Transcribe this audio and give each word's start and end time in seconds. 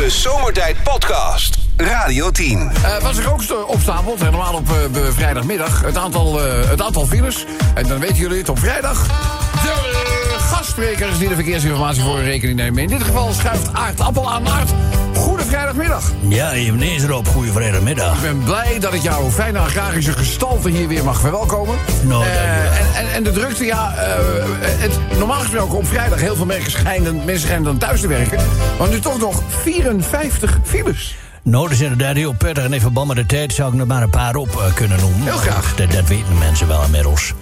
De 0.00 0.10
Zomertijd 0.10 0.82
Podcast. 0.82 1.58
Radio 1.76 2.30
10. 2.30 2.70
Eh, 2.82 3.02
wat 3.02 3.14
zich 3.14 3.32
ook 3.32 3.68
opstapelt, 3.68 4.20
helemaal 4.20 4.54
op 4.54 4.66
be- 4.92 5.12
vrijdagmiddag, 5.12 5.80
het 5.80 5.96
aantal, 5.96 6.46
eh, 6.46 6.68
het 6.68 6.82
aantal 6.82 7.06
files. 7.06 7.44
En 7.74 7.86
dan 7.86 7.98
weten 7.98 8.16
jullie 8.16 8.38
het 8.38 8.48
op 8.48 8.58
vrijdag. 8.58 9.06
De 9.62 10.36
gastsprekers 10.38 11.18
die 11.18 11.28
de 11.28 11.34
verkeersinformatie 11.34 12.02
voor 12.02 12.16
hun 12.16 12.24
rekening 12.24 12.58
nemen. 12.58 12.82
In 12.82 12.88
dit 12.88 13.02
geval 13.02 13.32
schuift 13.32 13.72
Aart 13.72 14.00
Appel 14.00 14.30
aan 14.32 14.48
Aart. 14.48 14.70
Goede 15.70 15.84
vrijdagmiddag. 15.84 16.12
Ja, 16.28 16.52
eveneens 16.52 17.02
erop. 17.02 17.28
Goeie 17.28 17.52
vrijdagmiddag. 17.52 18.14
Ik 18.16 18.22
ben 18.22 18.44
blij 18.44 18.78
dat 18.78 18.94
ik 18.94 19.02
jouw 19.02 19.30
fijne 19.30 19.58
agrarische 19.58 20.12
gestalte 20.12 20.70
hier 20.70 20.88
weer 20.88 21.04
mag 21.04 21.20
verwelkomen. 21.20 21.76
Nou, 22.02 22.24
Eh, 22.24 22.78
en, 22.80 22.86
en, 22.94 23.12
en 23.12 23.22
de 23.22 23.32
drukte, 23.32 23.64
ja, 23.64 23.94
eh, 23.94 24.14
het, 24.62 25.18
normaal 25.18 25.40
gesproken 25.40 25.78
op 25.78 25.86
vrijdag... 25.86 26.20
heel 26.20 26.36
veel 26.36 26.46
mensen 26.46 26.70
schijnen, 26.70 27.16
mensen 27.16 27.40
schijnen 27.40 27.64
dan 27.64 27.78
thuis 27.78 28.00
te 28.00 28.08
werken. 28.08 28.38
Maar 28.78 28.88
nu 28.88 29.00
toch 29.00 29.18
nog 29.18 29.42
54 29.48 30.58
files. 30.62 31.16
Nou, 31.42 31.62
dat 31.64 31.72
is 31.72 31.80
inderdaad 31.80 32.16
heel 32.16 32.32
prettig. 32.32 32.64
En 32.64 32.72
in 32.72 32.80
verband 32.80 33.06
met 33.08 33.16
de 33.16 33.26
tijd 33.26 33.52
zou 33.52 33.74
ik 33.74 33.80
er 33.80 33.86
maar 33.86 34.02
een 34.02 34.10
paar 34.10 34.36
op 34.36 34.56
eh, 34.56 34.74
kunnen 34.74 35.00
noemen. 35.00 35.22
Heel 35.22 35.36
graag. 35.36 35.74
Dat, 35.74 35.90
dat 35.92 36.08
weten 36.08 36.28
de 36.28 36.38
mensen 36.38 36.68
wel 36.68 36.82
inmiddels. 36.84 37.32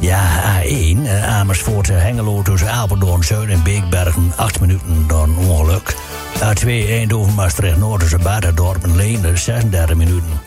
Ja, 0.00 0.20
A1, 0.62 1.04
eh, 1.04 1.34
Amersfoort, 1.38 1.88
eh, 1.90 1.96
Hengelo 1.98 2.42
tussen 2.42 2.70
Apeldoorn, 2.70 3.24
Zuid 3.24 3.48
en 3.48 3.62
Beekbergen. 3.62 4.32
Acht 4.36 4.60
minuten 4.60 5.04
door 5.06 5.22
een 5.22 5.36
ongeluk. 5.36 5.94
A2, 6.42 6.66
Eindhoven, 6.88 7.34
Maastricht, 7.34 7.76
Noord 7.76 8.00
tussen 8.00 8.22
Baterdorp 8.22 8.84
en 8.84 8.96
Leende. 8.96 9.36
36 9.36 9.96
minuten. 9.96 10.40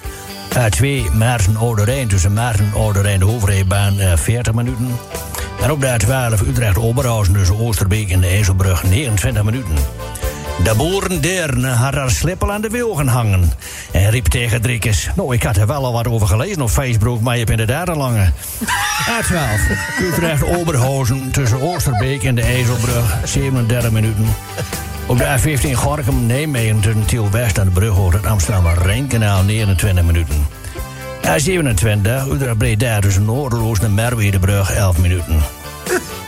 A2, 0.57 1.11
Maarten, 1.13 1.57
Oude 1.57 1.83
Rijn 1.83 2.07
tussen 2.07 2.33
Maarten, 2.33 2.71
Oude 2.75 3.01
Rijn, 3.01 3.19
de 3.19 3.25
hoofdrijbaan. 3.25 3.99
eh, 3.99 4.17
40 4.17 4.53
minuten. 4.53 4.87
En 5.61 5.71
op 5.71 5.81
de 5.81 5.87
A12, 5.87 6.41
Utrecht, 6.47 6.77
Oberhausen 6.77 7.33
tussen 7.33 7.59
Oosterbeek 7.59 8.09
en 8.11 8.19
de 8.19 8.27
IJsselbrug. 8.27 8.83
29 8.83 9.43
minuten. 9.43 9.75
De 10.63 10.75
boeren 10.75 11.21
deren 11.21 11.63
had 11.63 11.93
haar 11.93 12.11
slippel 12.11 12.51
aan 12.51 12.61
de 12.61 12.69
wilgen 12.69 13.07
hangen. 13.07 13.51
En 13.91 14.09
riep 14.09 14.27
tegen 14.27 14.61
Driekes... 14.61 15.09
Nou, 15.15 15.33
ik 15.33 15.43
had 15.43 15.57
er 15.57 15.67
wel 15.67 15.85
al 15.85 15.93
wat 15.93 16.07
over 16.07 16.27
gelezen 16.27 16.61
op 16.61 16.69
Facebook... 16.69 17.21
maar 17.21 17.33
je 17.33 17.39
hebt 17.39 17.51
inderdaad 17.51 17.87
een 17.87 17.97
lange. 17.97 18.31
A12. 19.07 19.71
Utrecht 20.07 20.43
Oberhausen 20.43 21.31
tussen 21.31 21.61
Oosterbeek 21.61 22.23
en 22.23 22.35
de 22.35 22.41
IJsselbrug. 22.41 23.17
37 23.23 23.91
minuten. 23.91 24.25
Op 25.05 25.17
de 25.17 25.37
A15 25.37 25.71
Gorkum 25.71 26.25
Nijmegen 26.25 26.79
tussen 26.79 27.05
Tiel 27.05 27.29
West 27.31 27.57
en 27.57 27.65
de 27.65 27.71
brug 27.71 27.97
over 27.97 28.13
het 28.13 28.25
Amsterdam 28.25 28.67
Rijnkanaal 28.67 29.43
29 29.43 30.03
minuten. 30.03 30.47
A27 31.25 32.31
Utrecht 32.31 32.57
Breda 32.57 32.99
tussen 32.99 33.25
Noorderloos 33.25 33.79
en 33.79 33.93
Merwedebrug 33.93 34.73
11 34.73 34.97
minuten. 34.97 35.41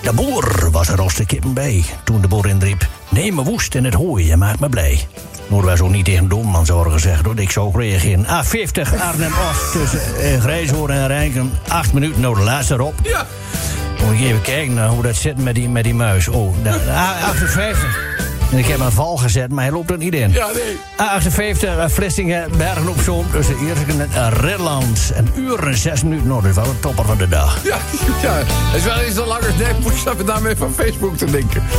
De 0.01 0.13
boer 0.13 0.69
was 0.71 0.87
er 0.87 1.01
als 1.01 1.15
de 1.15 1.25
kippen 1.25 1.53
bij. 1.53 1.83
Toen 2.03 2.21
de 2.21 2.27
boer 2.27 2.47
inriep: 2.47 2.87
Neem 3.11 3.35
me 3.35 3.43
woest 3.43 3.75
in 3.75 3.85
het 3.85 3.93
hooi 3.93 4.31
en 4.31 4.39
maak 4.39 4.59
me 4.59 4.69
blij. 4.69 5.07
Noord 5.47 5.65
was 5.65 5.81
ook 5.81 5.91
niet 5.91 6.05
tegen 6.05 6.27
Domman 6.27 6.65
zorgen 6.65 6.91
gezegd 6.91 7.25
hoor. 7.25 7.39
Ik 7.39 7.51
zou 7.51 7.67
ook 7.67 7.79
reageren. 7.79 8.25
A50 8.25 8.99
Arnhem 8.99 9.31
Oost 9.49 9.71
tussen 9.71 10.15
eh, 10.21 10.39
Grijshoorn 10.39 10.93
en 10.93 11.07
Rijnken. 11.07 11.51
Acht 11.67 11.93
minuten, 11.93 12.21
nou 12.21 12.35
de 12.35 12.41
laatste 12.41 12.73
erop. 12.73 12.93
Ja. 13.03 13.25
Moet 14.05 14.13
ik 14.13 14.19
even 14.19 14.41
kijken 14.41 14.73
naar 14.73 14.89
hoe 14.89 15.03
dat 15.03 15.15
zit 15.15 15.37
met 15.37 15.55
die, 15.55 15.69
met 15.69 15.83
die 15.83 15.95
muis. 15.95 16.27
Oh, 16.27 16.53
de, 16.63 16.69
de 16.69 16.77
A58. 16.77 18.30
En 18.51 18.57
ik 18.57 18.65
heb 18.67 18.79
een 18.79 18.91
val 18.91 19.17
gezet, 19.17 19.51
maar 19.51 19.63
hij 19.63 19.73
loopt 19.73 19.91
er 19.91 19.97
niet 19.97 20.13
in. 20.13 20.31
Ja, 20.31 20.47
nee. 20.53 20.77
A58 20.97 21.61
eh, 21.63 21.85
Vlissingen, 21.87 22.49
Bergen 22.57 22.87
op 22.87 22.99
Zoom 23.01 23.25
tussen 23.31 23.55
Ierseken 23.65 23.99
en 24.01 24.09
uh, 24.15 24.27
Ridlands. 24.39 25.11
Een 25.15 25.29
uur 25.35 25.67
en 25.67 25.77
zes 25.77 26.03
minuten. 26.03 26.27
Nou, 26.27 26.41
dat 26.41 26.49
is 26.49 26.55
wel 26.55 26.65
een 26.65 26.79
topper 26.79 27.05
van 27.05 27.17
de 27.17 27.27
dag. 27.27 27.59
Ja, 27.63 27.77
ja, 28.23 28.33
het 28.33 28.75
is 28.75 28.83
wel 28.83 28.97
eens 28.99 29.15
een 29.15 29.27
langer 29.27 29.53
nee, 29.57 29.73
moet 29.81 29.99
je 30.01 30.11
me 30.17 30.23
daarmee 30.23 30.55
van 30.55 30.73
Facebook 30.73 31.17
te 31.17 31.25
denken. 31.25 31.63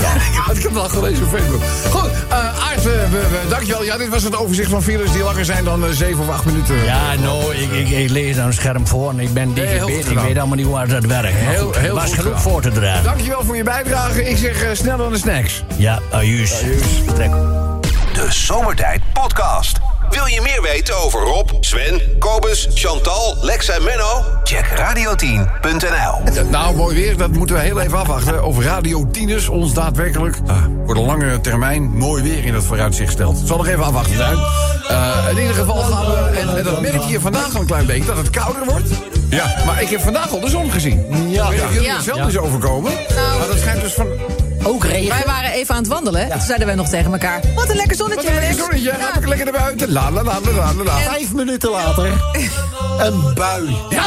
Ja, 0.00 0.52
ik 0.54 0.62
heb 0.62 0.72
het 0.72 0.82
al 0.82 0.88
gelezen 0.88 1.24
op 1.24 1.30
Facebook. 1.30 1.60
Goed, 1.90 2.10
eh 2.28 2.36
Aart, 2.68 2.76
eh, 2.76 2.82
we- 2.84 3.46
dankjewel. 3.48 3.84
Ja, 3.84 3.96
dit 3.96 4.08
was 4.08 4.22
het 4.22 4.36
overzicht 4.36 4.70
van 4.70 4.82
files 4.82 5.12
die 5.12 5.22
langer 5.22 5.44
zijn 5.44 5.64
dan 5.64 5.84
eh, 5.84 5.90
7 5.90 6.18
of 6.22 6.28
8 6.28 6.44
minuten. 6.44 6.84
Ja, 6.84 7.14
nou, 7.22 7.54
ik, 7.54 7.70
ik, 7.72 7.88
ik 7.88 8.10
lees 8.10 8.38
aan 8.38 8.46
het 8.46 8.54
scherm 8.54 8.86
voor 8.86 9.10
en 9.10 9.20
ik 9.20 9.32
ben 9.32 9.52
digibit. 9.54 10.10
ik 10.10 10.18
weet 10.18 10.38
allemaal 10.38 10.56
niet 10.56 10.66
hard 10.66 10.90
dat 10.90 11.04
werkt. 11.04 11.28
Heel- 11.34 11.64
goed, 11.66 11.76
heel 11.78 11.94
was 11.94 12.04
genoeg 12.10 12.22
gedaan. 12.22 12.40
voor 12.40 12.62
te 12.62 12.70
dragen. 12.70 13.04
Dankjewel 13.04 13.44
voor 13.44 13.56
je 13.56 13.62
bijdrage. 13.62 14.30
Ik 14.30 14.36
zeg 14.36 14.62
eh, 14.62 14.68
snel 14.72 14.96
dan 14.96 15.12
de 15.12 15.18
snacks. 15.18 15.62
Ja, 15.76 15.98
Trek. 16.22 17.30
De 18.12 18.26
Zomertijd 18.28 19.02
Podcast. 19.12 19.78
Wil 20.10 20.26
je 20.26 20.40
meer 20.40 20.62
weten 20.62 20.96
over 20.96 21.20
Rob, 21.20 21.50
Sven, 21.60 22.00
Kobus, 22.18 22.68
Chantal, 22.74 23.36
Lex 23.40 23.68
en 23.68 23.84
Menno? 23.84 24.24
Check 24.44 24.64
radio10.nl. 24.76 26.44
Nou, 26.50 26.76
mooi 26.76 26.94
weer. 26.94 27.16
Dat 27.16 27.30
moeten 27.30 27.56
we 27.56 27.62
heel 27.62 27.80
even 27.80 27.98
afwachten. 27.98 28.44
Of 28.44 28.58
Radio 28.64 29.08
Tieners 29.10 29.48
ons 29.48 29.74
daadwerkelijk 29.74 30.36
voor 30.86 30.94
de 30.94 31.00
lange 31.00 31.40
termijn 31.40 31.82
mooi 31.82 32.22
weer 32.22 32.44
in 32.44 32.54
het 32.54 32.64
vooruitzicht 32.64 33.12
stelt. 33.12 33.38
Het 33.38 33.46
zal 33.46 33.56
nog 33.56 33.66
even 33.66 33.84
afwachten 33.84 34.16
zijn. 34.16 34.36
Eh, 34.88 35.16
in 35.30 35.38
ieder 35.38 35.54
geval 35.54 35.82
gaan 35.82 36.06
we, 36.06 36.38
en, 36.40 36.56
en 36.56 36.64
dat 36.64 36.80
merk 36.80 37.02
je 37.02 37.20
vandaag 37.20 37.54
al 37.54 37.60
een 37.60 37.66
klein 37.66 37.86
beetje, 37.86 38.04
dat 38.04 38.16
het 38.16 38.30
kouder 38.30 38.64
wordt. 38.64 38.88
Ja. 39.30 39.54
Maar 39.66 39.82
ik 39.82 39.88
heb 39.88 40.00
vandaag 40.00 40.30
al 40.30 40.40
de 40.40 40.48
zon 40.50 40.70
gezien. 40.70 41.30
Ja. 41.30 41.48
Weet 41.48 41.58
ik 41.58 41.64
of 41.64 41.72
jullie 41.72 41.88
Ja. 41.88 41.94
het 41.94 42.04
zelf 42.04 42.26
is 42.26 42.38
overkomen? 42.38 42.92
Nou. 43.14 43.38
maar 43.38 43.46
dat 43.48 43.58
schijnt 43.58 43.80
dus 43.80 43.92
van... 43.92 44.06
Ook 44.62 44.84
regen. 44.84 45.08
Wij 45.08 45.22
waren 45.26 45.50
even 45.52 45.74
aan 45.74 45.80
het 45.82 45.90
wandelen. 45.92 46.20
hè? 46.24 46.30
Toen 46.30 46.40
zeiden 46.40 46.66
wij 46.66 46.76
nog 46.76 46.88
tegen 46.88 47.12
elkaar. 47.12 47.40
Wat 47.54 47.70
een 47.70 47.76
lekker 47.76 47.96
zonnetje. 47.96 48.22
Wat 48.28 48.32
een 48.34 48.40
lekker 48.40 48.58
zonnetje. 48.58 48.84
Ja. 48.98 49.06
Heb 49.12 49.22
ik 49.22 49.28
lekker 49.28 49.52
naar 49.52 49.60
buiten. 49.62 49.92
La 49.92 50.10
la 50.10 50.22
la 50.22 50.38
la 50.54 50.72
la. 50.84 50.96
Vijf 50.98 51.32
minuten 51.32 51.70
later. 51.70 52.06
Een 52.98 53.34
bui. 53.34 53.76
Ja. 53.90 54.02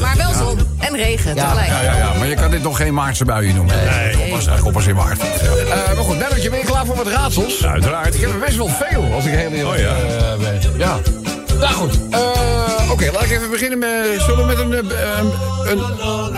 Maar 0.00 0.16
wel 0.16 0.32
zon 0.32 0.58
en 0.78 0.96
regen 0.96 1.34
tegelijk. 1.36 1.66
Ja, 1.66 1.82
ja, 1.82 1.96
ja, 1.96 2.12
maar 2.18 2.26
je 2.26 2.34
kan 2.34 2.50
dit 2.50 2.62
nog 2.62 2.76
geen 2.76 2.94
maartse 2.94 3.24
buien 3.24 3.54
noemen. 3.54 3.74
Nee, 3.90 4.18
oppas, 4.32 4.48
oppas 4.64 4.86
in 4.86 4.94
maart. 4.94 5.20
Eh, 5.20 5.94
maar 5.94 6.04
goed, 6.04 6.18
Belletje, 6.18 6.50
ben 6.50 6.58
je 6.58 6.64
klaar 6.64 6.86
voor 6.86 6.96
wat 6.96 7.06
raadsels? 7.06 7.66
Uiteraard. 7.66 8.14
Ik 8.14 8.20
heb 8.20 8.30
er 8.32 8.38
best 8.38 8.56
wel 8.56 8.68
veel, 8.68 9.12
als 9.14 9.24
ik 9.24 9.32
heel 9.32 9.50
eerlijk 9.50 9.74
Oh, 9.74 9.78
ja. 9.78 9.94
eh, 9.94 10.36
ben. 10.38 10.60
Ja. 10.78 10.98
Nou 11.60 11.72
goed, 11.74 11.98
eh, 12.10 12.90
oké, 12.90 13.10
laat 13.12 13.22
ik 13.22 13.30
even 13.30 13.50
beginnen 13.50 13.78
met... 13.78 14.20
Zullen 14.20 14.46
we 14.46 14.54
met 14.54 14.58
een... 14.58 14.90
eh, 14.90 15.18
een, 15.64 15.82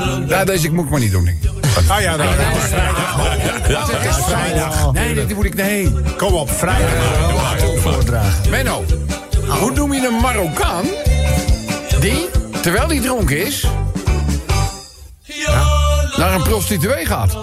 een 0.02 0.28
ja, 0.28 0.44
deze 0.44 0.72
moet 0.72 0.84
ik 0.84 0.90
maar 0.90 1.00
niet 1.00 1.12
doen, 1.12 1.24
denk 1.24 1.36
ik. 1.42 1.50
Ah 1.88 2.00
ja, 2.00 2.16
nou, 2.16 2.28
Het 2.30 4.16
is 4.16 4.24
vrijdag. 4.24 4.92
Nee, 4.92 5.14
dit 5.14 5.34
moet 5.34 5.44
ik... 5.44 5.54
Nee. 5.54 5.92
kom 6.16 6.32
op, 6.32 6.50
vrijdag. 6.50 6.90
Voordragen. 7.76 8.50
Menno, 8.50 8.84
hoe 9.60 9.72
noem 9.72 9.92
je 9.92 10.06
een 10.06 10.20
Marokkaan... 10.20 10.84
die, 12.00 12.28
terwijl 12.62 12.88
hij 12.88 13.00
dronken 13.00 13.46
is... 13.46 13.66
naar 16.16 16.34
een 16.34 16.42
prostituee 16.42 17.06
gaat? 17.06 17.36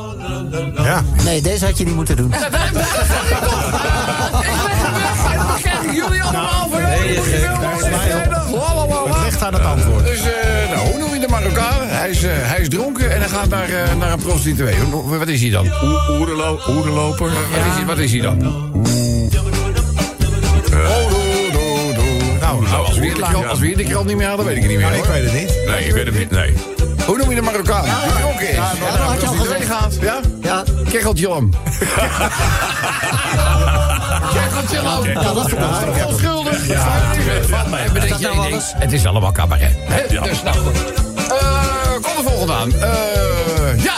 Ja. 0.76 1.04
Nee, 1.24 1.42
deze 1.42 1.66
had 1.66 1.78
je 1.78 1.86
niet 1.86 1.96
moeten 1.96 2.16
doen. 2.16 2.34
Dat 5.50 5.62
krijgen 5.62 5.96
jullie 5.96 6.24
allemaal 6.24 6.70
van 6.70 6.82
nee, 6.82 7.20
Het 9.08 9.24
ligt 9.24 9.44
aan 9.44 9.54
het 9.54 9.64
antwoord. 9.64 10.06
Dus, 10.06 10.20
eh, 10.20 10.70
nou, 10.70 10.90
hoe 10.90 11.00
noem 11.00 11.14
je 11.14 11.20
de 11.20 11.28
Marokkaan? 11.28 11.88
Hij 11.88 12.10
is, 12.10 12.24
eh, 12.24 12.32
hij 12.34 12.60
is 12.60 12.70
dronken 12.70 13.12
en 13.12 13.20
hij 13.20 13.30
gaat 13.30 13.50
naar, 13.50 13.70
eh, 13.70 13.96
naar 13.96 14.12
een 14.12 14.20
prostituee. 14.20 14.76
Wat 15.18 15.28
is 15.28 15.42
hij 15.42 15.50
dan? 15.50 15.68
Wat 15.68 17.66
is 17.66 17.76
hij, 17.76 17.86
wat 17.86 17.98
is 17.98 18.12
hij 18.12 18.22
dan? 18.22 18.70
We, 23.10 23.16
hier 23.16 23.26
de 23.26 23.32
krant, 23.32 23.48
als 23.50 23.60
we 23.60 23.66
hier 23.66 23.78
de 23.78 23.84
krant 23.84 24.06
niet 24.08 24.18
meer 24.18 24.28
hadden, 24.28 24.46
weet 24.46 24.56
ik 24.56 24.62
het 24.62 24.72
niet 24.72 24.80
meer. 24.80 24.94
ik 24.94 25.04
weet 25.04 25.24
het 25.24 25.34
niet. 25.34 25.54
Nee, 25.68 25.86
ik 25.86 25.94
weet 25.94 26.06
het 26.06 26.18
niet. 26.18 26.32
Nee. 26.32 26.54
Hoe 27.06 27.18
noem 27.18 27.30
je 27.30 27.36
de 27.36 27.42
Marokkaan? 27.42 27.84
Die 27.84 28.14
dronken 28.20 28.50
is. 28.50 28.56
Ja, 28.56 28.72
dat 28.80 28.98
had 28.98 29.22
je 29.22 29.28
al 29.28 29.34
gezegd. 29.34 29.66
gaat. 29.66 29.98
Ja? 30.02 30.20
Ja, 30.42 30.64
Kecheltje 30.90 31.30
om. 31.30 31.50
Kecheltje 34.34 34.80
om. 34.80 35.06
ja 35.06 35.34
dat 35.34 35.50
verbaast 35.50 35.86
me. 35.86 36.06
Onschuldig. 36.08 36.68
Ja, 36.68 36.86
nou? 38.20 38.62
Het 38.76 38.92
is 38.92 39.06
allemaal 39.06 39.32
cabaret. 39.32 39.72
Hè? 39.78 40.22
Dus 40.22 40.44
nou 40.44 40.58
goed. 40.58 40.78
Eh, 41.30 41.94
Kom 41.94 42.24
de 42.24 42.30
volgende 42.30 42.54
aan. 42.54 42.74
Eh, 42.74 43.84
ja. 43.84 43.96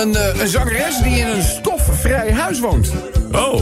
Een, 0.00 0.16
eh, 0.16 0.40
een 0.40 0.48
zangeres 0.48 0.98
die 1.02 1.18
in 1.18 1.26
een 1.26 1.42
stofvrij 1.42 2.32
huis 2.32 2.60
woont. 2.60 2.92
Oh, 3.32 3.60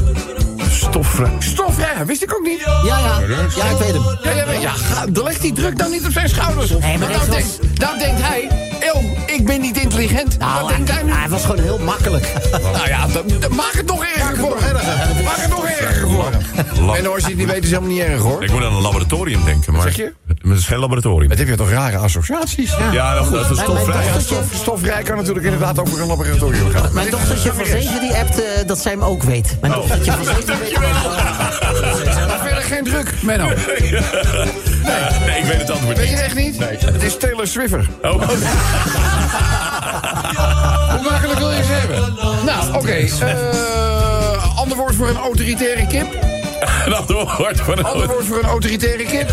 Stofvrij. 0.82 1.30
Stofvrij, 1.38 2.06
wist 2.06 2.22
ik 2.22 2.34
ook 2.34 2.46
niet. 2.46 2.60
Ja, 2.60 2.98
ja. 2.98 3.20
Ja, 3.56 3.64
ik 3.64 3.76
weet 3.76 3.92
hem. 3.92 4.02
Ja, 4.22 4.30
ja, 4.30 4.52
ja, 4.52 5.22
leg 5.22 5.38
die 5.38 5.52
druk 5.52 5.78
dan 5.78 5.90
niet 5.90 6.06
op 6.06 6.12
zijn 6.12 6.28
schouders. 6.28 6.70
Nee, 6.70 6.98
maar 6.98 7.12
dan, 7.12 7.30
denkt, 7.30 7.58
dan 7.74 7.98
denkt 7.98 8.20
hij... 8.20 8.48
Eeuw, 8.80 9.00
ik 9.26 9.46
ben 9.46 9.60
niet 9.60 9.78
intelligent. 9.78 10.38
Nou, 10.38 10.68
denkt 10.68 10.90
hij. 10.90 11.02
Hij 11.06 11.28
was 11.28 11.42
gewoon 11.44 11.60
heel 11.60 11.78
makkelijk. 11.78 12.32
nou 12.72 12.88
ja, 12.88 13.06
maak 13.50 13.72
het 13.72 13.86
nog 13.86 14.04
erger 14.04 14.36
voor 14.36 14.56
hem. 14.60 14.74
Maak 15.24 15.36
het 15.36 15.50
nog 15.50 15.64
erger 15.64 16.08
voor 16.08 16.30
hem. 16.30 16.90
En 16.94 17.12
als 17.12 17.22
je 17.22 17.28
het 17.28 17.36
niet 17.36 17.46
weet, 17.46 17.64
is 17.64 17.70
het 17.70 17.80
helemaal 17.80 17.90
niet 17.90 18.00
erg, 18.00 18.20
hoor. 18.20 18.42
Ik 18.42 18.50
moet 18.50 18.62
aan 18.64 18.74
een 18.74 18.82
laboratorium 18.82 19.44
denken, 19.44 19.72
maar... 19.72 19.82
Zeg 19.82 19.96
je? 19.96 20.12
Het 20.26 20.58
is 20.58 20.66
geen 20.66 20.78
laboratorium. 20.78 21.30
Het 21.30 21.38
heb 21.38 21.48
je 21.48 21.56
toch 21.56 21.70
rare 21.70 21.96
associaties? 21.96 22.76
Ja. 22.92 23.14
Dat 23.14 23.50
is 23.50 23.58
stofvrij. 23.58 24.04
Dochtertje... 24.04 24.36
stofvrij 24.54 25.02
kan 25.02 25.16
natuurlijk 25.16 25.44
inderdaad 25.44 25.78
ook 25.78 25.88
voor 25.88 26.00
een 26.00 26.06
laboratorium 26.06 26.70
gaan. 26.70 26.92
Mijn 26.92 27.10
dochtertje 27.10 27.52
van 27.52 27.66
7 27.66 28.00
die 28.00 28.14
appt 28.14 28.42
eh, 28.42 28.66
dat 28.66 28.78
zij 28.78 28.92
hem 28.92 29.02
ook 29.02 29.22
weet. 29.22 29.56
Mijn 29.60 29.72
oh. 29.72 29.78
dochtertje 29.78 30.12
van 30.12 30.24
7 30.46 30.71
Dankjewel. 30.72 32.38
verder 32.38 32.62
geen 32.62 32.84
druk, 32.84 33.12
Menno. 33.22 33.48
Nee. 34.82 35.00
nee, 35.26 35.38
ik 35.38 35.44
weet 35.44 35.58
het 35.58 35.70
antwoord 35.70 35.98
niet. 35.98 36.08
Weet 36.08 36.18
je 36.18 36.24
echt 36.24 36.34
niet? 36.34 36.58
Nee. 36.58 36.78
Het 36.92 37.02
is 37.02 37.16
Taylor 37.16 37.46
Swiffer. 37.46 37.86
Oh. 38.02 38.10
Hoe 40.90 41.10
makkelijk 41.10 41.38
wil 41.38 41.50
je 41.50 41.62
ze 41.62 41.72
hebben? 41.72 42.14
Nou, 42.44 42.68
oké. 42.68 42.76
Okay. 42.78 43.10
Ander 44.56 44.76
woord 44.76 44.94
voor 44.94 45.08
een 45.08 45.16
autoritaire 45.16 45.86
kip? 45.86 46.06
Een 46.86 46.94
ander 46.94 47.16
woord 47.36 47.60
van 47.60 47.78
een 47.78 47.84
Ander 47.84 48.06
woord 48.06 48.24
voor 48.24 48.38
een 48.38 48.44
autoritaire 48.48 49.04
kip? 49.04 49.28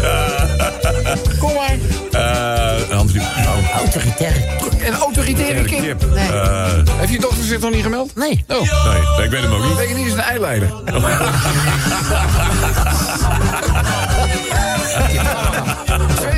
Kom 1.40 1.54
maar. 1.54 1.78
Eh, 2.12 2.90
een 2.90 2.98
ander 2.98 3.22
oh, 3.22 3.76
Autoritaire. 3.78 4.40
Een 4.86 4.94
autoritaire 4.94 5.64
kip. 5.64 5.80
kip. 5.82 6.06
Nee. 6.14 6.28
Eh, 6.28 6.68
Heeft 6.98 7.12
je 7.12 7.20
dochter 7.20 7.44
zich 7.44 7.60
nog 7.60 7.72
niet 7.72 7.84
gemeld? 7.84 8.16
Nee. 8.16 8.46
Oh. 8.48 8.58
nee, 8.58 9.02
nee, 9.18 9.26
ik 9.26 9.32
weet 9.32 9.42
hem 9.42 9.54
ook 9.54 9.64
niet. 9.64 9.78
Weet 9.78 9.90
je 9.90 9.96
niet, 9.96 10.06
is 10.06 10.14
een 10.14 10.20
eileider. 10.20 10.74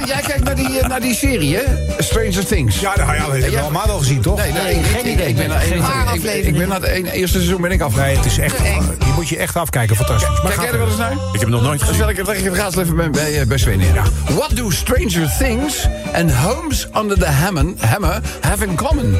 Jij 0.05 0.21
kijkt 0.21 0.43
naar 0.43 0.55
die, 0.55 0.79
eh, 0.79 0.87
naar 0.87 1.01
die 1.01 1.15
serie, 1.15 1.55
hè? 1.55 1.63
Stranger 1.97 2.45
Things. 2.45 2.79
Ja, 2.79 2.93
dat 2.95 3.07
heb 3.07 3.43
je 3.43 3.51
Ja. 3.51 3.61
allemaal 3.61 3.85
al 3.89 3.97
gezien, 3.97 4.21
toch? 4.21 4.37
Nee, 4.37 4.51
nee, 4.51 4.63
Nee, 4.63 4.75
ik, 4.75 4.85
geen 4.85 5.11
idee. 5.11 5.27
Ik 5.27 5.35
ben 5.35 5.45
ik-. 5.51 6.45
Ik 6.45 6.67
naar 6.67 6.81
het 6.81 7.11
eerste 7.11 7.37
seizoen 7.37 7.61
ben 7.61 7.71
ik 7.71 7.81
af. 7.81 7.95
Nee, 7.95 8.15
het 8.15 8.25
is 8.25 8.37
echt... 8.37 8.57
Die 8.99 9.13
moet 9.17 9.29
je 9.29 9.37
echt 9.37 9.55
afkijken, 9.55 9.95
fantastisch. 9.95 10.41
Maar 10.41 10.51
Kijk 10.51 10.61
jij 10.61 10.71
er 10.71 10.77
wel 10.77 10.87
eens 10.87 10.97
naar? 10.97 11.11
Ik 11.11 11.17
heb 11.31 11.41
hem 11.41 11.49
nog 11.49 11.61
nooit 11.61 11.79
Dan 11.79 11.87
gezien. 11.87 11.95
stel 11.95 12.09
ik 12.09 12.17
het 12.37 12.45
het 12.45 12.55
raadsel 12.55 12.81
even 12.81 12.95
bij, 12.95 13.09
bij, 13.09 13.39
eh, 13.39 13.47
bij 13.47 13.57
Sven 13.57 13.77
neer. 13.77 14.01
What 14.29 14.55
do 14.55 14.69
Stranger 14.69 15.31
Things 15.39 15.87
and 16.13 16.31
Homes 16.33 16.87
Under 16.97 17.19
the 17.19 17.25
Hammer, 17.29 17.65
hammer 17.77 18.21
have 18.41 18.65
in 18.65 18.75
common? 18.75 19.17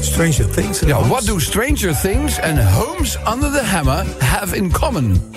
Stranger 0.00 0.50
Things. 0.50 0.80
Ja, 0.86 1.02
what 1.06 1.26
do 1.26 1.38
Stranger 1.38 1.94
Things 2.00 2.40
and 2.40 2.58
Homes 2.60 3.18
Under 3.34 3.50
the 3.52 3.64
Hammer 3.64 4.04
have 4.24 4.56
in 4.56 4.72
common? 4.72 5.32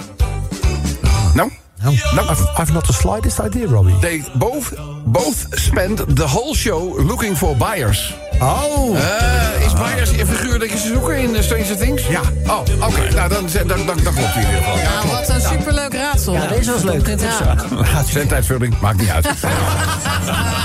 Nou? 1.34 1.52
No, 1.84 1.92
I've, 1.92 2.60
I've 2.60 2.74
not 2.74 2.86
the 2.88 2.94
slightest 2.94 3.40
idea, 3.40 3.68
Robbie. 3.68 3.94
They 4.02 4.22
both, 4.36 4.74
both 5.06 5.48
spend 5.60 5.98
the 6.16 6.28
whole 6.28 6.54
show 6.54 6.96
looking 6.98 7.36
for 7.38 7.56
buyers. 7.56 8.14
Oh. 8.42 8.98
Eh, 8.98 9.66
is 9.66 9.74
buyers 9.74 10.10
een 10.10 10.28
figuur 10.28 10.60
dat 10.60 10.70
je 10.72 10.78
ze 10.78 10.88
zoeken 10.88 11.18
in 11.18 11.36
eh, 11.36 11.42
Stranger 11.42 11.78
Things? 11.78 12.08
Ja. 12.08 12.22
Oh, 12.48 12.60
oké. 12.88 13.14
Nou, 13.16 13.30
dan, 13.30 13.46
dan, 13.68 13.68
dan, 13.68 13.86
dan 13.86 13.96
klopt 14.14 14.34
hij 14.34 14.42
in 14.44 14.50
ieder 14.50 14.64
geval. 14.64 14.76
Nou, 14.76 15.08
wat 15.08 15.30
een 15.30 15.42
superleuk 15.42 15.94
raadsel. 15.94 16.34
Ja, 16.34 16.48
deze 16.48 16.72
was 16.72 16.84
leuk. 16.84 17.08
Ja. 17.08 17.56
Zendtijdvulling, 18.12 18.80
maakt 18.80 18.98
niet 19.00 19.10
uit. 19.10 19.26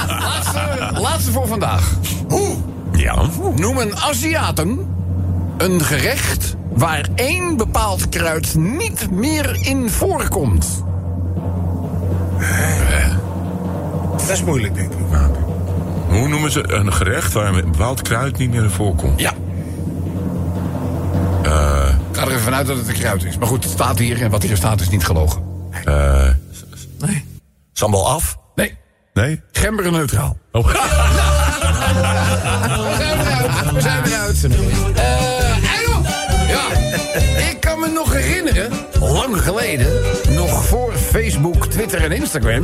laatste, 0.08 0.60
laatste 1.00 1.32
voor 1.32 1.46
vandaag. 1.46 1.92
Hoe 2.28 2.56
Ja. 2.92 3.26
noemen 3.56 3.96
Aziaten 3.96 4.94
een 5.58 5.80
gerecht 5.84 6.54
waar 6.72 7.08
één 7.14 7.56
bepaald 7.56 8.08
kruid 8.08 8.54
niet 8.54 9.10
meer 9.10 9.58
in 9.60 9.90
voorkomt? 9.90 10.82
Dat 14.16 14.28
is 14.30 14.42
moeilijk, 14.44 14.74
denk 14.74 14.92
ik. 14.92 14.98
Hoe 16.08 16.28
noemen 16.28 16.50
ze 16.50 16.72
een 16.72 16.92
gerecht 16.92 17.32
waar 17.32 17.54
een 17.54 17.70
bepaald 17.70 18.02
kruid 18.02 18.38
niet 18.38 18.50
meer 18.50 18.62
in 18.62 18.70
voorkomt? 18.70 19.20
Ja. 19.20 19.32
Ik 22.10 22.20
ga 22.20 22.22
er 22.22 22.28
even 22.28 22.40
vanuit 22.40 22.66
dat 22.66 22.76
het 22.76 22.88
een 22.88 22.94
kruid 22.94 23.24
is. 23.24 23.38
Maar 23.38 23.48
goed, 23.48 23.64
het 23.64 23.72
staat 23.72 23.98
hier 23.98 24.22
en 24.22 24.30
wat 24.30 24.42
hier 24.42 24.56
staat 24.56 24.80
is 24.80 24.88
niet 24.88 25.04
gelogen. 25.04 25.42
Eh, 25.84 26.28
Nee. 26.98 27.24
sambal 27.72 28.08
af? 28.08 28.38
Nee. 28.54 28.76
Nee? 29.14 29.42
Gember 29.52 29.92
neutraal. 29.92 30.36
Oh. 30.52 30.66
We 30.72 30.72
zijn 32.98 33.18
eruit. 33.20 33.72
We 33.74 33.80
zijn 33.80 34.04
eruit. 34.04 34.44
Eh, 34.44 34.50
joh, 35.86 36.06
ja, 36.48 36.62
ik 37.50 37.56
kan 37.60 37.80
me 37.80 37.88
nog 37.94 38.12
herinneren, 38.12 38.70
lang 39.00 39.40
geleden, 39.42 39.92
nog 40.34 40.64
voor 40.64 40.92
Facebook, 41.20 41.66
Twitter 41.66 42.04
en 42.04 42.12
Instagram, 42.12 42.62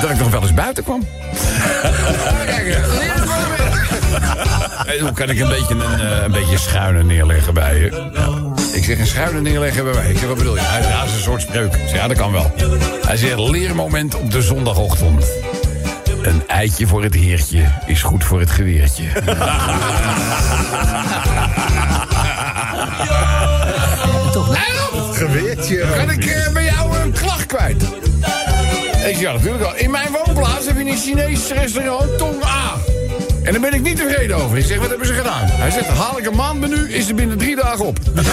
dat 0.00 0.10
ik 0.10 0.18
nog 0.18 0.30
wel 0.30 0.42
eens 0.42 0.54
buiten 0.54 0.84
kwam. 0.84 1.06
Eh, 4.86 5.00
hoe 5.00 5.12
kan 5.12 5.30
ik 5.30 5.38
een 5.38 5.48
beetje 5.48 5.74
een, 5.74 6.00
eh, 6.00 6.22
een 6.22 6.30
beetje 6.32 6.58
schuine 6.58 7.02
neerleggen 7.04 7.54
bij 7.54 7.78
je? 7.78 8.10
Ik 8.72 8.84
zeg 8.84 8.98
een 8.98 9.06
schuine 9.06 9.40
neerleggen 9.40 9.84
bij 9.84 9.94
mij. 9.94 10.10
Ik 10.10 10.18
zeg, 10.18 10.28
wat 10.28 10.36
bedoel 10.36 10.54
je? 10.54 10.60
Hij 10.60 10.82
zegt, 10.82 10.94
ja, 10.94 11.00
dat 11.00 11.08
is 11.08 11.14
een 11.14 11.20
soort 11.20 11.40
spreuk. 11.42 11.74
Ik 11.74 11.88
zeg, 11.88 11.98
ja, 11.98 12.08
dat 12.08 12.16
kan 12.16 12.32
wel. 12.32 12.52
Hij 13.06 13.16
zegt, 13.16 13.38
leermoment 13.38 14.14
op 14.14 14.30
de 14.30 14.42
zondagochtend. 14.42 15.24
Een 16.22 16.42
eitje 16.46 16.86
voor 16.86 17.02
het 17.02 17.14
heertje 17.14 17.64
is 17.86 18.02
goed 18.02 18.24
voor 18.24 18.40
het 18.40 18.50
geweertje. 18.50 19.04
Toch 24.32 24.56
Geweertje. 25.12 25.84
Kan 25.96 26.10
ik 26.10 26.24
kwijt? 27.56 27.82
Ik 27.82 29.16
zeg, 29.16 29.20
ja, 29.20 29.32
natuurlijk 29.32 29.62
wel. 29.62 29.76
In 29.76 29.90
mijn 29.90 30.08
woonplaats 30.24 30.66
heb 30.66 30.76
je 30.76 30.84
een 30.84 30.96
Chinees 30.96 31.48
restaurant 31.48 32.18
Tong 32.18 32.44
A. 32.44 32.72
En 33.42 33.52
daar 33.52 33.60
ben 33.60 33.74
ik 33.74 33.82
niet 33.82 33.96
tevreden 33.96 34.36
over. 34.36 34.58
Ik 34.58 34.64
zeg, 34.64 34.78
wat 34.78 34.88
hebben 34.88 35.06
ze 35.06 35.14
gedaan? 35.14 35.46
Hij 35.46 35.70
zegt, 35.70 35.88
haal 35.88 36.18
ik 36.18 36.26
een 36.26 36.36
maandmenu, 36.36 36.92
is 36.92 37.08
er 37.08 37.14
binnen 37.14 37.38
drie 37.38 37.56
dagen 37.56 37.84
op. 37.84 37.98
Een 38.08 38.24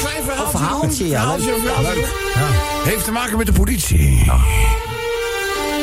klein, 0.00 0.22
verhaaltje 0.50 1.08
ja. 1.08 1.34
Heeft 2.84 3.04
te 3.04 3.12
maken 3.12 3.36
met 3.36 3.46
de 3.46 3.52
politie. 3.52 4.30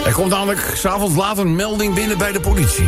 Er 0.06 0.12
komt 0.12 0.30
namelijk 0.30 0.74
s'avonds 0.76 1.16
laat 1.16 1.38
een 1.38 1.56
melding 1.56 1.94
binnen 1.94 2.18
bij 2.18 2.32
de 2.32 2.40
politie. 2.40 2.88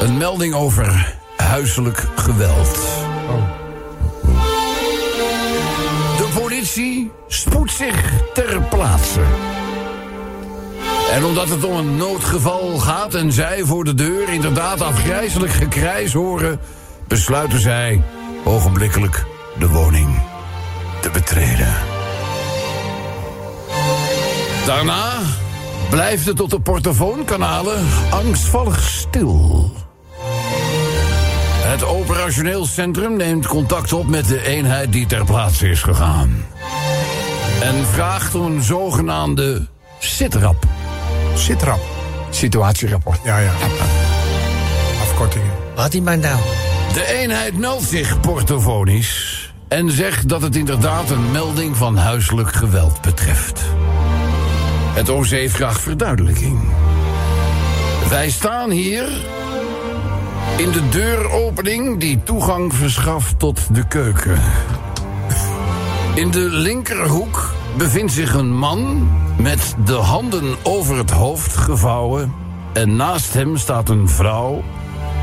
Een 0.00 0.16
melding 0.16 0.54
over 0.54 1.14
huiselijk 1.36 2.06
geweld. 2.16 2.74
De 2.74 3.61
politie 6.74 7.10
spoedt 7.28 7.72
zich 7.72 8.22
ter 8.34 8.62
plaatse. 8.62 9.20
En 11.12 11.24
omdat 11.24 11.48
het 11.48 11.64
om 11.64 11.76
een 11.76 11.96
noodgeval 11.96 12.78
gaat 12.78 13.14
en 13.14 13.32
zij 13.32 13.64
voor 13.64 13.84
de 13.84 13.94
deur 13.94 14.28
inderdaad 14.28 14.80
afgrijzelijk 14.80 15.52
gekrijs 15.52 16.12
horen, 16.12 16.60
besluiten 17.08 17.60
zij 17.60 18.02
ogenblikkelijk 18.44 19.24
de 19.58 19.68
woning 19.68 20.22
te 21.00 21.10
betreden. 21.10 21.74
Daarna 24.66 25.18
blijft 25.90 26.26
het 26.26 26.36
tot 26.36 26.50
de 26.50 26.60
portofoonkanalen 26.60 27.86
angstvallig 28.10 28.82
stil. 28.82 29.70
Het 32.02 32.10
operationeel 32.10 32.66
centrum 32.66 33.16
neemt 33.16 33.46
contact 33.46 33.92
op 33.92 34.06
met 34.06 34.28
de 34.28 34.42
eenheid 34.44 34.92
die 34.92 35.06
ter 35.06 35.24
plaatse 35.24 35.68
is 35.68 35.82
gegaan. 35.82 36.44
En 37.60 37.86
vraagt 37.86 38.34
om 38.34 38.46
een 38.46 38.62
zogenaamde 38.62 39.66
sitrap. 39.98 40.64
Sitrap. 41.34 41.80
Situatierapport. 42.30 43.20
Ja, 43.24 43.38
ja. 43.38 43.52
Afkortingen. 45.00 45.50
Wat 45.74 45.90
die 45.90 46.02
maar 46.02 46.18
nou? 46.18 46.40
De 46.92 47.06
eenheid 47.06 47.58
meldt 47.58 47.88
zich 47.88 48.20
portofonisch 48.20 49.52
en 49.68 49.90
zegt 49.90 50.28
dat 50.28 50.42
het 50.42 50.56
inderdaad 50.56 51.10
een 51.10 51.30
melding 51.30 51.76
van 51.76 51.96
huiselijk 51.96 52.52
geweld 52.52 53.00
betreft. 53.00 53.60
Het 54.94 55.08
OC 55.08 55.50
vraagt 55.50 55.80
verduidelijking. 55.80 56.60
Wij 58.08 58.30
staan 58.30 58.70
hier 58.70 59.08
in 60.62 60.70
de 60.70 60.88
deuropening 60.88 62.00
die 62.00 62.22
toegang 62.22 62.74
verschaft 62.74 63.38
tot 63.38 63.74
de 63.74 63.86
keuken. 63.86 64.40
In 66.14 66.30
de 66.30 66.48
linkerhoek 66.50 67.54
bevindt 67.76 68.12
zich 68.12 68.34
een 68.34 68.56
man 68.56 69.10
met 69.36 69.74
de 69.84 69.92
handen 69.92 70.54
over 70.62 70.96
het 70.96 71.10
hoofd 71.10 71.56
gevouwen. 71.56 72.32
En 72.72 72.96
naast 72.96 73.34
hem 73.34 73.56
staat 73.56 73.88
een 73.88 74.08
vrouw 74.08 74.62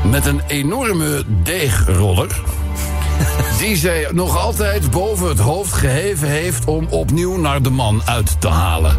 met 0.04 0.26
een 0.26 0.40
enorme 0.46 1.24
deegroller. 1.42 2.42
Die 3.58 3.76
zij 3.76 4.08
nog 4.12 4.38
altijd 4.38 4.90
boven 4.90 5.28
het 5.28 5.38
hoofd 5.38 5.72
geheven 5.72 6.28
heeft 6.28 6.64
om 6.64 6.86
opnieuw 6.90 7.36
naar 7.36 7.62
de 7.62 7.70
man 7.70 8.02
uit 8.04 8.40
te 8.40 8.48
halen. 8.48 8.96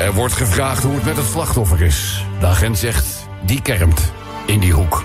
Er 0.00 0.14
wordt 0.14 0.34
gevraagd 0.34 0.82
hoe 0.82 0.94
het 0.94 1.04
met 1.04 1.16
het 1.16 1.26
slachtoffer 1.26 1.82
is. 1.82 2.24
De 2.40 2.46
agent 2.46 2.78
zegt, 2.78 3.26
die 3.44 3.62
kermt 3.62 4.12
in 4.46 4.60
die 4.60 4.72
hoek. 4.72 5.04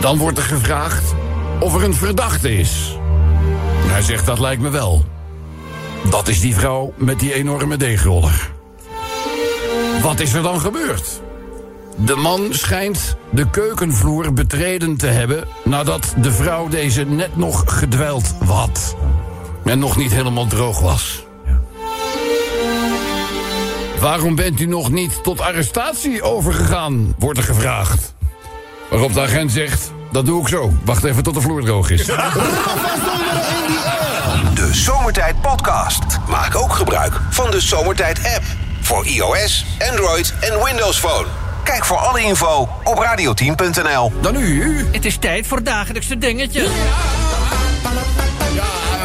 Dan 0.00 0.18
wordt 0.18 0.38
er 0.38 0.44
gevraagd 0.44 1.14
of 1.60 1.74
er 1.74 1.84
een 1.84 1.94
verdachte 1.94 2.56
is. 2.56 2.96
Hij 3.76 4.02
zegt, 4.02 4.26
dat 4.26 4.38
lijkt 4.38 4.62
me 4.62 4.70
wel. 4.70 5.04
Dat 6.10 6.28
is 6.28 6.40
die 6.40 6.54
vrouw 6.54 6.92
met 6.96 7.20
die 7.20 7.34
enorme 7.34 7.76
deegroller. 7.76 8.50
Wat 10.02 10.20
is 10.20 10.32
er 10.32 10.42
dan 10.42 10.60
gebeurd? 10.60 11.20
De 11.96 12.16
man 12.16 12.48
schijnt 12.50 13.16
de 13.30 13.50
keukenvloer 13.50 14.32
betreden 14.32 14.96
te 14.96 15.06
hebben... 15.06 15.44
nadat 15.64 16.14
de 16.20 16.32
vrouw 16.32 16.68
deze 16.68 17.04
net 17.04 17.36
nog 17.36 17.62
gedwijld 17.66 18.34
had. 18.46 18.96
En 19.64 19.78
nog 19.78 19.96
niet 19.96 20.12
helemaal 20.12 20.46
droog 20.46 20.80
was. 20.80 21.24
Waarom 24.02 24.34
bent 24.34 24.60
u 24.60 24.66
nog 24.66 24.90
niet 24.90 25.22
tot 25.22 25.40
arrestatie 25.40 26.22
overgegaan, 26.22 27.14
wordt 27.18 27.38
er 27.38 27.44
gevraagd. 27.44 28.14
Waarop 28.90 29.14
de 29.14 29.20
agent 29.20 29.52
zegt, 29.52 29.92
dat 30.12 30.26
doe 30.26 30.40
ik 30.40 30.48
zo. 30.48 30.72
Wacht 30.84 31.04
even 31.04 31.22
tot 31.22 31.34
de 31.34 31.40
vloer 31.40 31.64
droog 31.64 31.90
is. 31.90 32.06
De 34.54 34.68
Zomertijd 34.72 35.40
Podcast. 35.40 36.02
Maak 36.28 36.56
ook 36.56 36.72
gebruik 36.72 37.20
van 37.30 37.50
de 37.50 37.60
Zomertijd 37.60 38.18
app. 38.18 38.44
Voor 38.80 39.06
iOS, 39.06 39.64
Android 39.90 40.34
en 40.40 40.64
Windows 40.64 40.98
Phone. 40.98 41.26
Kijk 41.64 41.84
voor 41.84 41.96
alle 41.96 42.22
info 42.22 42.68
op 42.84 43.04
radio10.nl. 43.04 44.12
Dan 44.20 44.32
nu. 44.32 44.86
Het 44.92 45.04
is 45.04 45.16
tijd 45.16 45.46
voor 45.46 45.62
dagelijkse 45.62 46.18
dingetjes. 46.18 46.64
Ja, 46.64 47.21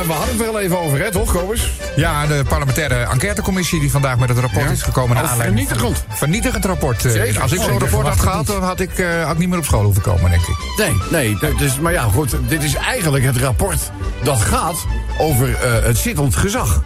we 0.07 0.13
hadden 0.13 0.37
het 0.37 0.45
er 0.45 0.51
wel 0.51 0.61
even 0.61 0.79
over, 0.79 0.99
hè, 0.99 1.11
toch, 1.11 1.31
Kobus? 1.31 1.71
Ja, 1.95 2.27
de 2.27 2.43
parlementaire 2.49 2.95
enquêtecommissie 2.95 3.79
die 3.79 3.91
vandaag 3.91 4.17
met 4.17 4.29
het 4.29 4.37
rapport 4.39 4.65
Ja. 4.65 4.71
is 4.71 4.81
gekomen. 4.81 5.15
naar 5.15 5.23
Oh, 5.23 5.31
aanleiding 5.31 5.67
van- 5.67 5.77
vernietigend. 5.77 6.17
Vernietigend 6.17 6.65
rapport. 6.65 7.05
eh, 7.05 7.11
Zeker, 7.11 7.41
Als 7.41 7.51
ik 7.51 7.57
zo'n 7.57 7.65
zeker. 7.67 7.81
rapport 7.81 8.07
had 8.07 8.19
gehad, 8.19 8.47
dan 8.47 8.63
had 8.63 8.79
ik, 8.79 8.97
eh, 8.99 9.23
had 9.23 9.31
ik 9.33 9.37
niet 9.37 9.49
meer 9.49 9.57
op 9.57 9.65
school 9.65 9.83
hoeven 9.83 10.01
komen, 10.01 10.29
denk 10.31 10.41
ik. 10.41 10.55
Nee, 10.77 10.97
nee. 11.11 11.37
is, 11.59 11.79
maar 11.79 11.91
ja, 11.91 12.01
goed. 12.03 12.35
Dit 12.47 12.63
is 12.63 12.75
eigenlijk 12.75 13.23
het 13.25 13.37
rapport 13.37 13.91
dat 14.23 14.41
gaat 14.41 14.85
over 15.17 15.55
eh, 15.55 15.83
het 15.83 15.97
zittend 15.97 16.35
gezag. 16.35 16.83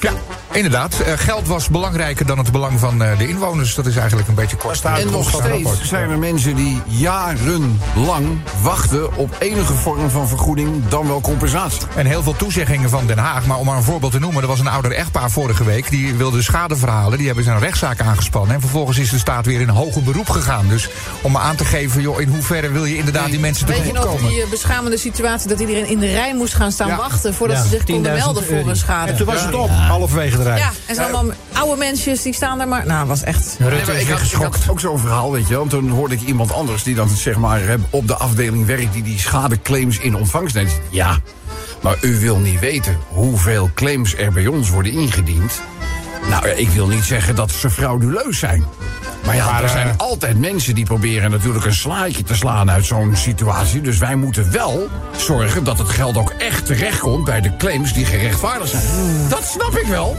Ja, 0.00 0.12
inderdaad. 0.56 1.00
Eh, 1.00 1.12
geld 1.16 1.46
was 1.46 1.68
belangrijker 1.68 2.26
dan 2.26 2.38
het 2.38 2.52
belang 2.52 2.80
van 2.80 3.02
eh, 3.02 3.18
de 3.18 3.28
inwoners. 3.28 3.74
Dat 3.74 3.86
is 3.86 3.96
eigenlijk 3.96 4.28
een 4.28 4.34
beetje 4.34 4.56
kort. 4.56 4.80
En 4.82 5.10
nog 5.10 5.28
steeds 5.30 5.70
zijn 5.82 6.10
er 6.10 6.18
mensen 6.18 6.54
die 6.54 6.80
jarenlang 6.86 8.38
wachten 8.62 9.16
op 9.16 9.36
enige 9.38 9.72
vorm 9.72 10.10
van 10.10 10.28
vergoeding, 10.28 10.88
dan 10.88 11.06
wel 11.06 11.20
compensatie. 11.20 11.80
En 11.96 12.06
heel 12.06 12.22
veel 12.22 12.36
toezeggingen 12.36 12.90
van 12.90 13.06
Den 13.06 13.18
Haag. 13.18 13.46
Maar 13.46 13.58
om 13.58 13.66
maar 13.66 13.76
een 13.76 13.82
voorbeeld 13.82 14.12
te 14.12 14.18
noemen, 14.18 14.42
er 14.42 14.48
was 14.48 14.60
een 14.60 14.66
ouder 14.68 14.92
echtpaar 14.92 15.30
vorige 15.30 15.64
week. 15.64 15.90
Die 15.90 16.14
wilde 16.14 16.42
schade 16.42 16.76
verhalen. 16.76 17.18
Die 17.18 17.26
hebben 17.26 17.48
een 17.48 17.58
rechtszaak 17.58 18.00
aangespannen. 18.00 18.54
En 18.54 18.60
vervolgens 18.60 18.98
is 18.98 19.10
de 19.10 19.18
staat 19.18 19.46
weer 19.46 19.60
in 19.60 19.68
hoger 19.68 20.02
beroep 20.02 20.28
gegaan. 20.28 20.68
Dus 20.68 20.88
om 21.20 21.32
maar 21.32 21.42
aan 21.42 21.56
te 21.56 21.64
geven, 21.64 22.00
joh, 22.00 22.20
in 22.20 22.28
hoeverre 22.28 22.70
wil 22.70 22.84
je 22.84 22.96
inderdaad 22.96 23.30
die 23.30 23.40
mensen 23.40 23.66
Weet 23.66 23.76
je 23.76 23.82
tegemoet 23.82 24.04
nog 24.04 24.14
komen? 24.14 24.30
die 24.30 24.42
eh, 24.42 24.50
beschamende 24.50 24.96
situatie 24.96 25.48
dat 25.48 25.60
iedereen 25.60 25.88
in 25.88 25.98
de 25.98 26.06
rij 26.12 26.34
moest 26.34 26.54
gaan 26.54 26.72
staan 26.72 26.88
Ja. 26.88 26.96
wachten 26.96 27.34
voordat 27.34 27.56
Ja, 27.56 27.62
ze 27.62 27.68
zich 27.68 27.84
konden 27.84 28.12
10.000 28.12 28.24
melden 28.24 28.44
voor 28.44 28.68
een 28.70 28.76
schade? 28.76 29.10
En 29.10 29.16
toen 29.16 29.26
was 29.26 29.44
het 29.44 29.54
op, 29.54 29.70
halverwege 29.70 30.36
de 30.36 30.42
Ja, 30.54 30.70
en 30.86 30.94
zijn 30.94 31.12
allemaal 31.12 31.34
oude 31.52 31.76
mensjes 31.76 32.22
die 32.22 32.34
staan 32.34 32.58
daar 32.58 32.68
maar. 32.68 32.86
Nou, 32.86 33.06
was 33.06 33.22
echt. 33.22 33.56
Nee, 33.58 33.68
Rutte 33.68 33.86
maar 33.86 34.00
is 34.00 34.02
ik, 34.02 34.08
had, 34.08 34.20
ik 34.20 34.32
had 34.32 34.58
ook 34.70 34.80
zo'n 34.80 34.98
verhaal, 34.98 35.32
weet 35.32 35.42
je 35.42 35.48
wel. 35.48 35.58
Want 35.58 35.70
toen 35.70 35.88
hoorde 35.88 36.14
ik 36.14 36.20
iemand 36.20 36.52
anders 36.52 36.82
die 36.82 36.94
dan 36.94 37.08
zeg 37.08 37.36
maar 37.36 37.60
op 37.90 38.08
de 38.08 38.16
afdeling 38.16 38.66
werkt... 38.66 38.92
die 38.92 39.02
die 39.02 39.18
schadeclaims 39.18 39.98
in 39.98 40.16
ontvangst 40.16 40.54
neemt. 40.54 40.80
Ja, 40.90 41.18
maar 41.82 41.96
u 42.00 42.20
wil 42.20 42.38
niet 42.38 42.60
weten 42.60 42.98
hoeveel 43.08 43.70
claims 43.74 44.16
er 44.16 44.32
bij 44.32 44.46
ons 44.46 44.70
worden 44.70 44.92
ingediend. 44.92 45.60
Nou, 46.28 46.48
ja, 46.48 46.54
ik 46.54 46.68
wil 46.68 46.86
niet 46.86 47.04
zeggen 47.04 47.34
dat 47.34 47.50
ze 47.50 47.70
frauduleus 47.70 48.38
zijn. 48.38 48.64
Maar 49.24 49.34
ja, 49.34 49.50
Maar, 49.50 49.62
er 49.62 49.68
zijn 49.68 49.88
eh, 49.88 49.96
altijd 49.96 50.38
mensen 50.38 50.74
die 50.74 50.84
proberen 50.84 51.30
natuurlijk 51.30 51.64
een 51.64 51.74
slaatje 51.74 52.22
te 52.22 52.34
slaan 52.34 52.70
uit 52.70 52.86
zo'n 52.86 53.16
situatie. 53.16 53.80
Dus 53.80 53.98
wij 53.98 54.16
moeten 54.16 54.52
wel 54.52 54.88
zorgen 55.16 55.64
dat 55.64 55.78
het 55.78 55.88
geld 55.88 56.16
ook 56.16 56.30
echt 56.30 56.66
terechtkomt 56.66 57.24
bij 57.24 57.40
de 57.40 57.56
claims 57.56 57.92
die 57.92 58.04
gerechtvaardigd 58.04 58.70
zijn. 58.70 58.82
Dat 59.28 59.44
snap 59.44 59.76
ik 59.76 59.86
wel. 59.86 60.16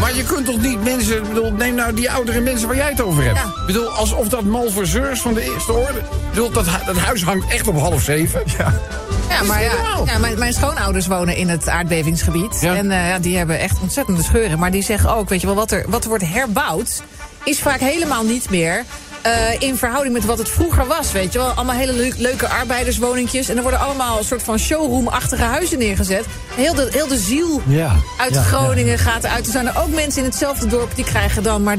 Maar 0.00 0.16
je 0.16 0.22
kunt 0.22 0.46
toch 0.46 0.60
niet 0.60 0.84
mensen, 0.84 1.22
bedoel, 1.28 1.52
neem 1.52 1.74
nou 1.74 1.94
die 1.94 2.10
oudere 2.10 2.40
mensen 2.40 2.66
waar 2.66 2.76
jij 2.76 2.90
het 2.90 3.00
over 3.00 3.24
hebt. 3.24 3.38
Ja. 3.38 3.44
Ik 3.44 3.66
bedoel, 3.66 3.88
alsof 3.88 4.28
dat 4.28 4.42
malverseurs 4.42 5.20
van 5.20 5.34
de 5.34 5.52
eerste 5.52 5.72
orde. 5.72 5.98
Ik 5.98 6.30
bedoel, 6.30 6.50
dat, 6.50 6.66
dat 6.86 6.96
huis 6.96 7.22
hangt 7.22 7.52
echt 7.52 7.68
op 7.68 7.78
half 7.78 8.02
zeven. 8.02 8.42
Ja. 8.58 8.74
Ja, 9.28 9.42
maar 9.42 9.62
ja, 9.62 9.72
normaal? 9.72 10.06
ja 10.06 10.18
mijn, 10.18 10.38
mijn 10.38 10.52
schoonouders 10.52 11.06
wonen 11.06 11.36
in 11.36 11.48
het 11.48 11.68
aardbevingsgebied. 11.68 12.58
Ja. 12.60 12.74
En 12.74 12.90
eh, 12.90 13.08
ja, 13.08 13.18
die 13.18 13.36
hebben 13.36 13.58
echt 13.58 13.80
ontzettende 13.80 14.22
scheuren. 14.22 14.58
Maar 14.58 14.70
die 14.70 14.82
zeggen 14.82 15.14
ook, 15.16 15.28
weet 15.28 15.40
je 15.40 15.46
wel, 15.46 15.56
wat 15.56 15.70
er, 15.70 15.84
wat 15.88 16.02
er 16.02 16.08
wordt 16.08 16.24
herbouwd... 16.26 17.02
is 17.44 17.58
vaak 17.60 17.80
helemaal 17.80 18.24
niet 18.24 18.50
meer 18.50 18.84
eh, 19.22 19.32
in 19.58 19.76
verhouding 19.76 20.14
met 20.14 20.24
wat 20.24 20.38
het 20.38 20.48
vroeger 20.48 20.86
was. 20.86 21.12
Weet 21.12 21.32
je 21.32 21.38
wel, 21.38 21.48
allemaal 21.48 21.74
hele 21.76 21.92
leuk- 21.92 22.18
leuke 22.18 22.48
arbeiderswoningjes. 22.48 23.48
En 23.48 23.56
er 23.56 23.62
worden 23.62 23.80
allemaal 23.80 24.18
een 24.18 24.24
soort 24.24 24.42
van 24.42 24.58
showroom-achtige 24.58 25.42
huizen 25.42 25.78
neergezet. 25.78 26.24
Heel 26.54 26.74
de, 26.74 26.88
heel 26.90 27.06
de 27.08 27.18
ziel 27.18 27.62
Ja, 27.66 27.92
uit 28.18 28.34
ja, 28.34 28.42
Groningen 28.42 28.98
gaat 28.98 29.24
eruit. 29.24 29.46
Er 29.46 29.52
zijn 29.52 29.66
er 29.66 29.78
ook 29.82 29.88
mensen 29.94 30.22
in 30.22 30.28
hetzelfde 30.28 30.66
dorp 30.66 30.94
die 30.94 31.04
krijgen 31.04 31.42
dan 31.42 31.62
maar 31.62 31.76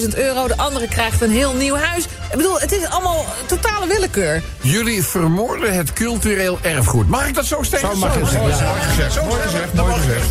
30.000 0.00 0.08
euro. 0.14 0.46
De 0.46 0.56
andere 0.56 0.88
krijgt 0.88 1.20
een 1.20 1.30
heel 1.30 1.54
nieuw 1.54 1.76
huis. 1.76 2.06
Ik 2.30 2.36
bedoel, 2.36 2.60
het 2.60 2.72
is 2.72 2.86
allemaal 2.86 3.24
totale 3.46 3.86
willekeur. 3.86 4.42
Jullie 4.60 5.04
vermoorden 5.04 5.74
het 5.74 5.92
cultureel 5.92 6.58
erfgoed. 6.62 7.08
Mag 7.08 7.28
ik 7.28 7.34
dat 7.34 7.44
zo 7.44 7.62
stellen? 7.62 7.90
Zo 7.90 7.96
mag 7.96 8.14
je 8.14 8.20
het 8.20 8.28
zeggen. 8.28 8.38
Mooi 8.38 8.52
gezegd, 8.82 9.24
mooi 9.24 9.42
gezegd, 9.42 9.74
mooi 9.74 9.94
gezegd. 9.94 10.26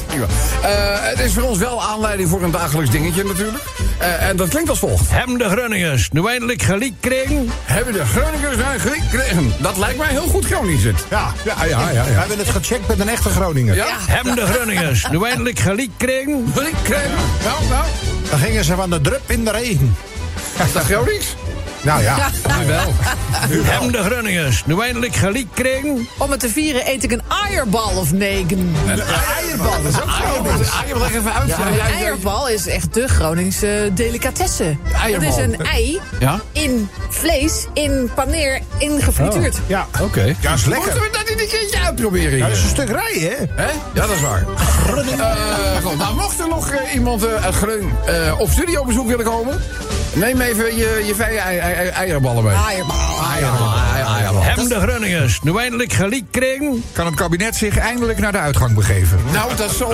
Eh, 0.62 0.70
het 1.00 1.20
is 1.20 1.34
voor 1.34 1.44
ons 1.44 1.58
wel 1.58 1.84
aanleiding 1.84 2.30
voor 2.30 2.44
een 2.44 2.51
dagelijks 2.51 2.92
dingetje 2.92 3.24
natuurlijk. 3.24 3.63
Eh, 3.98 4.27
en 4.27 4.38
dat 4.38 4.50
klinkt 4.50 4.70
als 4.70 4.80
volgt. 4.80 5.10
Hebben 5.10 5.38
de 5.38 5.50
Groningers 5.50 6.10
nu 6.12 6.27
eindelijk 6.27 6.62
gelijk 6.62 6.94
kregen? 7.00 7.50
Hebben 7.63 7.94
de 7.94 8.06
Groningers 8.06 8.58
nou 8.58 8.80
gelijk 8.80 9.01
gekregen? 9.01 9.54
Dat 9.60 9.77
lijkt 9.77 9.98
mij 9.98 10.10
heel 10.10 10.27
goed 10.27 10.46
Gronings 10.46 10.84
het. 10.84 11.06
Ja, 11.10 11.32
ja, 11.46 11.66
ja, 11.66 11.80
ja, 11.80 11.92
ja. 11.92 12.04
We 12.04 12.12
hebben 12.12 12.38
het 12.38 12.50
gecheckt 12.50 12.88
met 12.88 13.00
een 13.00 13.10
echte 13.10 13.30
Groninger. 13.30 13.75
Ja? 13.75 13.88
Hebben 13.89 14.36
de 14.36 14.46
Groningers 14.46 15.08
nu 15.12 15.24
eindelijk 15.24 15.60
gelijk 15.60 15.89
kregen? 15.98 16.51
Gelijk 16.54 16.75
kregen? 16.84 17.12
Nou, 17.44 17.68
nou. 17.70 17.86
Dan 18.30 18.39
gingen 18.39 18.63
ze 18.63 18.75
van 18.75 18.89
de 18.89 19.01
drup 19.01 19.22
in 19.25 19.46
de 19.46 19.51
regen. 19.51 19.96
Is 20.66 20.74
dat 20.74 20.84
Gronings? 20.84 21.36
Nou 21.88 22.01
ja, 22.01 22.15
wel. 22.67 22.94
Hebben 23.63 23.91
de 23.91 24.03
Groningers 24.03 24.63
nu 24.65 24.82
eindelijk 24.82 25.15
gelijk 25.15 25.48
kregen? 25.53 26.08
Om 26.17 26.32
het 26.32 26.39
te 26.39 26.50
vieren 26.50 26.89
eet 26.89 27.03
ik 27.03 27.12
een 27.12 27.22
eierbal 27.48 27.91
of 27.98 28.12
negen. 28.13 28.75
Een 28.88 29.01
eierbal, 29.41 29.82
dat 29.84 29.91
is 29.91 30.01
ook 30.01 30.10
Gronings. 30.10 30.70
Eierbal, 30.84 31.08
even 31.08 31.34
uit. 31.34 31.48
Ja, 31.48 31.67
Een 31.67 31.79
eierbal 31.79 32.50
is 32.50 32.67
echt 32.67 32.94
de 32.94 33.08
Groningse 33.08 33.89
delicatesse. 33.94 34.75
Eierbal. 35.03 35.29
Het 35.29 35.38
is 35.38 35.44
een 35.44 35.65
ei 35.65 36.00
Ja? 36.20 36.39
in 36.51 36.89
vlees, 37.10 37.65
in 37.74 38.10
paneer, 38.15 38.62
in 38.77 39.01
gefrituurd. 39.01 39.58
ja. 39.67 39.88
Oké. 40.01 40.36
Ja, 40.39 40.53
is 40.53 40.65
lekker. 40.65 40.86
Moeten 40.91 41.03
we 41.03 41.17
dat 41.17 41.29
niet 41.29 41.41
een 41.41 41.48
keertje 41.60 41.79
uitproberen 41.86 42.29
hier? 42.29 42.38
Ja, 42.38 42.48
dat 42.48 42.58
is 42.58 42.63
een 42.63 42.70
stuk 42.70 42.89
rijden, 42.89 43.29
hè? 43.56 43.63
Hè? 43.63 43.72
Ja, 43.94 44.08
dat 44.08 44.10
is 44.10 44.22
waar. 44.22 44.39
Eh, 44.41 45.84
goed, 45.84 45.98
nou, 45.98 46.15
mocht 46.15 46.39
er 46.39 46.48
nog 46.48 46.72
eh, 46.72 46.94
iemand 46.94 47.25
eh, 47.25 47.46
uit 47.46 47.56
Greun 47.56 47.91
eh, 48.06 48.39
op 48.39 48.50
studiobezoek 48.50 49.08
willen 49.08 49.25
komen... 49.25 49.62
neem 50.17 50.41
even 50.41 50.75
je, 50.75 51.03
je 51.05 51.15
vijf 51.15 51.29
ei- 51.38 51.57
ei- 51.57 51.74
ei- 51.74 51.88
eierballen 51.89 52.43
mee. 52.43 52.53
Eierbal. 52.69 52.95
Eierbal, 53.36 53.74
ei- 53.95 54.21
eierbal. 54.21 54.43
Hebben 54.43 54.69
de 54.69 54.79
Groningers 54.79 55.41
nu 55.41 55.57
eindelijk 55.57 55.93
gelijk 55.93 56.24
kregen? 56.31 56.83
Kan 56.93 57.05
het 57.05 57.15
kabinet 57.15 57.55
zich 57.55 57.77
eindelijk 57.77 58.19
naar 58.19 58.31
de 58.31 58.38
uitgang 58.38 58.75
begeven? 58.75 59.19
Nou, 59.31 59.55
dat 59.55 59.71
zou... 59.71 59.93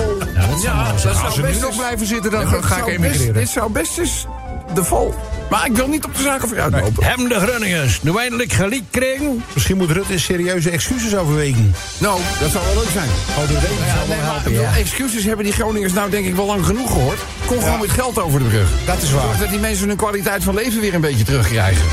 Ja, 0.62 0.90
dat 0.92 1.00
zou 1.00 1.16
Als 1.16 1.34
ze 1.34 1.40
nu 1.40 1.46
best 1.46 1.60
nog 1.60 1.76
blijven 1.76 2.06
zitten, 2.06 2.30
dan 2.30 2.40
Ja, 2.40 2.60
ga 2.60 2.76
ik 2.76 2.86
emigreren. 2.86 3.34
Dit 3.34 3.48
zou 3.48 3.70
best 3.70 3.98
eens 3.98 4.26
de 4.74 4.84
val... 4.84 5.14
Maar 5.50 5.66
ik 5.66 5.76
wil 5.76 5.88
niet 5.88 6.04
op 6.04 6.16
de 6.16 6.22
zaken 6.22 6.48
voor 6.48 6.56
je 6.56 6.62
uitlopen. 6.62 7.04
Hebben 7.04 7.28
de 7.28 7.40
Groningers 7.40 8.02
nu 8.02 8.16
eindelijk 8.16 8.52
gelijk 8.52 8.82
kregen? 8.90 9.44
Misschien 9.52 9.76
moet 9.76 9.90
Rutte 9.90 10.18
serieuze 10.18 10.70
excuses 10.70 11.16
overwegen. 11.16 11.74
Nou, 11.98 12.20
dat 12.40 12.50
zou 12.50 12.64
wel 12.64 12.74
leuk 12.74 12.90
zijn. 12.92 13.08
Oh, 13.38 13.48
de 13.48 13.52
regen 13.52 13.86
Ja, 13.86 13.94
zal 13.94 14.06
nee, 14.06 14.08
wel 14.08 14.16
maar, 14.16 14.26
helpen. 14.26 14.52
bedoel, 14.52 14.66
Excuses 14.66 15.24
hebben 15.24 15.44
die 15.44 15.54
Groningers 15.54 15.92
nou 15.92 16.10
denk 16.10 16.26
ik 16.26 16.34
wel 16.34 16.46
lang 16.46 16.66
genoeg 16.66 16.90
gehoord. 16.92 17.18
Kom 17.46 17.60
gewoon 17.62 17.80
met 17.80 17.90
geld 17.90 18.18
over 18.18 18.38
de 18.38 18.44
brug. 18.44 18.68
Dat 18.86 19.02
is 19.02 19.12
waar. 19.12 19.22
Zorg 19.22 19.38
dat 19.38 19.48
die 19.50 19.58
mensen 19.58 19.88
hun 19.88 19.96
kwaliteit 19.96 20.44
van 20.44 20.54
leven 20.54 20.80
weer 20.80 20.94
een 20.94 21.00
beetje 21.00 21.24
terugkrijgen. 21.24 21.84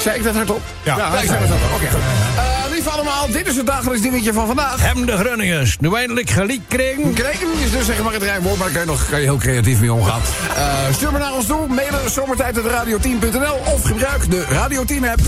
Zei 0.00 0.16
ik 0.16 0.24
dat 0.24 0.34
hardop? 0.34 0.60
Ja. 0.82 1.18
ik 1.18 1.26
zei 1.26 1.38
dat 1.40 1.48
hardop. 1.48 1.70
Oké, 1.74 1.90
goed. 1.90 2.51
Lief 2.82 2.92
allemaal, 2.92 3.26
dit 3.30 3.46
is 3.46 3.56
het 3.56 3.66
dagelijks 3.66 4.02
dingetje 4.02 4.32
van 4.32 4.46
vandaag. 4.46 4.82
Hebben 4.82 5.06
de 5.06 5.16
Groningers 5.16 5.76
nu 5.80 5.94
eindelijk 5.94 6.30
gelijk 6.30 6.60
kregen? 6.68 7.12
Kregen 7.12 7.46
is 7.64 7.70
dus 7.70 7.86
zeg 7.86 8.02
maar 8.02 8.12
het 8.12 8.22
rijwoord, 8.22 8.58
maar 8.58 8.66
daar 8.66 8.76
kan 8.76 8.80
je, 8.80 8.86
nog, 8.86 9.08
kan 9.08 9.18
je 9.18 9.24
heel 9.24 9.36
creatief 9.36 9.80
mee 9.80 9.92
omgaan. 9.92 10.20
Eh, 10.56 10.92
stuur 10.92 11.10
maar 11.12 11.20
naar 11.20 11.34
ons 11.34 11.46
toe, 11.46 11.66
mailen 11.68 12.10
zomertijd.radio10.nl 12.10 13.72
of 13.74 13.82
gebruik 13.82 14.30
de 14.30 14.44
Radio 14.48 14.84
10 14.84 15.08
app. 15.08 15.20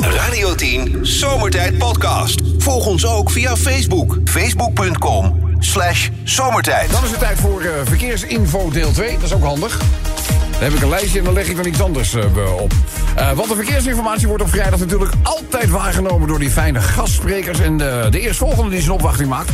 Radio 0.00 0.54
10 0.54 0.98
Zomertijd 1.02 1.78
Podcast. 1.78 2.40
Volg 2.58 2.86
ons 2.86 3.06
ook 3.06 3.30
via 3.30 3.56
Facebook. 3.56 4.18
Facebook.com 4.24 5.56
slash 5.58 6.08
zomertijd. 6.24 6.90
Dan 6.90 7.04
is 7.04 7.10
het 7.10 7.18
tijd 7.18 7.40
voor 7.40 7.60
eh, 7.60 7.70
verkeersinfo 7.84 8.70
deel 8.70 8.92
2. 8.92 9.14
Dat 9.14 9.22
is 9.22 9.32
ook 9.32 9.44
handig. 9.44 9.78
Dan 10.60 10.68
heb 10.68 10.72
ik 10.76 10.82
een 10.82 10.88
lijstje 10.88 11.18
en 11.18 11.24
dan 11.24 11.34
leg 11.34 11.48
ik 11.48 11.56
dan 11.56 11.66
iets 11.66 11.82
anders 11.82 12.14
eh, 12.14 12.54
op. 12.60 12.72
Eh, 13.16 13.32
want 13.32 13.48
de 13.48 13.54
verkeersinformatie 13.54 14.26
wordt 14.28 14.42
op 14.42 14.48
vrijdag 14.48 14.78
natuurlijk 14.78 15.12
altijd 15.22 15.70
waargenomen 15.70 16.28
door 16.28 16.38
die 16.38 16.50
fijne 16.50 16.80
gastsprekers. 16.80 17.60
En 17.60 17.76
de, 17.76 18.06
de 18.10 18.20
eerstvolgende 18.20 18.70
die 18.70 18.80
zijn 18.80 18.92
opwachting 18.92 19.28
maakt, 19.28 19.50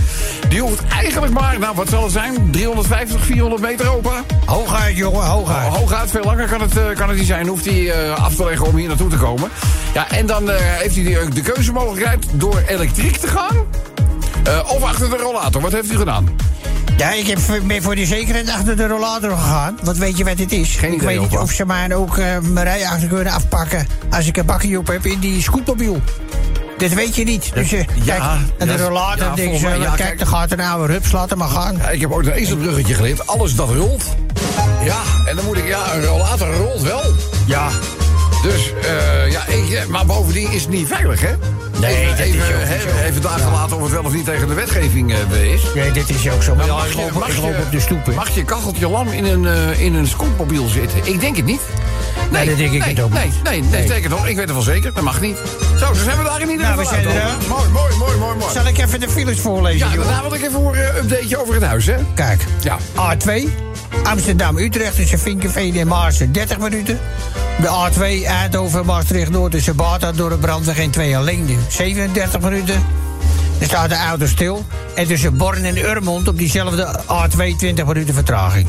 die 0.48 0.60
hoeft 0.60 0.82
eigenlijk 0.88 1.32
maar, 1.32 1.58
nou 1.58 1.74
wat 1.76 1.88
zal 1.88 2.02
het 2.02 2.12
zijn, 2.12 2.50
350, 2.50 3.24
400 3.24 3.62
meter 3.62 3.88
opa? 3.90 4.22
Hooguit, 4.44 4.96
jongen, 4.96 5.24
hooguit. 5.26 5.74
Hooguit, 5.74 6.10
veel 6.10 6.24
langer 6.24 6.48
kan 6.48 6.60
het, 6.60 6.76
eh, 6.76 6.84
kan 6.94 7.08
het 7.08 7.18
niet 7.18 7.26
zijn. 7.26 7.46
Hoeft 7.46 7.64
hij 7.64 7.90
eh, 7.90 8.24
af 8.24 8.34
te 8.34 8.44
leggen 8.44 8.66
om 8.66 8.76
hier 8.76 8.88
naartoe 8.88 9.10
te 9.10 9.16
komen. 9.16 9.50
Ja, 9.94 10.10
en 10.10 10.26
dan 10.26 10.50
eh, 10.50 10.56
heeft 10.58 10.94
hij 10.94 11.04
de, 11.04 11.28
de 11.34 11.40
keuzemogelijkheid 11.42 12.26
door 12.32 12.62
elektriek 12.66 13.16
te 13.16 13.26
gaan. 13.28 13.56
eh, 14.44 14.60
of 14.74 14.82
achter 14.82 15.10
de 15.10 15.16
rollator. 15.16 15.60
Wat 15.60 15.72
heeft 15.72 15.92
u 15.92 15.96
gedaan? 15.96 16.28
Ja, 16.96 17.12
ik 17.12 17.26
heb, 17.26 17.38
ben 17.66 17.82
voor 17.82 17.94
de 17.94 18.06
zekerheid 18.06 18.50
achter 18.50 18.76
de 18.76 18.86
rollator 18.86 19.30
gegaan. 19.30 19.78
Wat 19.82 19.96
weet 19.96 20.18
je 20.18 20.24
wat 20.24 20.38
het 20.38 20.52
is? 20.52 20.76
Geen 20.76 20.92
ik 20.92 20.96
idee, 20.96 21.06
weet 21.06 21.20
niet 21.20 21.32
opa. 21.32 21.42
of 21.42 21.50
ze 21.50 21.66
mij 21.66 21.94
ook 21.94 22.18
eh, 22.18 22.38
mijn 22.38 22.66
rij 22.66 22.86
achter 22.86 23.08
kunnen 23.08 23.32
afpakken... 23.32 23.86
als 24.10 24.26
ik 24.26 24.36
een 24.36 24.46
bakje 24.46 24.78
op 24.78 24.86
heb 24.86 25.06
in 25.06 25.18
die 25.18 25.42
scootmobiel. 25.42 26.00
Dat 26.78 26.90
weet 26.90 27.14
je 27.14 27.24
niet. 27.24 27.50
Dus 27.54 27.72
eh, 27.72 27.86
kijk, 28.06 28.22
en 28.58 28.66
de 28.66 28.72
ja, 28.72 28.78
rollator 28.78 29.26
ja, 29.26 29.34
denk 29.34 29.38
volgens 29.38 29.60
je, 29.60 29.68
mij, 29.68 29.78
ja, 29.78 29.84
kijk, 29.84 29.96
kijk. 29.96 30.20
er 30.20 30.26
gaat 30.26 30.52
een 30.52 30.86
rups, 30.86 31.12
laat 31.12 31.30
hem 31.30 31.38
maar 31.38 31.48
gaan. 31.48 31.76
Ja, 31.76 31.90
ik 31.90 32.00
heb 32.00 32.10
ooit 32.10 32.26
een 32.26 32.32
ezelbruggetje 32.32 32.94
geleerd. 32.94 33.26
Alles 33.26 33.54
dat 33.54 33.68
rolt. 33.70 34.04
Ja, 34.84 35.00
en 35.26 35.36
dan 35.36 35.44
moet 35.44 35.56
ik... 35.56 35.66
Ja, 35.66 35.94
een 35.94 36.04
rollator 36.04 36.54
rolt 36.54 36.82
wel. 36.82 37.02
Ja. 37.46 37.68
Dus, 38.44 38.72
eh, 38.82 39.30
ja, 39.30 39.46
ik, 39.46 39.70
eh, 39.70 39.86
maar 39.86 40.06
bovendien 40.06 40.50
is 40.52 40.60
het 40.62 40.70
niet 40.70 40.86
veilig, 40.88 41.20
hè? 41.20 41.34
Nee, 41.80 41.96
even, 41.96 42.16
dat 42.16 42.26
is 42.26 42.54
ook 42.54 42.60
zo. 42.90 43.02
even 43.04 43.22
dagen 43.22 43.52
laten 43.52 43.76
of 43.76 43.82
het 43.82 43.90
wel 43.92 44.02
of 44.02 44.12
niet 44.12 44.24
tegen 44.24 44.48
de 44.48 44.54
wetgeving 44.54 45.12
eh, 45.12 45.52
is. 45.52 45.62
Nee, 45.74 45.90
dit 45.92 46.10
is 46.10 46.30
ook 46.30 46.42
zo. 46.42 46.54
Maar 46.54 46.66
ja, 46.66 46.84
ik 46.84 46.94
loop, 46.94 47.26
ik 47.26 47.36
loop 47.36 47.58
op 47.64 47.70
de 47.70 47.80
stoep, 47.80 48.14
mag 48.14 48.30
je 48.34 48.44
kacheltje 48.44 48.88
lam 48.88 49.08
in 49.08 49.24
een, 49.24 49.46
eh, 49.46 49.80
in 49.80 49.94
een 49.94 50.06
scootmobiel 50.06 50.68
zitten? 50.68 50.98
Ik 51.04 51.20
denk 51.20 51.36
het 51.36 51.44
niet. 51.44 51.60
Nee, 52.30 52.46
dat 52.46 52.56
denk 52.56 52.72
ik 52.72 52.78
nee, 52.80 52.88
het 52.88 53.00
ook 53.00 53.12
nee, 53.12 53.24
niet. 53.24 53.42
nee, 53.42 53.62
nee, 53.62 53.86
zeker 53.88 54.10
toch? 54.10 54.26
Ik 54.26 54.36
weet 54.36 54.44
het 54.44 54.52
wel 54.52 54.62
zeker. 54.62 54.92
Dat 54.92 55.02
mag 55.02 55.20
niet. 55.20 55.36
Zo, 55.78 55.92
dus 55.92 55.98
hebben 55.98 56.24
we 56.24 56.30
daar 56.30 56.40
in 56.40 56.50
ieder 56.50 56.66
Nou, 56.66 56.78
geval 56.78 56.96
we 56.98 57.02
zijn 57.02 57.16
er? 57.16 57.48
Mooi, 57.48 57.68
mooi, 57.68 57.94
mooi, 57.96 58.16
mooi, 58.16 58.36
mooi. 58.36 58.52
Zal 58.52 58.66
ik 58.66 58.78
even 58.78 59.00
de 59.00 59.08
files 59.08 59.40
voorlezen, 59.40 59.90
Ja, 59.90 59.96
daarna 59.96 60.22
wil 60.22 60.34
ik 60.34 60.42
even 60.42 60.60
horen 60.60 60.88
een 60.88 60.96
updateje 61.04 61.40
over 61.40 61.54
het 61.54 61.62
huis, 61.62 61.86
hè? 61.86 61.94
Kijk, 62.14 62.44
Ja. 62.60 62.78
A2, 62.94 63.48
Amsterdam-Utrecht 64.02 64.96
tussen 64.96 65.18
Vinkenveen 65.18 65.76
en 65.76 65.86
Maarsen 65.86 66.32
30 66.32 66.58
minuten. 66.58 66.98
De 67.60 67.90
A2, 67.90 68.26
Eindhoven-Maastricht-Noord 68.26 69.52
tussen 69.52 69.76
de 69.76 70.38
brandweg 70.40 70.78
en 70.78 70.90
2 70.90 71.16
alleen 71.16 71.58
37 71.68 72.40
minuten. 72.40 72.82
Er 73.58 73.66
staat 73.66 73.88
de 73.88 73.96
auto 73.96 74.26
stil. 74.26 74.64
En 74.94 75.06
tussen 75.06 75.36
Born 75.36 75.64
en 75.64 75.78
Urmond 75.78 76.28
op 76.28 76.38
diezelfde 76.38 77.00
A2 77.02 77.56
20 77.56 77.86
minuten 77.86 78.14
vertraging. 78.14 78.66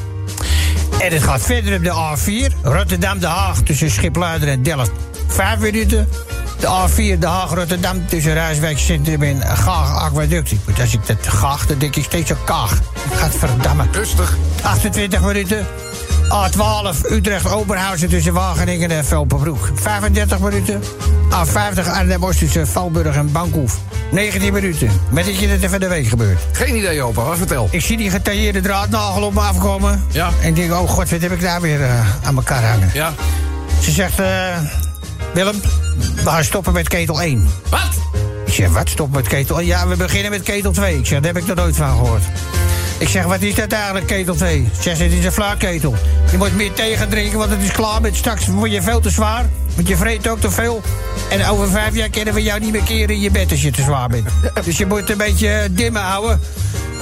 En 0.99 1.11
het 1.11 1.23
gaat 1.23 1.41
verder 1.41 1.75
op 1.75 1.83
de 1.83 1.91
A4, 1.91 2.53
Rotterdam-De 2.63 3.27
Haag 3.27 3.61
tussen 3.61 3.91
Schipluider 3.91 4.47
en 4.47 4.63
Delft 4.63 4.91
5 5.27 5.59
minuten. 5.59 6.07
De 6.59 6.67
A4 6.67 7.19
De 7.19 7.27
Haag-Rotterdam 7.27 8.07
tussen 8.07 8.33
Rijswijk 8.33 8.77
Centrum 8.77 9.21
en 9.21 9.41
Gaag 9.41 10.01
Aquaduct. 10.01 10.53
Als 10.79 10.93
ik 10.93 11.07
dat 11.07 11.27
Gaag, 11.27 11.65
dan 11.65 11.77
denk 11.77 11.95
ik 11.95 12.03
steeds 12.03 12.31
aan 12.31 12.37
Kaag. 12.45 12.79
Gaat 13.15 13.35
verdammen. 13.35 13.87
Rustig. 13.91 14.37
28 14.61 15.21
minuten. 15.21 15.65
A12 16.25 17.11
Utrecht-Oberhausen 17.11 18.09
tussen 18.09 18.33
Wageningen 18.33 18.91
en 18.91 19.05
Velpenbroek. 19.05 19.71
35 19.75 20.39
minuten. 20.39 20.81
A50 21.31 21.91
Arnhem-Oost 21.91 22.39
tussen 22.39 22.67
Valburg 22.67 23.15
en 23.15 23.31
Bankhoef. 23.31 23.77
19 24.11 24.53
minuten. 24.53 24.89
Met 25.09 25.25
dat 25.25 25.39
je 25.39 25.47
het 25.47 25.63
even 25.63 25.79
de 25.79 25.87
week 25.87 26.07
gebeurt. 26.07 26.39
Geen 26.51 26.75
idee, 26.75 27.01
opa. 27.01 27.23
Wat 27.23 27.37
vertel. 27.37 27.67
Ik 27.71 27.81
zie 27.81 27.97
die 27.97 28.09
getailleerde 28.09 28.61
draadnagel 28.61 29.23
op 29.23 29.33
me 29.33 29.39
afkomen. 29.39 30.03
Ja. 30.11 30.29
En 30.41 30.47
ik 30.47 30.55
denk, 30.55 30.71
oh 30.71 30.89
god, 30.89 31.09
wat 31.09 31.21
heb 31.21 31.31
ik 31.31 31.41
daar 31.41 31.61
weer 31.61 31.81
eh, 31.81 31.99
aan 32.23 32.35
elkaar 32.35 32.63
hangen. 32.63 32.89
Ja. 32.93 33.13
Ze 33.81 33.91
zegt, 33.91 34.19
eh, 34.19 34.57
Willem, 35.35 35.61
we 36.15 36.29
gaan 36.29 36.43
stoppen 36.43 36.73
met 36.73 36.87
ketel 36.87 37.21
1. 37.21 37.47
Wat? 37.69 37.79
Ik 38.45 38.53
zeg, 38.53 38.69
wat, 38.69 38.89
stop 38.89 39.11
met 39.11 39.27
ketel 39.27 39.59
1? 39.59 39.67
Ja, 39.67 39.87
we 39.87 39.95
beginnen 39.95 40.31
met 40.31 40.43
ketel 40.43 40.71
2. 40.71 40.97
Ik 40.97 41.05
zeg, 41.05 41.19
daar 41.19 41.33
heb 41.33 41.43
ik 41.43 41.49
er 41.49 41.55
nooit 41.55 41.75
van 41.75 41.89
gehoord. 41.89 42.23
Ik 42.97 43.07
zeg, 43.07 43.23
wat 43.23 43.41
is 43.41 43.55
dat 43.55 43.71
eigenlijk, 43.71 44.07
ketel 44.07 44.35
2? 44.35 44.67
Ze 44.75 44.81
zegt, 44.81 44.99
het 44.99 45.11
is 45.11 45.25
een 45.25 45.31
vlaakketel. 45.31 45.95
Je 46.31 46.37
moet 46.37 46.55
meer 46.55 46.73
thee 46.73 46.97
gaan 46.97 47.09
drinken, 47.09 47.37
want 47.37 47.49
het 47.49 47.61
is 47.61 47.71
klaar 47.71 48.01
met 48.01 48.15
straks 48.15 48.47
word 48.47 48.71
je 48.71 48.81
veel 48.81 48.99
te 48.99 49.09
zwaar. 49.09 49.45
Want 49.75 49.87
je 49.87 49.97
vreet 49.97 50.27
ook 50.27 50.39
te 50.39 50.51
veel. 50.51 50.81
En 51.29 51.45
over 51.45 51.69
vijf 51.69 51.95
jaar 51.95 52.09
kunnen 52.09 52.33
we 52.33 52.43
jou 52.43 52.59
niet 52.59 52.71
meer 52.71 52.83
keren 52.83 53.15
in 53.15 53.21
je 53.21 53.31
bed 53.31 53.51
als 53.51 53.61
je 53.61 53.71
te 53.71 53.81
zwaar 53.81 54.09
bent. 54.09 54.27
Dus 54.63 54.77
je 54.77 54.85
moet 54.85 55.09
een 55.09 55.17
beetje 55.17 55.67
dimmen 55.71 56.01
houden. 56.01 56.39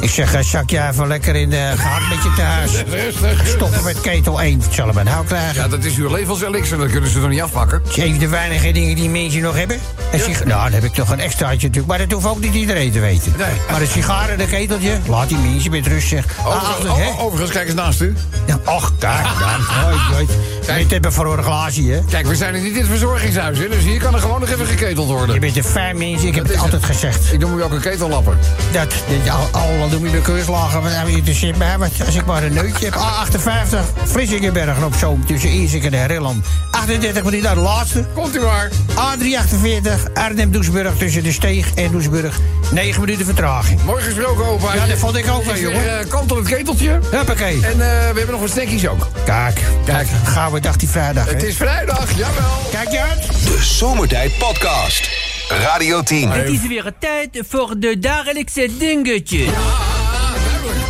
Ik 0.04 0.10
zeg, 0.10 0.34
eh, 0.34 0.42
zak 0.42 0.70
jij 0.70 0.90
even 0.90 1.08
lekker 1.08 1.36
in 1.36 1.50
de 1.50 1.72
gehakt 1.76 2.10
met 2.10 2.24
je 2.24 2.34
thuis. 2.38 2.72
Rustig. 3.04 3.48
Stoppen 3.48 3.84
met 3.84 4.02
ketel 4.02 4.42
1. 4.42 4.60
Het 4.62 4.74
zal 4.74 4.88
hem 4.88 4.98
een 4.98 5.08
hou 5.08 5.26
krijgen. 5.26 5.62
Ja, 5.62 5.68
dat 5.68 5.84
is 5.84 5.96
uw 5.96 6.12
levenselixer. 6.12 6.78
Dat 6.78 6.90
kunnen 6.92 7.10
ze 7.10 7.20
toch 7.20 7.30
niet 7.30 7.42
afpakken? 7.42 7.82
Van 7.86 8.18
de 8.18 8.28
weinige 8.28 8.72
dingen 8.72 8.96
die 8.96 9.10
mensen 9.10 9.42
nog 9.42 9.56
hebben. 9.56 9.80
Een 10.12 10.20
Nou, 10.48 10.64
dan 10.64 10.72
heb 10.72 10.84
ik 10.84 10.98
nog 10.98 11.10
een 11.10 11.20
extraatje 11.20 11.68
natuurlijk. 11.68 11.88
Maar 11.88 11.98
dat 11.98 12.12
hoeft 12.12 12.26
ook 12.26 12.40
niet 12.40 12.54
iedereen 12.54 12.92
te 12.92 13.00
weten. 13.00 13.34
Nee. 13.38 13.48
Maar 13.72 13.82
een 13.82 13.88
sigaar 13.88 14.30
en 14.30 14.40
een 14.40 14.48
keteltje, 14.50 14.98
laat 15.08 15.30
die 15.30 15.38
mensen 15.38 15.72
met 15.72 15.88
rust 15.88 16.08
zeg. 16.08 16.26
Overigens, 16.46 16.88
Ah, 16.88 17.24
overigens, 17.24 17.52
kijk 17.52 17.66
eens 17.66 17.76
naast 17.76 18.02
u. 18.02 18.16
Ja, 18.46 18.60
Och, 18.66 18.94
kijk 19.00 19.24
dan. 19.40 19.62
Hoi. 19.62 20.28
Weet 20.66 20.92
hebben 20.92 21.14
voor 21.14 21.38
een 21.38 21.44
glaasje, 21.44 21.82
hè? 21.82 22.00
Kijk, 22.10 22.28
we 22.28 22.36
zijn 22.36 22.54
er 22.56 22.62
niet 22.62 22.74
in 22.74 22.80
het 22.80 22.88
verzorgingshuis, 22.88 23.58
hè? 23.58 23.70
Dus 23.70 23.84
hier 23.84 24.00
kan 24.00 24.14
er 24.14 24.20
gewoon 24.20 24.40
nog 24.40 24.50
even 24.50 24.66
geketeld 24.66 25.08
Je 25.08 25.14
worden. 25.14 25.40
bent 25.40 25.58
een 25.58 25.64
fijn 25.64 25.98
mens, 25.98 26.24
ik 26.24 26.36
heb 26.36 26.48
het 26.48 26.58
altijd 26.58 26.86
gezegd. 26.86 27.34
Ik 27.34 27.40
noem 27.40 27.58
u 27.58 27.64
ook 27.64 27.72
een 27.72 27.82
ketellapper. 27.82 28.38
Dat, 28.72 28.94
dat 29.24 29.34
al, 29.34 29.48
al 29.62 29.90
doe 30.00 30.06
je 30.06 30.12
de 30.12 30.22
keurslagen, 30.22 30.82
wat 30.82 30.92
hebben 30.92 31.16
je 31.16 31.22
te 31.22 31.54
bij? 31.58 31.78
Want 31.78 32.06
als 32.06 32.16
ik 32.16 32.26
maar 32.26 32.44
een 32.44 32.54
neutje 32.54 32.86
heb. 32.86 32.94
A58, 32.94 34.04
Vlissingenbergen 34.04 34.84
op 34.84 34.94
Zoom, 34.96 35.26
tussen 35.26 35.50
Iersik 35.50 35.84
en 35.84 36.08
Rilland. 36.08 36.46
38 36.72 37.24
minuten 37.24 37.46
naar 37.46 37.56
de 37.56 37.62
laatste. 37.62 38.06
Komt 38.14 38.36
u 38.36 38.40
maar. 38.40 38.70
A348, 38.92 40.14
Arnhem-Doesburg 40.14 40.98
tussen 40.98 41.24
de 41.24 41.32
Steeg 41.32 41.74
en 41.74 41.92
Doesburg. 41.92 42.40
9 42.72 43.02
minuten 43.02 43.26
vertraging. 43.26 43.84
Mooi 43.84 44.04
gesproken, 44.04 44.46
opa. 44.46 44.74
Ja, 44.76 44.86
dat 44.86 44.98
vond 44.98 45.16
ik 45.16 45.30
ook 45.30 45.44
wel, 45.44 45.58
jongen. 45.58 46.00
eh, 46.00 46.08
Kantel 46.10 46.38
het 46.38 46.48
keteltje. 46.48 47.00
Huppakee. 47.12 47.56
En 47.66 47.72
eh, 47.72 47.78
we 47.78 47.86
hebben 48.16 48.32
nog 48.32 48.40
wat 48.40 48.50
snackies 48.50 48.88
ook. 48.88 49.08
Kijk, 49.26 49.62
kijk, 49.86 50.08
gaan 50.24 50.52
we 50.52 50.60
dag 50.60 50.76
die 50.76 50.90
vrijdag. 50.90 51.26
Het 51.30 51.44
is 51.44 51.56
vrijdag, 51.56 52.12
jawel. 52.18 52.70
Kijk 52.72 52.92
je 52.92 53.00
uit? 53.02 53.28
De 53.28 53.58
Zomertijd 53.62 54.38
Podcast. 54.38 55.23
Radio 55.48 56.04
10. 56.04 56.30
Het 56.30 56.50
is 56.50 56.68
weer 56.68 56.92
tijd 57.00 57.40
voor 57.48 57.74
de 57.78 58.00
dagelijkse 58.00 58.70
dingetjes. 58.78 59.48
Ah, 59.48 60.34
duidelijk. 60.44 60.86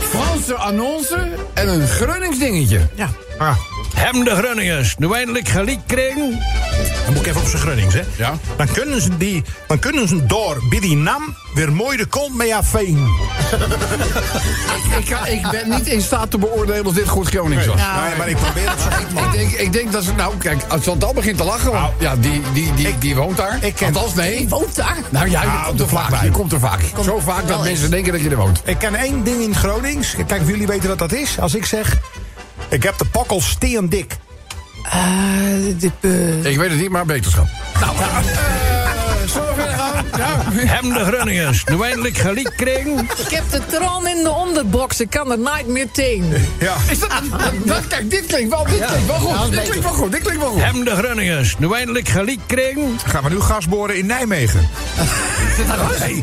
Franse 0.00 0.54
annonce 0.54 1.28
en 1.54 1.68
een 1.68 1.86
Grunnings 1.86 2.38
dingetje. 2.38 2.80
Ja. 2.94 3.08
Hem 3.94 4.24
de 4.24 4.30
Grunningers, 4.34 4.94
nu 4.98 5.12
eindelijk 5.12 5.48
gelijk 5.48 5.78
kregen. 5.86 6.30
Dan 7.04 7.14
moet 7.14 7.16
ik 7.22 7.26
even 7.26 7.40
op 7.40 7.46
zijn 7.46 7.62
grunnings, 7.62 7.94
hè? 7.94 8.02
Ja. 8.16 8.34
Dan 8.56 8.66
kunnen 8.72 9.00
ze, 9.02 9.16
die, 9.16 9.44
dan 9.66 9.78
kunnen 9.78 10.08
ze 10.08 10.26
door 10.26 10.62
bij 10.68 10.80
die 10.80 10.96
nam 10.96 11.36
weer 11.54 11.72
mooi 11.72 11.96
de 11.96 12.06
kont 12.06 12.34
mee 12.34 12.54
afvegen. 12.56 13.08
Ik, 14.98 15.08
ik 15.28 15.50
ben 15.50 15.68
niet 15.70 15.86
in 15.86 16.00
staat 16.02 16.30
te 16.30 16.38
beoordelen 16.38 16.86
of 16.86 16.94
dit 16.94 17.08
goed 17.08 17.28
Gronings 17.28 17.66
was. 17.66 17.76
Nee, 17.76 18.16
maar 18.18 18.28
ik 18.28 18.36
probeer 18.36 18.70
het 18.70 18.80
zo 18.80 18.88
goed 18.90 19.06
Ik 19.08 19.12
mogelijk. 19.14 19.32
denk, 19.38 19.52
ik 19.52 19.72
denk 19.72 19.92
dat 19.92 20.04
ze... 20.04 20.12
Nou, 20.12 20.36
kijk, 20.38 20.62
als 20.68 20.82
Chantal 20.84 21.14
begint 21.14 21.36
te 21.36 21.44
lachen... 21.44 21.72
want, 21.72 21.82
Nou, 21.84 21.92
ja, 21.98 22.16
die, 22.16 22.42
die, 22.52 22.74
die, 22.74 22.98
die 22.98 23.14
woont 23.16 23.36
daar. 23.36 23.58
ik 23.60 23.74
ken- 23.74 23.86
Althans, 23.94 24.14
nee. 24.14 24.48
Woont 24.48 24.74
daar? 24.76 24.96
Nou 25.10 25.30
ja, 25.30 25.40
je 25.42 25.46
Nou, 25.48 25.64
komt 25.66 25.80
er 25.80 25.88
vaak. 25.88 26.06
vlakbij. 26.06 26.24
Je 26.28 26.30
komt 26.30 26.52
er 26.52 26.60
vaak. 26.60 26.80
Zo 27.04 27.18
vaak 27.18 27.48
dat 27.48 27.62
mensen 27.64 27.90
denken 27.90 28.12
dat 28.12 28.20
je 28.22 28.30
er 28.30 28.36
woont. 28.36 28.60
Ik 28.64 28.78
ken 28.78 28.94
één 28.94 29.24
ding 29.24 29.40
in 29.42 29.54
Gronings. 29.54 30.14
Kijk 30.26 30.40
of 30.42 30.48
jullie 30.48 30.66
weten 30.66 30.88
wat 30.88 30.98
dat 30.98 31.12
is. 31.12 31.38
Als 31.40 31.54
ik 31.54 31.66
zeg, 31.66 31.96
ik 32.68 32.82
heb 32.82 32.98
de 32.98 33.04
pokkel 33.04 33.40
steendik. 33.40 34.16
dit, 35.78 35.92
eh, 36.00 36.44
Ik 36.44 36.56
weet 36.56 36.70
het 36.70 36.80
niet, 36.80 36.90
maar 36.90 37.06
beterschap. 37.06 37.46
Nou, 37.80 37.96
eh? 37.96 38.00
Ja. 38.00 38.75
Hem 40.66 40.92
de 40.92 41.04
Grunningers, 41.04 41.64
nu 41.64 41.82
eindelijk 41.82 42.18
gelijk 42.18 42.52
kregen. 42.56 42.98
ik 42.98 43.30
heb 43.30 43.50
de 43.50 43.60
tron 43.66 44.08
in 44.08 44.22
de 44.22 44.30
onderbox. 44.30 45.00
Ik 45.00 45.10
kan 45.10 45.30
het 45.30 45.40
nooit 45.40 45.66
meer 45.66 45.90
tegen. 45.90 46.46
Ja. 46.58 46.74
Is 46.90 46.98
dat, 46.98 47.10
dat- 47.64 47.86
kijk, 47.88 48.10
dit 48.10 48.26
klinkt 48.26 48.50
wel, 48.50 48.64
dit 48.66 48.84
klinkt 48.86 49.06
wel 49.06 49.16
goed. 49.18 49.50
Dit 49.50 49.62
klinkt 49.62 49.82
wel 49.84 49.92
goed, 49.92 50.12
dit 50.12 50.20
klinkt 50.22 50.40
wel 50.42 50.50
goed. 50.50 50.62
Hem 50.62 50.84
de 50.84 50.90
Grunningers, 50.96 51.54
nu 51.58 51.72
eindelijk 51.74 52.08
gelijk 52.08 52.40
kregen. 52.46 52.98
Gaan 53.06 53.22
we 53.22 53.28
nu 53.30 53.40
gas 53.40 53.68
boren 53.68 53.96
in 53.96 54.06
Nijmegen? 54.06 54.68
Nee. 56.00 56.22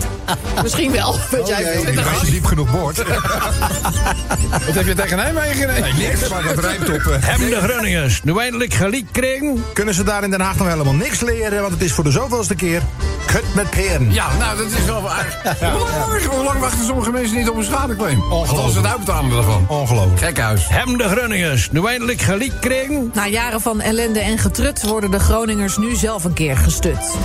Misschien 0.64 0.92
wel. 0.92 1.16
Weet 1.32 1.48
jij 1.48 1.64
veel. 1.84 2.04
Als 2.04 2.22
je 2.26 2.32
diep 2.32 2.46
genoeg 2.46 2.72
boort. 2.72 2.98
Wat 4.66 4.76
heb 4.76 4.86
je 4.86 4.94
tegen 4.94 5.18
Nijmegen? 5.18 5.68
Nee, 5.68 5.94
Niks, 5.94 6.30
maar 6.30 6.44
dat 6.44 6.60
rijmt 6.60 6.90
op. 6.90 6.96
eh, 7.12 7.16
Hem 7.20 7.50
de 7.50 7.60
Grunningers, 7.62 8.22
nu 8.24 8.38
eindelijk 8.40 8.74
gelijk 8.74 9.06
kregen. 9.12 9.64
Kunnen 9.74 9.94
ze 9.94 10.04
daar 10.04 10.24
in 10.24 10.30
Den 10.30 10.42
Haag 10.42 10.58
nog 10.58 10.68
helemaal 10.68 10.94
niks 10.94 11.20
leren? 11.20 11.62
Want 11.62 11.74
het 11.74 11.82
is 11.82 11.92
voor 11.92 12.04
de 12.04 12.12
zoveelste 12.12 12.56
keer 12.56 12.82
kut 13.26 13.56
met 13.56 13.70
peren. 13.70 14.14
Ja, 14.14 14.38
nou, 14.40 14.58
dat 14.58 14.66
is 14.66 14.86
wel 14.86 15.10
aardig. 15.10 15.60
Hoe 15.60 15.80
lang, 15.80 16.26
hoe 16.26 16.44
lang 16.44 16.60
wachten 16.60 16.86
sommige 16.86 17.12
mensen 17.12 17.38
niet 17.38 17.50
op 17.50 17.58
een 17.58 17.64
schadeclaim? 17.64 18.22
Althans, 18.22 18.76
het 18.76 18.86
uitbetalen 18.86 19.38
ervan. 19.38 19.66
Ongelooflijk. 19.68 20.20
Gekhuis. 20.20 20.68
Hem 20.68 20.98
de 20.98 21.04
Grunningers, 21.04 21.72
nu 21.72 21.86
eindelijk 21.86 22.22
gelijk 22.22 22.54
kregen. 22.62 23.12
Na 23.14 23.28
jaren 23.28 23.62
van 23.62 23.82
ellende 23.82 24.20
en 24.20 24.38
getrut 24.38 24.84
worden 24.84 25.12
de 25.12 25.20
Groningers 25.20 25.78
nu 25.78 25.96
zelf 25.96 26.24
een 26.24 26.34
keer 26.34 26.58
gestut. 26.58 27.16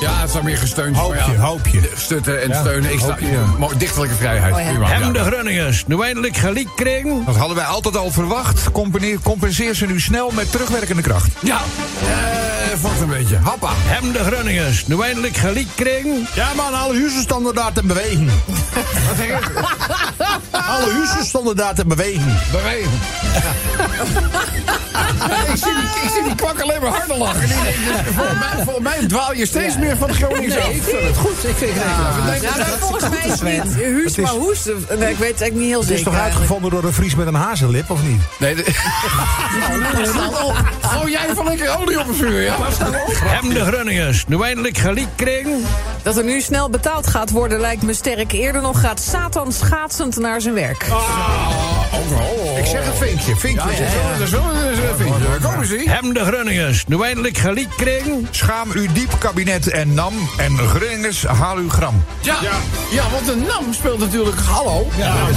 Ja, 0.00 0.20
het 0.20 0.34
is 0.34 0.40
meer 0.42 0.56
gesteund. 0.56 0.96
Hoopje, 0.96 1.32
ja, 1.32 1.38
hoopje. 1.38 1.80
Stutten 1.96 2.42
en 2.42 2.54
steunen. 2.60 2.92
Ik 2.92 2.98
sta, 2.98 3.06
hoopje, 3.08 3.30
ja. 3.30 3.44
Mooi, 3.58 3.76
dichtelijke 3.78 4.14
vrijheid. 4.14 4.54
Oh 4.54 4.60
ja. 4.60 4.66
Prima, 4.68 4.86
Hem 4.86 5.02
ja. 5.02 5.10
de 5.12 5.18
Grunningers, 5.30 5.84
nu 5.86 6.02
eindelijk 6.02 6.36
gelijk 6.36 6.68
kregen. 6.76 7.22
Dat 7.26 7.36
hadden 7.36 7.56
wij 7.56 7.64
altijd 7.64 7.96
al 7.96 8.10
verwacht. 8.10 8.72
Componeer- 8.72 9.18
Compenseer 9.22 9.74
ze 9.74 9.86
nu 9.86 10.00
snel 10.00 10.30
met 10.30 10.50
terugwerkende 10.50 11.02
kracht. 11.02 11.28
Ja, 11.40 11.56
eh, 12.02 12.78
vocht 12.78 13.00
een 13.00 13.08
beetje. 13.08 13.38
Hoppa. 13.42 13.70
Hem 13.74 14.12
de 14.12 14.18
Grunningers, 14.24 14.86
nu 14.86 15.00
eindelijk 15.02 15.36
gelijk 15.36 15.68
kregen. 15.74 16.26
Ja 16.34 16.48
man, 16.56 16.74
alle 16.74 16.94
huizen 16.98 17.20
stonden 17.22 17.54
daar 17.54 17.72
te 17.72 17.82
bewegen. 17.84 18.26
Wat 19.06 19.16
zeg 19.16 19.26
je? 19.26 19.38
Alle 20.50 20.92
huizen 20.92 21.24
stonden 21.24 21.56
daar 21.56 21.74
te 21.74 21.86
bewegen. 21.86 22.38
Bewegen. 22.52 22.90
ik, 24.00 25.56
zie 25.56 25.72
die, 25.74 26.02
ik 26.02 26.10
zie 26.14 26.22
die 26.24 26.34
kwak 26.34 26.60
alleen 26.62 26.80
maar 26.82 26.90
harder 26.90 27.16
lachen. 27.16 27.40
Dus 27.48 27.56
volgens, 28.14 28.38
mij, 28.38 28.64
volgens 28.64 28.84
mij 28.84 29.06
dwaal 29.06 29.34
je 29.34 29.46
steeds 29.46 29.76
meer 29.78 29.96
van 29.96 30.08
de 30.08 30.14
Gronings 30.14 30.56
af. 30.56 30.68
ik 30.68 30.82
vind 30.82 31.02
het 31.02 31.16
goed. 31.16 31.44
Ik 31.44 31.56
vind 31.56 31.70
het 31.74 32.26
denk 32.26 32.42
ja, 32.42 32.56
dat- 32.58 32.68
maar 32.68 32.78
volgens 32.78 33.08
mij 33.08 33.18
is 33.24 33.30
het 33.40 33.42
niet 33.64 33.74
Huus, 33.74 34.16
Het 34.16 34.24
maar 34.24 34.32
Hoes. 34.32 34.64
Nee, 34.64 34.74
ik 34.74 34.88
weet 34.98 35.08
het 35.08 35.20
eigenlijk 35.20 35.54
niet 35.54 35.68
heel 35.68 35.78
Het 35.78 35.88
zeker. 35.88 35.94
is 35.94 36.02
toch 36.12 36.18
uitgevonden 36.18 36.70
door 36.70 36.84
een 36.84 36.92
Fries 36.92 37.14
met 37.14 37.26
een 37.26 37.34
hazenlip, 37.34 37.90
of 37.90 38.02
niet? 38.02 38.20
Nee, 38.38 38.54
de... 38.54 38.64
Oh, 41.02 41.08
jij 41.08 41.34
van 41.34 41.44
lekker 41.44 41.78
olie 41.78 42.00
op 42.00 42.06
het 42.06 42.16
vuur, 42.16 42.40
ja? 42.42 42.56
Hem 43.24 43.54
de 43.54 43.64
Grunningers, 43.64 44.24
nu 44.26 44.42
eindelijk 44.42 44.78
gelijk 44.78 45.06
kregen. 45.16 45.64
Dat 46.02 46.16
er 46.16 46.24
nu 46.24 46.40
snel 46.40 46.70
betaald 46.70 47.06
gaat 47.06 47.30
worden 47.30 47.60
lijkt 47.60 47.82
me 47.82 47.92
sterk. 47.92 48.32
Eerder 48.32 48.62
nog 48.62 48.80
gaat 48.80 49.00
Satan 49.00 49.52
schaatsend 49.52 50.16
naar 50.18 50.40
zijn 50.40 50.54
werk. 50.54 50.86
Ah, 50.90 51.69
wel. 51.90 52.56
Ik 52.58 52.66
zeg 52.66 52.86
een 52.86 52.94
vinkje. 52.94 53.36
Vinkje. 53.36 53.70
Ja, 53.70 53.76
ja, 53.76 53.84
ja. 54.10 54.18
Dat 54.18 54.26
is 54.26 54.30
wel 54.30 54.42
dat 54.42 54.70
is 54.72 54.78
wel 54.78 54.88
een 54.90 54.96
vinkje. 54.96 55.24
Komen 55.42 55.66
ze? 55.66 55.82
Hebben 55.86 56.14
de 56.14 56.24
Grunningers 56.24 56.84
nu 56.86 57.02
eindelijk 57.02 57.38
gelijk 57.38 57.68
kregen? 57.76 58.28
Schaam 58.30 58.70
u 58.74 58.88
diep, 58.92 59.12
kabinet 59.18 59.68
en 59.70 59.94
NAM. 59.94 60.12
En 60.36 60.58
Grunningers, 60.58 61.24
haal 61.26 61.56
uw 61.56 61.68
gram. 61.70 62.04
Ja, 62.20 62.36
ja, 62.90 63.02
want 63.12 63.26
de 63.26 63.36
NAM 63.36 63.72
speelt 63.72 63.98
natuurlijk 63.98 64.36
hallo. 64.38 64.86
Ja, 64.96 65.14
ik, 65.28 65.34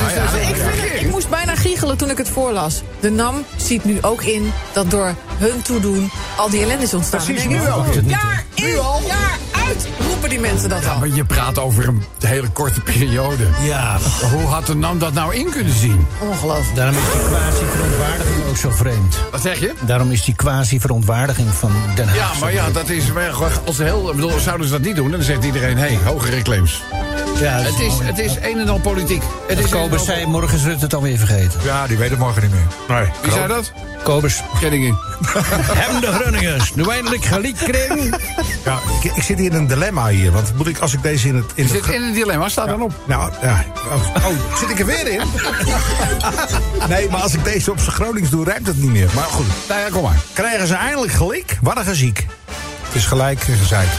vind 0.56 0.82
het- 0.92 1.02
ik 1.02 1.10
moest 1.10 1.30
bijna 1.30 1.56
giechelen 1.56 1.98
toen 1.98 2.10
ik 2.10 2.18
het 2.18 2.30
voorlas. 2.30 2.82
De 3.00 3.12
NAM 3.12 3.46
ziet 3.56 3.84
nu 3.84 3.98
ook 4.02 4.22
in 4.24 4.52
dat 4.74 4.92
door 4.92 5.16
hun 5.38 5.62
toedoen 5.62 6.12
al 6.38 6.50
die 6.50 6.62
ellende 6.62 6.84
is 6.84 6.94
ontstaan. 6.94 7.24
Precies, 7.24 7.46
nu 7.48 7.56
ik, 7.56 7.68
al. 7.68 7.86
Jaar 8.08 8.44
in, 8.54 8.68
jaar 9.08 9.38
uit 9.67 9.88
roepen 10.08 10.30
die 10.30 10.39
mensen 10.39 10.69
dat 10.69 10.88
al. 10.88 10.99
Maar 10.99 11.08
je 11.08 11.26
praat 11.26 11.60
over 11.60 11.88
een 11.88 12.04
hele 12.19 12.49
korte 12.49 12.82
periode. 12.82 13.47
Ja, 13.62 13.97
Hoe 14.32 14.41
had 14.41 14.65
de 14.65 14.76
NAM 14.76 14.99
dat 14.99 15.13
nou 15.13 15.36
in 15.36 15.49
kunnen 15.49 15.73
zien? 15.73 16.08
Ongelooflijk. 16.19 16.76
daarom 16.76 16.95
is 16.95 17.12
die 17.12 17.21
quasi-verontwaardiging 17.21 18.43
ook 18.49 18.58
zo 18.58 18.69
vreemd. 18.69 19.17
Wat 19.32 19.41
zeg 19.41 19.60
je? 19.60 19.73
Daarom 19.86 20.12
is 20.12 20.23
die 20.23 20.36
quasi-verontwaardiging 20.36 21.49
van 21.49 21.71
Den 21.95 22.08
Haag 22.08 22.17
Ja, 22.17 22.39
maar 22.39 22.54
ja, 22.54 22.69
dat 22.71 22.89
is 22.89 23.12
maar 23.12 23.34
als 23.65 23.78
heel. 23.78 24.10
ik 24.10 24.15
Bedoel, 24.15 24.39
zouden 24.39 24.65
ze 24.67 24.71
dat 24.73 24.82
niet 24.82 24.95
doen, 24.95 25.12
dan 25.12 25.21
zegt 25.21 25.43
iedereen: 25.43 25.78
hé, 25.78 25.88
hey, 25.88 25.99
hogere 26.04 26.41
claims. 26.41 26.82
Ja, 27.39 27.58
Het 27.60 27.80
is, 27.80 27.93
het 28.02 28.19
is 28.19 28.36
een 28.41 28.60
en 28.60 28.69
al 28.69 28.80
politiek. 28.80 29.24
Het 29.48 29.60
is 29.60 29.69
Kobus 29.69 30.00
al- 30.00 30.06
zei, 30.06 30.26
morgen 30.26 30.58
is 30.58 30.63
Rutte 30.63 30.84
het 30.84 30.93
alweer 30.93 31.17
vergeten. 31.17 31.60
Ja, 31.63 31.88
die 31.88 31.98
weet 31.98 32.10
het 32.10 32.19
morgen 32.19 32.41
niet 32.41 32.52
meer. 32.52 32.98
Nee. 32.98 33.10
Wie 33.22 33.32
zei 33.32 33.48
dat? 33.48 33.72
Kobus. 34.04 34.41
Ken 34.60 34.74
ik 34.74 34.80
niet. 34.80 34.96
Hebben 35.74 36.02
de 36.02 36.08
Grunningers 36.19 36.74
nu 36.76 36.84
eindelijk 36.89 37.26
gelijk 37.26 37.56
kregen? 37.56 38.19
Ja, 38.65 38.80
ik, 39.04 39.12
ik 39.15 39.24
zit 39.24 39.38
hier 39.38 39.52
in 39.52 39.58
een 39.58 39.67
dilemma 39.67 40.08
hier. 40.08 40.32
Want 40.32 40.58
moet 40.58 40.67
ik, 40.67 40.80
als 40.80 40.93
ik 40.93 41.02
deze 41.02 41.28
in 41.28 41.36
het... 41.36 41.46
In 41.56 41.67
Je 41.67 41.74
het 41.74 41.84
zit 41.86 41.93
in 41.96 42.02
een 42.02 42.13
dilemma, 42.13 42.50
staat 42.50 42.67
dan 42.67 42.82
op. 42.82 42.93
Nou, 43.06 43.32
ja. 43.41 43.65
Oh, 43.86 44.15
oh, 44.15 44.58
zit 44.60 44.69
ik 44.69 44.80
er 44.80 44.86
weer 44.86 45.08
in? 45.08 45.22
nee, 46.89 47.10
maar 47.10 47.22
als 47.22 47.34
ik 47.34 47.43
deze 47.43 47.72
op 47.72 47.80
zijn 47.80 47.91
Gronings 47.96 48.30
doe, 48.30 48.43
rijmt 48.46 48.67
het 48.67 48.78
niet 48.78 48.91
meer. 48.91 49.10
Maar 49.15 49.24
goed, 49.24 49.46
Nou 49.67 49.80
ja, 49.82 49.88
kom 49.91 50.04
maar. 50.04 50.17
krijgen 50.34 50.67
ze 50.67 50.74
eindelijk 50.76 51.12
gelijk? 51.13 51.58
Wat 51.62 51.78
een 51.78 51.84
geziek. 51.86 52.26
Het 52.93 53.01
is 53.01 53.08
gelijk 53.08 53.39
gezegd. 53.41 53.95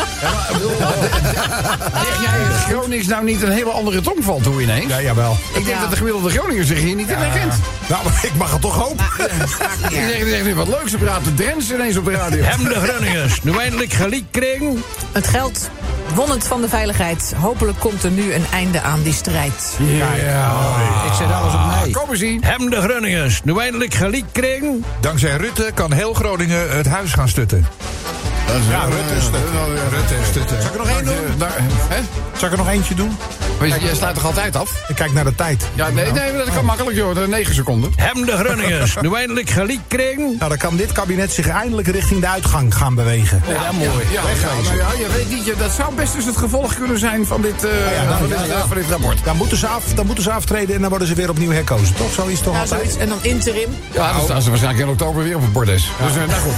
Zeg 1.93 2.23
jij 2.23 2.39
in 2.41 2.75
Gronings 2.75 3.07
nou 3.07 3.25
niet 3.25 3.43
een 3.43 3.51
hele 3.51 3.71
andere 3.71 4.01
tongval 4.01 4.41
toe 4.43 4.63
ineens? 4.63 4.87
Ja, 4.87 5.01
jawel. 5.01 5.37
Ik 5.55 5.65
denk 5.65 5.81
dat 5.81 5.91
de 5.91 5.97
gemiddelde 5.97 6.31
Groninger 6.31 6.65
zich 6.65 6.79
hier 6.79 6.95
niet 6.95 7.09
in 7.09 7.17
herkent. 7.17 7.55
Nou, 7.89 8.03
ik 8.23 8.35
mag 8.35 8.53
het 8.53 8.61
toch 8.61 8.75
hopen. 8.75 9.05
Die 9.17 9.27
zeggen, 9.89 10.19
die 10.19 10.29
zeggen 10.29 10.47
nu 10.47 10.55
wat 10.55 10.69
leuks, 10.69 10.91
ze 10.91 10.97
praten 10.97 11.35
Drents 11.35 11.73
ineens 11.73 11.97
op 11.97 12.05
de 12.05 12.11
radio. 12.11 12.43
Hebben 12.43 12.69
de 12.69 12.75
Grunningers 12.89 13.43
nu 13.43 13.59
eindelijk 13.59 13.93
gelijk 13.93 14.25
kregen? 14.31 14.83
Het 15.13 15.29
geld 15.29 15.71
won 16.15 16.31
het 16.31 16.47
van 16.47 16.61
de 16.61 16.69
veiligheid. 16.69 17.33
Hopelijk 17.37 17.79
komt 17.79 18.03
er 18.03 18.11
nu 18.11 18.33
een 18.33 18.47
einde 18.53 18.81
aan 18.81 19.03
die 19.03 19.13
strijd. 19.13 19.77
Ja, 19.79 20.15
Ik 21.07 21.13
zet 21.19 21.33
alles 21.33 21.55
op 21.55 21.67
mij. 21.67 21.91
Kom 21.91 22.11
eens 22.11 22.19
zien. 22.19 22.45
Hebben 22.45 22.71
de 22.71 22.81
Grunningers 22.81 23.41
nu 23.45 23.59
eindelijk 23.59 23.95
gelijk 23.95 24.25
kregen? 24.33 24.85
Dankzij 25.01 25.37
Rutte 25.37 25.71
kan 25.75 25.93
heel 25.93 26.15
Groningen 26.15 26.77
het 26.77 26.87
huis 26.87 27.13
gaan 27.13 27.29
stutten. 27.29 27.67
Ja, 28.71 28.85
Rutte 28.85 29.15
is 29.15 30.33
Rutte. 30.35 30.55
Zal 30.61 30.67
ik 30.67 30.73
er 30.73 30.79
nog 30.79 30.89
één 30.89 31.05
doen? 31.05 31.15
Hè? 31.89 32.01
Zal 32.37 32.47
ik 32.47 32.53
er 32.53 32.59
nog 32.59 32.69
eentje 32.69 32.95
doen? 32.95 33.17
Jij 33.81 33.95
sluit 33.95 34.15
toch 34.15 34.25
altijd 34.25 34.57
af? 34.57 34.71
Ik 34.89 34.95
kijk 34.95 35.13
naar 35.13 35.25
de 35.25 35.35
tijd. 35.35 35.65
Ja, 35.75 35.89
nee, 35.91 36.13
nee, 36.13 36.33
dat 36.37 36.55
kan 36.55 36.65
makkelijk, 36.65 36.97
joh. 36.97 37.15
Dat 37.15 37.27
9 37.29 37.55
seconden. 37.55 37.93
Hebben 37.97 38.27
de 38.27 38.33
Grunningers 38.37 38.97
nu 39.01 39.15
eindelijk 39.15 39.51
gelijk 39.51 39.79
kregen? 39.89 40.37
Nou, 40.39 40.49
dan 40.49 40.59
kan 40.59 40.77
dit 40.77 40.93
kabinet 40.93 41.33
zich 41.33 41.49
eindelijk 41.49 41.89
richting 41.89 42.21
de 42.21 42.29
uitgang 42.29 42.75
gaan 42.77 42.95
bewegen. 42.95 43.43
Ja, 43.49 43.73
mooi. 43.73 43.89
Ja, 44.13 44.21
ja, 44.41 44.63
nou 44.65 44.77
ja, 44.77 44.87
je 44.99 45.07
weet 45.17 45.31
niet, 45.31 45.45
je- 45.45 45.55
dat 45.59 45.71
zou 45.73 45.95
best 45.95 46.15
dus 46.15 46.25
het 46.25 46.37
gevolg 46.37 46.75
kunnen 46.75 46.99
zijn 46.99 47.27
van 47.27 47.41
dit, 47.43 47.65
eh, 47.65 47.71
van 48.19 48.29
dit, 48.29 48.37
eh, 48.49 48.59
van 48.69 48.77
dit 48.77 48.91
rapport. 48.91 49.25
Dan 49.25 49.37
moeten, 49.37 49.57
ze 49.57 49.67
af, 49.67 49.85
dan 49.95 50.07
moeten 50.07 50.25
ze 50.25 50.31
aftreden 50.33 50.75
en 50.75 50.81
dan 50.81 50.91
worden 50.91 51.09
ze 51.09 51.15
weer 51.15 51.31
opnieuw 51.31 51.51
herkozen. 51.51 51.95
Toch? 51.95 52.13
Zoiets 52.13 52.41
toch 52.43 52.55
Ja, 52.55 52.61
altijd? 52.61 52.81
zoiets. 52.81 52.97
En 52.97 53.09
dan 53.09 53.19
interim. 53.23 53.77
Ja, 53.93 54.13
dan 54.13 54.23
staan 54.23 54.43
ze 54.43 54.49
waarschijnlijk 54.49 54.85
in 54.87 54.91
oktober 54.93 55.23
weer 55.25 55.37
op 55.37 55.43
het 55.43 55.53
bordes. 55.53 55.91
Dus, 56.03 56.11
eh, 56.17 56.29
nou 56.29 56.41
goed. 56.41 56.53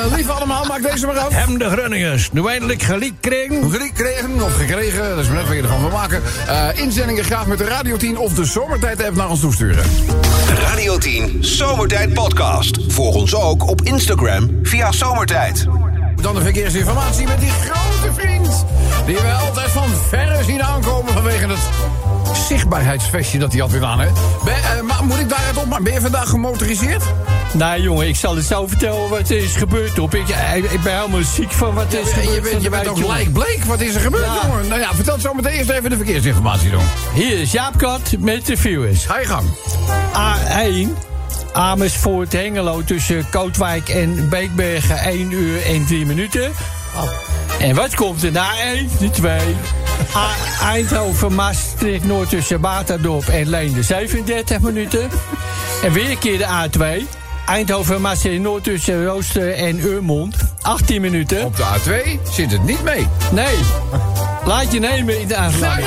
Eh, 0.00 0.14
lieve 0.14 0.32
allemaal, 0.32 0.64
maak 0.64 0.82
deze 0.82 1.06
maar 1.06 1.18
af. 1.18 1.32
Hebben 1.32 1.58
de 1.58 1.70
Grunningers 1.70 2.32
nu 2.32 2.46
eindelijk 2.46 2.82
gelijk 2.82 3.12
kregen? 3.20 3.70
Gekregen 3.70 4.42
of 4.42 4.56
gekregen, 4.56 5.08
dat 5.08 5.18
is 5.18 5.26
maar 5.26 5.36
net 5.36 5.46
wat 5.46 5.56
je 5.56 5.62
ervan 5.62 5.80
wil 5.80 5.90
maken. 5.90 6.22
Eh, 6.46 6.68
inzendingen 6.74 7.24
graag 7.24 7.46
met 7.46 7.58
de 7.58 7.64
Radio 7.64 7.96
10 7.96 8.18
of 8.18 8.34
de 8.34 8.44
Zomertijd-app 8.44 9.16
naar 9.16 9.28
ons 9.28 9.40
toesturen. 9.40 9.84
Radio 10.68 10.98
10 10.98 11.44
Zomertijd 11.44 12.14
Podcast. 12.14 12.78
Volg 12.88 13.14
ons 13.14 13.34
ook 13.34 13.68
op 13.68 13.82
Instagram 13.82 14.58
via 14.62 14.92
Zomertijd. 14.92 15.66
Dan 16.22 16.34
de 16.34 16.40
verkeersinformatie 16.40 17.26
met 17.26 17.40
die 17.40 17.50
grote 17.50 18.14
vriend. 18.14 18.64
Die 19.06 19.16
wij 19.16 19.32
altijd 19.32 19.70
van 19.70 19.88
verre 20.08 20.44
zien 20.44 20.62
aankomen 20.62 21.12
vanwege 21.12 21.46
het 21.46 21.58
zichtbaarheidsvestje 22.50 23.38
dat 23.38 23.52
hij 23.52 23.60
had 23.60 23.70
weer 23.70 23.84
aan. 23.84 24.00
Hè? 24.00 24.08
Ben, 24.44 24.54
eh, 24.54 24.80
maar 24.82 25.04
moet 25.04 25.18
ik 25.18 25.28
daaruit 25.28 25.56
op? 25.56 25.66
Maar 25.66 25.82
ben 25.82 25.92
je 25.92 26.00
vandaag 26.00 26.28
gemotoriseerd? 26.28 27.02
Nou 27.52 27.80
jongen, 27.80 28.08
ik 28.08 28.16
zal 28.16 28.36
het 28.36 28.44
zo 28.44 28.66
vertellen 28.66 29.08
wat 29.08 29.28
er 29.30 29.36
is 29.36 29.56
gebeurd 29.56 29.98
op. 29.98 30.14
Ik, 30.14 30.28
ik, 30.54 30.70
ik 30.70 30.82
ben 30.82 30.96
helemaal 30.96 31.22
ziek 31.34 31.50
van 31.52 31.74
wat 31.74 31.92
er 31.92 32.00
is 32.00 32.08
gebeurd. 32.12 32.34
je, 32.34 32.40
bent- 32.40 32.62
je 32.62 32.70
bent 32.70 32.88
ook 32.88 33.06
lijkbleek. 33.06 33.64
Wat 33.64 33.80
is 33.80 33.94
er 33.94 34.00
gebeurd, 34.00 34.24
Ja. 34.24 34.40
jongen? 34.46 34.68
Nou 34.68 34.80
ja, 34.80 34.94
vertel 34.94 35.18
zo 35.20 35.34
meteen 35.34 35.52
eerst 35.52 35.70
even 35.70 35.90
de 35.90 35.96
verkeersinformatie 35.96 36.70
doen. 36.70 36.82
Hier 37.14 37.38
is 37.40 37.52
Jaap 37.52 37.76
Kat 37.78 38.14
met 38.18 38.46
de 38.46 38.56
viewers. 38.56 39.04
Ga 39.06 39.18
je 39.18 39.26
gang. 39.26 39.48
A1, 40.14 40.88
Amersfoort 41.52 42.32
Hengelo 42.32 42.82
tussen 42.84 43.26
Kootwijk 43.30 43.88
en 43.88 44.28
Beekbergen 44.28 44.98
1 44.98 45.30
uur 45.32 45.66
en 45.66 45.86
3 45.86 46.06
minuten. 46.06 46.52
En 47.60 47.74
wat 47.74 47.94
komt 47.94 48.22
er 48.22 48.32
na 48.32 48.48
1? 48.72 48.88
De 48.98 49.10
2. 49.10 49.38
Eindhoven, 50.62 51.34
Maastricht 51.34 52.04
Noord 52.04 52.28
tussen 52.28 52.60
Baterdorp 52.60 53.28
en 53.28 53.48
Leende 53.48 53.82
37 53.82 54.60
minuten. 54.60 55.10
En 55.82 55.92
weer 55.92 56.10
een 56.10 56.18
keer 56.18 56.38
de 56.38 56.46
A2. 56.46 57.06
Eindhoven, 57.46 58.00
Maastricht 58.00 58.40
Noord 58.40 58.64
tussen 58.64 59.06
Rooster 59.06 59.54
en 59.54 59.80
Urmond 59.84 60.36
18 60.62 61.00
minuten. 61.00 61.44
Op 61.44 61.56
de 61.56 61.62
A2 61.62 62.20
zit 62.32 62.52
het 62.52 62.64
niet 62.64 62.82
mee. 62.82 63.06
Nee. 63.32 63.56
Laat 64.44 64.72
je 64.72 64.78
nemen 64.78 65.20
in 65.20 65.28
de 65.28 65.36
aanvraag. 65.36 65.80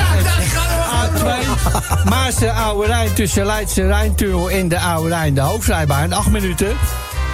A2. 1.06 1.24
Maarse 2.10 2.52
Oude 2.52 2.86
Rijn 2.86 3.14
tussen 3.14 3.46
Leidse 3.46 3.86
Rijntunnel 3.86 4.50
en 4.50 4.68
de 4.68 4.78
Oude 4.80 5.08
Rijn. 5.08 5.34
De 5.34 5.40
hoofdrijbaan. 5.40 6.12
8 6.12 6.30
minuten. 6.30 6.76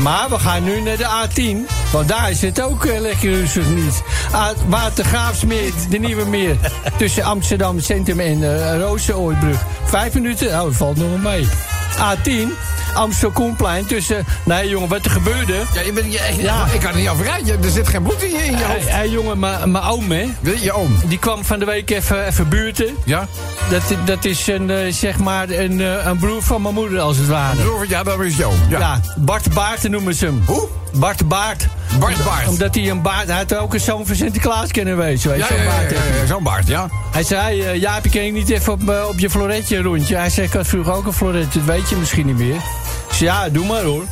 Maar 0.03 0.29
we 0.31 0.39
gaan 0.39 0.65
nu 0.65 0.81
naar 0.81 0.97
de 0.97 1.07
A10. 1.29 1.71
Want 1.93 2.09
daar 2.09 2.31
is 2.31 2.43
het 2.43 2.63
ook 2.63 2.85
eh, 2.85 3.01
lekker 3.01 3.31
rustig 3.31 3.69
niet. 3.69 4.03
A- 4.35 4.53
Watergraafsmeer, 4.67 5.73
de 5.91 5.99
Nieuwe 5.99 6.25
Meer. 6.25 6.57
Tussen 6.97 7.23
Amsterdam 7.23 7.81
Centrum 7.81 8.21
en 8.21 8.39
uh. 8.41 9.57
5 9.85 10.15
minuten. 10.15 10.61
Oh, 10.63 10.73
valt 10.73 10.97
nog 10.97 11.23
mee. 11.23 11.49
A10. 11.97 12.49
Amstel 12.95 13.31
Koenplein 13.31 13.87
tussen... 13.87 14.25
Nee 14.45 14.69
jongen, 14.69 14.89
wat 14.89 15.05
er 15.05 15.11
gebeurde... 15.11 15.55
Ja, 15.75 15.81
je 15.81 15.93
bent, 15.93 16.13
je, 16.13 16.35
Ja. 16.43 16.67
Ik 16.73 16.81
kan 16.81 16.91
er 16.91 16.97
niet 16.97 17.09
over 17.09 17.25
rijden. 17.25 17.63
Er 17.65 17.71
zit 17.71 17.89
geen 17.89 18.03
bloed 18.03 18.23
in 18.23 18.31
je, 18.31 18.37
in 18.37 18.51
je 18.51 18.57
Hé 18.57 18.73
hoofd. 18.73 18.91
hey, 18.91 19.09
jongen, 19.09 19.39
mijn 19.39 19.81
oom 19.83 20.11
hè. 20.11 20.27
Je 20.61 20.73
oom. 20.73 20.97
Die 21.07 21.19
kwam 21.19 21.45
van 21.45 21.59
de 21.59 21.65
week 21.65 21.91
even, 21.91 22.27
even 22.27 22.49
buurten. 22.49 22.97
Ja? 23.05 23.29
Dat, 23.71 23.83
dat 24.05 24.25
is 24.25 24.47
een, 24.47 24.71
eh, 24.71 24.93
zeg 24.93 25.19
maar 25.19 25.49
een, 25.51 25.81
eh, 25.81 26.07
een 26.07 26.19
broer 26.19 26.43
van 26.43 26.63
mijn 26.63 26.75
moeder, 26.75 27.01
als 27.01 27.17
het 27.17 27.27
ware. 27.29 27.63
Zo, 27.63 27.85
Ja, 27.89 28.03
dat 28.03 28.21
is 28.21 28.37
je 28.37 28.45
oom. 28.45 28.59
Ja. 28.69 28.79
Ja, 28.79 29.01
Bart 29.17 29.55
Baart 29.55 29.89
noemen 29.89 30.15
ze 30.15 30.25
hem. 30.25 30.43
Hoe? 30.47 30.69
Bart 30.93 31.29
Baart. 31.29 31.67
Bart 31.99 32.25
Baart. 32.25 32.49
Omdat 32.49 32.75
hij 32.75 32.91
een 32.91 33.03
baard... 33.03 33.27
Hij 33.27 33.37
had 33.37 33.55
ook 33.57 33.75
een 33.75 33.81
zoon 33.81 34.07
van 34.07 34.17
Sinterklaas 34.17 34.71
kunnen 34.71 34.97
wezen. 34.97 35.31
Weet 35.31 35.39
Ja, 35.39 35.47
je, 35.49 35.55
ja, 35.55 35.59
zo'n 35.59 35.65
ja, 35.65 35.71
baard 35.79 35.91
ja, 35.91 35.97
ja, 36.21 36.27
zo'n 36.27 36.43
baard, 36.43 36.67
ja. 36.67 36.89
Hij 37.13 37.23
zei, 37.23 37.79
Jaap, 37.79 38.05
ik 38.05 38.11
ken 38.11 38.25
je 38.25 38.33
niet 38.33 38.51
even 38.51 38.73
op, 38.73 38.89
eh, 38.89 39.09
op 39.09 39.19
je 39.19 39.31
floretje 39.31 39.83
rondje. 39.83 40.17
Hij 40.17 40.31
zei, 40.31 40.47
ik 40.47 40.53
had 40.53 40.67
vroeger 40.67 40.93
ook 40.93 41.07
een 41.07 41.13
floretje, 41.13 41.59
dat 41.59 41.75
weet 41.77 41.89
je 41.89 41.97
misschien 41.97 42.27
niet 42.27 42.39
meer. 42.39 42.55
Ik 42.55 43.15
zei, 43.17 43.25
ja, 43.25 43.49
doe 43.49 43.67
maar 43.67 43.83
hoor. 43.83 44.05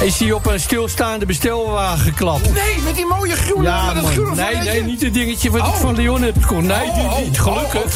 Is 0.00 0.18
hij 0.18 0.32
op 0.32 0.46
een 0.46 0.60
stilstaande 0.60 1.26
bestelwagen 1.26 1.98
geklapt. 1.98 2.52
Nee, 2.52 2.78
met 2.84 2.94
die 2.96 3.06
mooie 3.06 3.36
groene... 3.36 3.68
Ja, 3.68 3.92
met 3.92 4.02
dat 4.02 4.12
groene 4.12 4.34
Nee, 4.34 4.56
nee, 4.56 4.82
niet 4.82 5.00
het 5.02 5.14
dingetje 5.14 5.50
wat 5.50 5.60
ik 5.60 5.66
Oh. 5.66 5.74
van 5.80 5.94
Leon 5.96 6.22
heb 6.22 6.42
gekocht. 6.42 6.62
Nee, 6.62 6.88
Oh, 6.88 7.14
die 7.16 7.24
niet, 7.28 7.40
oh, 7.40 7.44
gelukkig. 7.46 7.84
oh. 7.84 7.90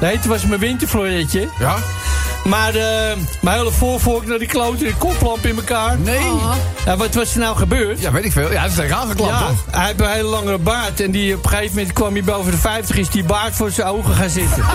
Nee, 0.00 0.16
het 0.16 0.26
was 0.26 0.44
mijn 0.46 0.60
winterfloretje. 0.60 1.48
Ja? 1.58 1.74
Maar 2.44 2.74
eh, 2.74 3.16
mijn 3.40 3.56
hele 3.58 3.70
voorvork 3.70 4.26
naar 4.26 4.38
die 4.38 4.48
klote 4.48 4.84
de 4.84 4.94
koplamp 4.98 5.46
in 5.46 5.56
elkaar. 5.56 5.98
Nee. 5.98 6.30
Ja, 6.86 6.96
wat 6.96 7.14
was 7.14 7.32
er 7.34 7.40
nou 7.40 7.56
gebeurd? 7.56 8.00
Ja, 8.00 8.10
weet 8.12 8.24
ik 8.24 8.32
veel. 8.32 8.52
Ja, 8.52 8.62
het 8.62 8.70
is 8.70 8.76
tegen 8.76 8.96
aangeklapt, 8.96 9.30
Ja, 9.30 9.46
toch? 9.46 9.64
hij 9.70 9.86
heeft 9.86 10.00
een 10.00 10.08
hele 10.10 10.28
lange 10.28 10.58
baard. 10.58 11.00
En 11.00 11.10
die, 11.10 11.34
op 11.36 11.44
een 11.44 11.50
gegeven 11.50 11.74
moment 11.76 11.92
kwam 11.92 12.12
hij 12.12 12.24
boven 12.24 12.50
de 12.50 12.56
50, 12.58 12.96
is 12.96 13.08
die 13.08 13.24
baard 13.24 13.54
voor 13.54 13.70
zijn 13.70 13.88
ogen 13.88 14.14
gaan 14.14 14.30
zitten. 14.30 14.64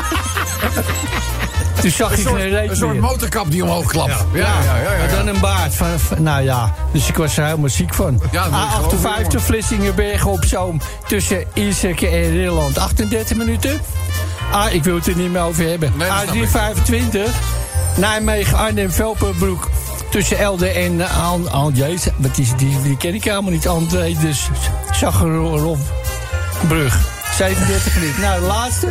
Toen 1.82 1.92
zag 1.92 2.12
Een 2.12 2.18
soort, 2.18 2.42
geen 2.42 2.70
een 2.70 2.76
soort 2.76 3.00
motorkap 3.00 3.52
die 3.52 3.64
omhoog 3.64 3.86
klapt. 3.86 4.26
Ja, 4.34 4.40
ja, 4.40 4.76
ja. 4.76 4.92
ja, 4.92 4.98
Maar 4.98 5.10
dan 5.10 5.28
een 5.28 5.40
baard 5.40 5.76
van, 5.76 6.00
van- 6.00 6.24
nou 6.24 6.44
ja, 6.44 6.74
dus 6.92 7.08
ik 7.08 7.16
was 7.18 7.38
er 7.38 7.46
helemaal 7.46 7.70
ziek 7.70 7.94
van. 7.94 8.22
Ja, 8.32 8.50
dat 8.50 8.60
geloof 8.74 8.94
ik, 8.94 9.00
A58 9.00 9.22
jongen. 9.22 9.42
Vlissingenbergen 9.42 10.32
op 10.32 10.46
Zoom 10.46 10.82
tussen 11.08 11.44
Ierseke 11.54 12.08
en 12.08 12.32
Rilland 12.32 12.78
38 12.78 13.38
minuten. 13.38 13.82
Ah, 14.52 14.74
ik 14.74 14.84
wil 14.84 14.96
het 14.96 15.08
er 15.08 15.16
niet 15.16 15.32
meer 15.32 15.42
over 15.42 15.70
hebben. 15.70 15.94
Nee, 15.96 16.08
dat 16.10 16.18
snap 16.50 16.76
ik. 16.76 16.84
A325 17.04 17.20
Nijmegen, 18.00 18.58
Arnhem, 18.58 18.92
Velperbroek. 18.92 19.70
Tussen 20.10 20.38
Elde 20.38 20.68
en 20.68 21.10
Aan. 21.10 21.50
Aan 21.50 21.74
wat 22.18 22.38
is 22.38 22.50
die, 22.58 22.82
die 22.82 22.98
ken 22.98 23.14
ik 23.14 23.24
helemaal 23.24 23.52
niet. 23.52 23.68
André, 23.68 24.16
dus 24.22 24.50
Zagrobbrug. 24.92 26.98
37 27.34 27.96
minuut. 27.96 28.18
Nou, 28.18 28.40
de 28.40 28.46
laatste. 28.46 28.88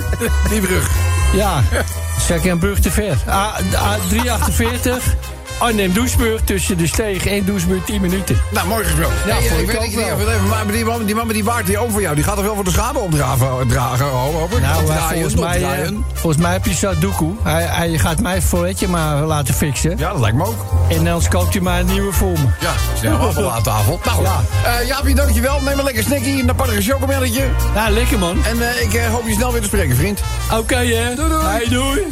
Die 0.51 0.61
brug. 0.61 0.91
Ja, 1.35 1.63
Zagrobbrug 2.29 2.81
te 2.81 2.91
ver. 2.91 3.17
A, 3.29 3.61
A348. 3.61 5.28
Arnhem-Doesburg 5.59 6.41
tussen 6.45 6.79
de 6.79 6.87
steeg 6.87 7.27
en 7.27 7.45
Doesburg 7.45 7.85
10 7.85 8.01
minuten. 8.01 8.41
Nou, 8.51 8.69
mooi 8.69 8.85
gesproken. 8.85 9.17
Ja, 9.27 9.39
nee, 9.39 9.63
ik, 9.63 9.71
weet 9.71 9.81
niet, 9.81 10.49
maar 10.49 10.67
die 10.67 10.85
man, 10.85 11.05
die 11.05 11.15
man 11.15 11.27
met 11.27 11.35
die 11.35 11.45
baard 11.45 11.67
die 11.67 11.79
over 11.79 11.93
voor 11.93 12.03
jou, 12.03 12.15
die 12.15 12.25
gaat 12.25 12.35
toch 12.35 12.45
wel 12.45 12.55
voor 12.55 12.65
de 12.65 12.71
schade 12.71 12.99
opdragen, 12.99 13.69
dragen, 13.69 14.07
hoop? 14.07 14.61
Nou, 14.61 14.87
volgens, 15.13 15.35
mij, 15.35 15.63
eh, 15.63 15.89
volgens 16.13 16.43
mij 16.43 16.53
heb 16.53 16.65
je 16.65 16.75
Sadoku. 16.75 17.37
Hij, 17.43 17.63
hij 17.63 17.99
gaat 17.99 18.21
mijn 18.21 18.43
folletje 18.43 18.89
maar 18.89 19.23
laten 19.23 19.55
fixen. 19.55 19.99
Ja, 19.99 20.13
dat 20.13 20.21
lijkt 20.21 20.37
me 20.37 20.45
ook. 20.45 20.65
En 20.89 21.05
dan 21.05 21.23
koopt 21.29 21.53
hij 21.53 21.63
maar 21.63 21.81
een 21.81 21.87
nieuwe 21.87 22.13
voor 22.13 22.33
me. 22.33 22.47
Ja, 22.61 22.73
snel 22.99 23.35
wel 23.35 23.53
aan 23.53 23.63
tafel. 23.63 24.01
Nou, 24.05 24.23
ja. 24.23 25.03
uh, 25.05 25.15
dankjewel. 25.15 25.61
Neem 25.61 25.79
een 25.79 25.85
lekker 25.85 26.03
snackie, 26.03 26.43
een 26.43 26.51
aparte 26.51 26.83
chocomelletje. 26.83 27.45
Ja, 27.75 27.89
lekker 27.89 28.19
man. 28.19 28.45
En 28.45 28.69
eh, 28.69 28.83
ik 28.83 29.01
hoop 29.01 29.27
je 29.27 29.33
snel 29.33 29.53
weer 29.53 29.61
te 29.61 29.67
spreken, 29.67 29.97
vriend. 29.97 30.21
Oké, 30.53 30.77
hè. 30.77 31.15
Doei, 31.15 31.29
doei. 31.29 31.69
Doei. 31.69 32.07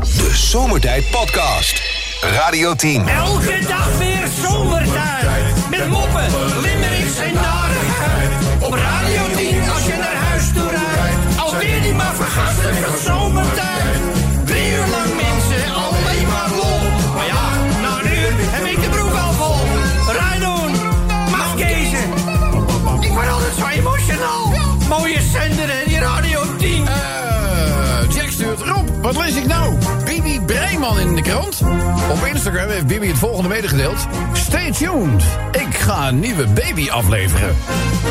De 0.00 0.30
Zomertijd 0.34 1.10
Podcast. 1.10 1.95
Radio 2.20 2.74
10. 2.74 3.08
Elke 3.08 3.58
dag 3.66 3.98
weer 3.98 4.28
zomertijd. 4.42 5.26
Met 5.70 5.88
moppen, 5.88 6.26
limmerings 6.60 7.18
en 7.18 7.34
narigheid. 7.34 8.30
Op 8.60 8.72
Radio 8.74 9.22
10 9.36 9.70
als 9.70 9.86
je 9.86 9.96
naar 9.98 10.14
huis 10.28 10.52
toe 10.54 10.70
rijdt. 10.70 11.38
Alweer 11.38 11.82
die 11.82 11.94
maar 11.94 12.14
vergasten 12.14 12.74
van 12.74 12.98
zomertijd. 13.04 13.96
Drie 14.44 14.70
uur 14.70 14.86
lang 14.90 15.10
mensen, 15.14 15.74
alleen 15.74 16.28
maar 16.28 16.50
lol. 16.56 16.80
Maar 17.14 17.26
ja, 17.26 17.44
na 17.82 18.00
een 18.00 18.18
uur 18.18 18.32
heb 18.38 18.64
ik 18.64 18.82
de 18.82 18.88
broek 18.88 19.14
al 19.14 19.32
vol. 19.32 19.66
Rijdoen, 20.12 20.72
mafkezen. 21.30 22.06
Ik 23.00 23.12
word 23.12 23.28
altijd 23.28 23.54
zo 23.58 23.66
emotional. 23.66 24.52
Mooie 24.88 25.20
zender 25.32 25.68
hè, 25.68 25.84
die 25.86 25.98
Radio 25.98 26.56
10. 26.58 26.86
Eh, 26.88 28.14
Jack 28.14 28.30
stuurt 28.30 28.60
Rob, 28.60 28.88
wat 29.02 29.16
lees 29.16 29.34
ik 29.34 29.46
nou? 29.46 29.74
In 30.94 31.14
de 31.14 31.22
krant. 31.22 31.60
Op 32.10 32.24
Instagram 32.32 32.68
heeft 32.68 32.86
Bibi 32.86 33.08
het 33.08 33.18
volgende 33.18 33.48
medegedeeld. 33.48 34.06
Stay 34.32 34.72
tuned. 34.72 35.22
Ik 35.52 35.74
ga 35.74 36.08
een 36.08 36.20
nieuwe 36.20 36.46
baby 36.46 36.90
afleveren. 36.90 37.56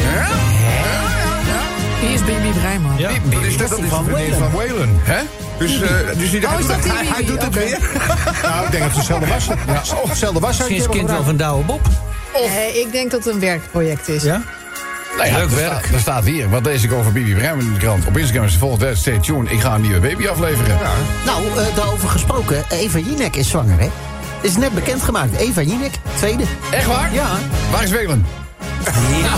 Ja? 0.04 0.12
Ja, 0.12 0.24
ja, 0.24 1.40
ja. 1.48 1.62
Wie 2.02 2.14
is 2.14 2.24
Bibi 2.24 2.60
Breiman? 2.60 2.98
Ja. 2.98 3.12
Bibi, 3.12 3.36
Dat 3.36 3.44
is 3.44 3.58
dat 3.58 3.80
is 3.80 3.90
van 3.90 4.06
Whalen. 4.06 4.34
Van 4.34 4.52
Whalen. 4.52 5.00
Hè? 5.04 5.22
Dus, 5.58 5.82
eh, 5.82 5.90
dus 6.18 6.32
die 6.32 6.48
Oh, 6.48 6.60
is 6.60 6.68
dat 6.68 6.84
die 6.84 6.92
hij, 6.92 7.24
doet 7.26 7.42
het 7.42 7.54
weer. 7.54 7.80
nou, 8.44 8.66
ik 8.66 8.72
denk 8.72 8.84
dat 8.84 8.90
het 8.90 8.96
hetzelfde 8.96 9.28
was. 9.28 9.46
Ja, 9.46 9.96
oh, 9.96 10.10
hetzelfde 10.10 10.40
was. 10.40 10.58
Misschien 10.58 10.78
is 10.78 10.88
kind 10.88 11.10
wel 11.10 11.24
van 11.24 11.38
Douwe 11.38 11.64
Bob. 11.64 11.82
Eh, 12.34 12.76
ik 12.76 12.92
denk 12.92 13.12
dat 13.12 13.24
het 13.24 13.34
een 13.34 13.40
werkproject 13.40 14.08
is. 14.08 14.24
Ja? 14.24 14.42
Nou 15.18 15.28
ja, 15.30 15.38
Leuk 15.38 15.50
er 15.50 15.56
werk. 15.56 15.72
Staat, 15.72 15.94
er 15.94 16.00
staat 16.00 16.24
hier, 16.24 16.50
wat 16.50 16.66
lees 16.66 16.84
ik 16.84 16.94
over 16.94 17.12
Bibi 17.12 17.36
Breiman 17.36 17.66
in 17.66 17.74
de 17.74 17.80
krant. 17.80 18.08
Op 18.08 18.18
Instagram 18.18 18.46
is 18.46 18.52
het 18.52 18.60
volgende. 18.60 18.96
Stay 18.96 19.20
tuned. 19.20 19.52
Ik 19.52 19.60
ga 19.62 19.76
een 19.76 19.82
nieuwe 19.82 20.00
baby 20.00 20.28
afleveren. 20.28 20.78
Nou, 21.26 21.48
eh, 21.48 21.76
daarover 21.76 22.10
gesproken. 22.10 22.64
Eva 22.70 22.98
Jinek 22.98 23.36
is 23.36 23.50
zwanger, 23.50 23.80
hè? 23.80 23.90
Is 24.42 24.58
net 24.58 24.74
bekendgemaakt. 24.74 25.36
Eva 25.36 25.62
Jinek, 25.62 25.94
tweede. 26.16 26.44
Echt 26.72 26.86
waar? 26.86 27.14
Ja. 27.14 27.28
Waar 27.72 27.84
is 27.84 27.90
Welen? 27.90 28.26
Ja. 29.22 29.34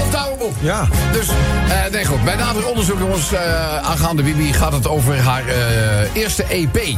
of 0.00 0.38
Bob. 0.38 0.54
Ja. 0.60 0.88
Dus, 1.12 1.28
eh, 1.68 1.92
nee 1.92 2.04
goed. 2.04 2.24
Bij 2.24 2.36
nader 2.36 2.66
onderzoek, 2.66 2.98
jongens, 2.98 3.32
eh, 3.32 3.76
aangaande 3.76 4.22
Bibi... 4.22 4.52
gaat 4.52 4.72
het 4.72 4.88
over 4.88 5.20
haar 5.20 5.46
eh, 5.46 6.14
eerste 6.14 6.44
EP. 6.44 6.96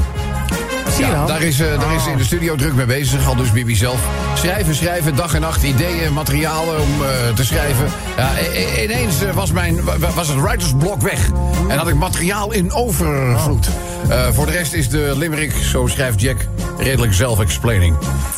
Zie 0.95 1.07
je 1.07 1.13
daar 1.27 1.43
is, 1.43 1.61
eh, 1.61 1.81
daar 1.81 1.95
is 1.95 2.07
in 2.07 2.17
de 2.17 2.25
studio 2.25 2.55
druk 2.57 2.75
mee 2.75 2.87
bezig, 2.87 3.27
al 3.27 3.37
dus 3.37 3.53
Bibi 3.53 3.77
zelf. 3.77 4.01
Schrijven, 4.35 4.75
schrijven, 4.75 5.17
dag 5.17 5.35
en 5.35 5.41
nacht, 5.41 5.63
ideeën, 5.63 6.13
materialen 6.13 6.81
om 6.81 6.89
eh, 7.03 7.09
te 7.35 7.45
schrijven. 7.45 7.87
Ja, 8.17 8.31
ineens 8.83 9.23
eh, 9.25 9.35
was, 9.35 9.53
mijn, 9.53 9.85
wa- 9.85 10.11
was 10.15 10.29
het 10.29 10.41
writersblok 10.41 11.03
weg. 11.03 11.29
En 11.69 11.79
had 11.79 11.89
ik 11.89 11.95
materiaal 11.95 12.53
in 12.53 12.73
overvloed. 12.73 13.69
Voor 14.33 14.47
de 14.47 14.53
rest 14.53 14.73
is 14.73 14.89
de 14.89 15.13
limerick, 15.17 15.53
zo 15.53 15.87
schrijft 15.87 16.21
Jack, 16.21 16.37
redelijk 16.79 17.13
self-explaining. 17.13 17.97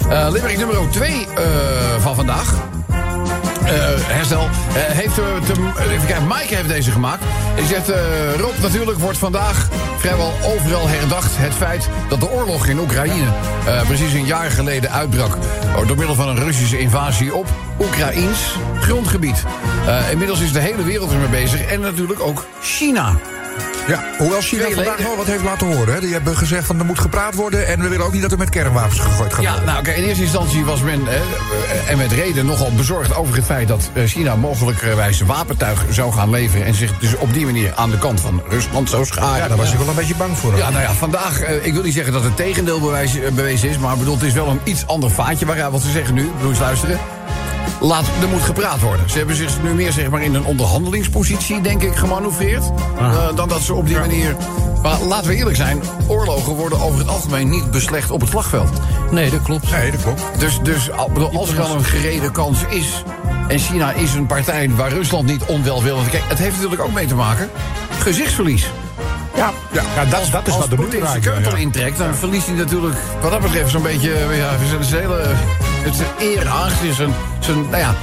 Eh 0.08 0.26
limerick 0.30 0.58
nummer 0.58 0.76
2 0.90 1.26
van 2.00 2.14
vandaag. 2.14 2.54
Eh, 3.66 3.72
herstel. 3.96 4.42
Eh, 4.42 4.48
heeft, 4.74 5.18
eh, 5.18 5.24
te, 5.46 5.52
even 5.90 6.06
kijken, 6.06 6.26
Mike 6.26 6.54
heeft 6.54 6.68
deze 6.68 6.90
gemaakt. 6.90 7.22
Zegt, 7.68 7.90
eh, 7.90 7.98
Rob, 8.38 8.58
natuurlijk 8.62 8.98
wordt 8.98 9.18
vandaag 9.18 9.68
vrijwel 9.98 10.32
overal 10.44 10.88
herdacht... 10.88 11.36
het 11.36 11.54
feit 11.54 11.88
dat 12.08 12.20
de 12.20 12.30
oorlog 12.30 12.66
in 12.66 12.78
Oekraïne 12.78 13.32
precies 13.86 14.12
een 14.12 14.26
jaar 14.26 14.50
geleden 14.50 14.90
uitbrak... 14.90 15.36
oh, 15.76 15.86
door 15.86 15.96
middel 15.96 16.14
van 16.14 16.28
een 16.28 16.44
Russische 16.44 16.78
invasie 16.78 17.34
op 17.34 17.46
Oekraïns 17.80 18.56
grondgebied. 18.80 19.42
Inmiddels 20.10 20.40
is 20.40 20.52
de 20.52 20.60
hele 20.60 20.84
wereld 20.84 21.12
ermee 21.12 21.28
bezig 21.28 21.60
en 21.60 21.80
natuurlijk 21.80 22.20
ook 22.20 22.44
China. 22.60 23.14
Ja, 23.88 24.04
hoewel 24.18 24.40
China 24.40 24.68
vandaag 24.70 24.98
wel 24.98 25.16
wat 25.16 25.26
heeft 25.26 25.42
laten 25.42 25.66
horen. 25.76 25.94
Hè. 25.94 26.00
Die 26.00 26.12
hebben 26.12 26.36
gezegd 26.36 26.66
van 26.66 26.78
er 26.78 26.84
moet 26.84 26.98
gepraat 26.98 27.34
worden... 27.34 27.66
en 27.66 27.80
we 27.80 27.88
willen 27.88 28.06
ook 28.06 28.12
niet 28.12 28.22
dat 28.22 28.32
er 28.32 28.38
met 28.38 28.48
kernwapens 28.48 28.98
gegooid 28.98 29.34
gaat 29.34 29.42
Ja, 29.42 29.50
worden. 29.50 29.68
nou, 29.68 29.82
kijk, 29.82 29.96
in 29.96 30.02
eerste 30.04 30.22
instantie 30.22 30.64
was 30.64 30.80
men, 30.80 31.08
eh, 31.08 31.90
en 31.90 31.98
met 31.98 32.12
reden, 32.12 32.46
nogal 32.46 32.72
bezorgd 32.72 33.16
over 33.16 33.34
het 33.36 33.44
feit 33.44 33.68
dat 33.68 33.90
eh, 33.92 34.04
China 34.04 34.36
mogelijkerwijs 34.36 35.20
wapentuig 35.20 35.84
zou 35.90 36.12
gaan 36.12 36.30
leveren. 36.30 36.66
En 36.66 36.74
zich 36.74 36.98
dus 36.98 37.16
op 37.16 37.32
die 37.32 37.44
manier 37.44 37.72
aan 37.74 37.90
de 37.90 37.98
kant 37.98 38.20
van 38.20 38.42
Rusland 38.48 38.90
zou 38.90 39.06
scharen. 39.06 39.36
Ja, 39.36 39.48
daar 39.48 39.56
was 39.56 39.72
ik 39.72 39.78
wel 39.78 39.88
een 39.88 39.94
beetje 39.94 40.16
bang 40.16 40.38
voor. 40.38 40.56
Ja, 40.56 40.70
nou 40.70 40.82
ja, 40.82 40.92
vandaag, 40.92 41.40
eh, 41.40 41.66
ik 41.66 41.72
wil 41.72 41.82
niet 41.82 41.94
zeggen 41.94 42.12
dat 42.12 42.22
het 42.22 42.36
tegendeel 42.36 42.80
bewijs, 42.80 43.12
bewezen 43.34 43.68
is, 43.68 43.78
maar 43.78 43.96
bedoel, 43.96 44.14
het 44.14 44.22
is 44.22 44.32
wel 44.32 44.48
een 44.48 44.60
iets 44.64 44.86
ander 44.86 45.10
vaatje 45.10 45.46
waar 45.46 45.70
wat 45.70 45.82
ze 45.82 45.90
zeggen 45.90 46.14
nu. 46.14 46.30
Eens 46.48 46.58
luisteren. 46.58 46.98
Laat, 47.80 48.04
er 48.22 48.28
moet 48.28 48.42
gepraat 48.42 48.80
worden. 48.80 49.10
Ze 49.10 49.18
hebben 49.18 49.36
zich 49.36 49.62
nu 49.62 49.70
meer 49.74 49.92
zeg 49.92 50.10
maar, 50.10 50.22
in 50.22 50.34
een 50.34 50.44
onderhandelingspositie, 50.44 51.60
denk 51.60 51.82
ik, 51.82 51.96
gemanoeuvreerd. 51.96 52.64
eh, 52.98 53.26
dan 53.34 53.48
dat 53.48 53.60
ze 53.60 53.74
op 53.74 53.86
die 53.86 53.98
manier. 53.98 54.36
Maar 54.82 54.98
laten 55.00 55.28
we 55.28 55.34
eerlijk 55.36 55.56
zijn: 55.56 55.80
oorlogen 56.06 56.52
worden 56.54 56.80
over 56.80 56.98
het 56.98 57.08
algemeen 57.08 57.48
niet 57.48 57.70
beslecht 57.70 58.10
op 58.10 58.20
het 58.20 58.30
slagveld. 58.30 58.68
Nee, 59.10 59.30
dat 59.30 59.42
klopt. 59.42 59.70
Nee, 59.70 59.90
dat 59.90 60.02
klopt. 60.02 60.22
Dus, 60.38 60.58
dus 60.62 60.90
al- 60.90 61.30
als 61.32 61.48
er 61.50 61.56
dan 61.56 61.70
een 61.70 61.84
gereden 61.84 62.32
kans 62.32 62.58
is. 62.68 63.02
En 63.48 63.58
China 63.58 63.92
is 63.92 64.14
een 64.14 64.26
partij 64.26 64.70
waar 64.70 64.90
Rusland 64.92 65.26
niet 65.26 65.42
onwelwillend. 65.44 66.08
Kijk, 66.10 66.22
het 66.28 66.38
heeft 66.38 66.54
natuurlijk 66.54 66.82
ook 66.82 66.92
mee 66.92 67.06
te 67.06 67.14
maken. 67.14 67.48
Gezichtsverlies. 67.98 68.66
Ja, 69.36 69.50
ja, 69.72 69.82
ja 69.96 70.04
dat, 70.04 70.30
dat 70.30 70.46
is 70.46 70.52
Als 70.52 70.60
wat 70.60 70.70
de 70.70 70.76
Poetin 70.76 71.00
zijn 71.00 71.12
moeder 71.12 71.32
keutel 71.32 71.56
intrekt, 71.56 71.98
dan 71.98 72.14
verliest 72.14 72.46
hij 72.46 72.54
natuurlijk 72.56 72.96
wat 73.22 73.30
dat 73.30 73.40
betreft 73.40 73.70
zo'n 73.70 73.82
beetje 73.82 74.10
ja, 74.36 74.50
zijn, 74.68 74.84
zijn 74.84 75.02
hele 75.02 75.22
het 75.86 75.94
zijn 75.94 76.08
eer, 76.18 76.48
angst, 76.48 76.76
zijn, 76.92 77.14
zijn, 77.40 77.60
nou 77.60 77.76
ja, 77.76 77.94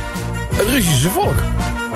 het 0.55 0.67
Russische 0.67 1.09
volk. 1.09 1.35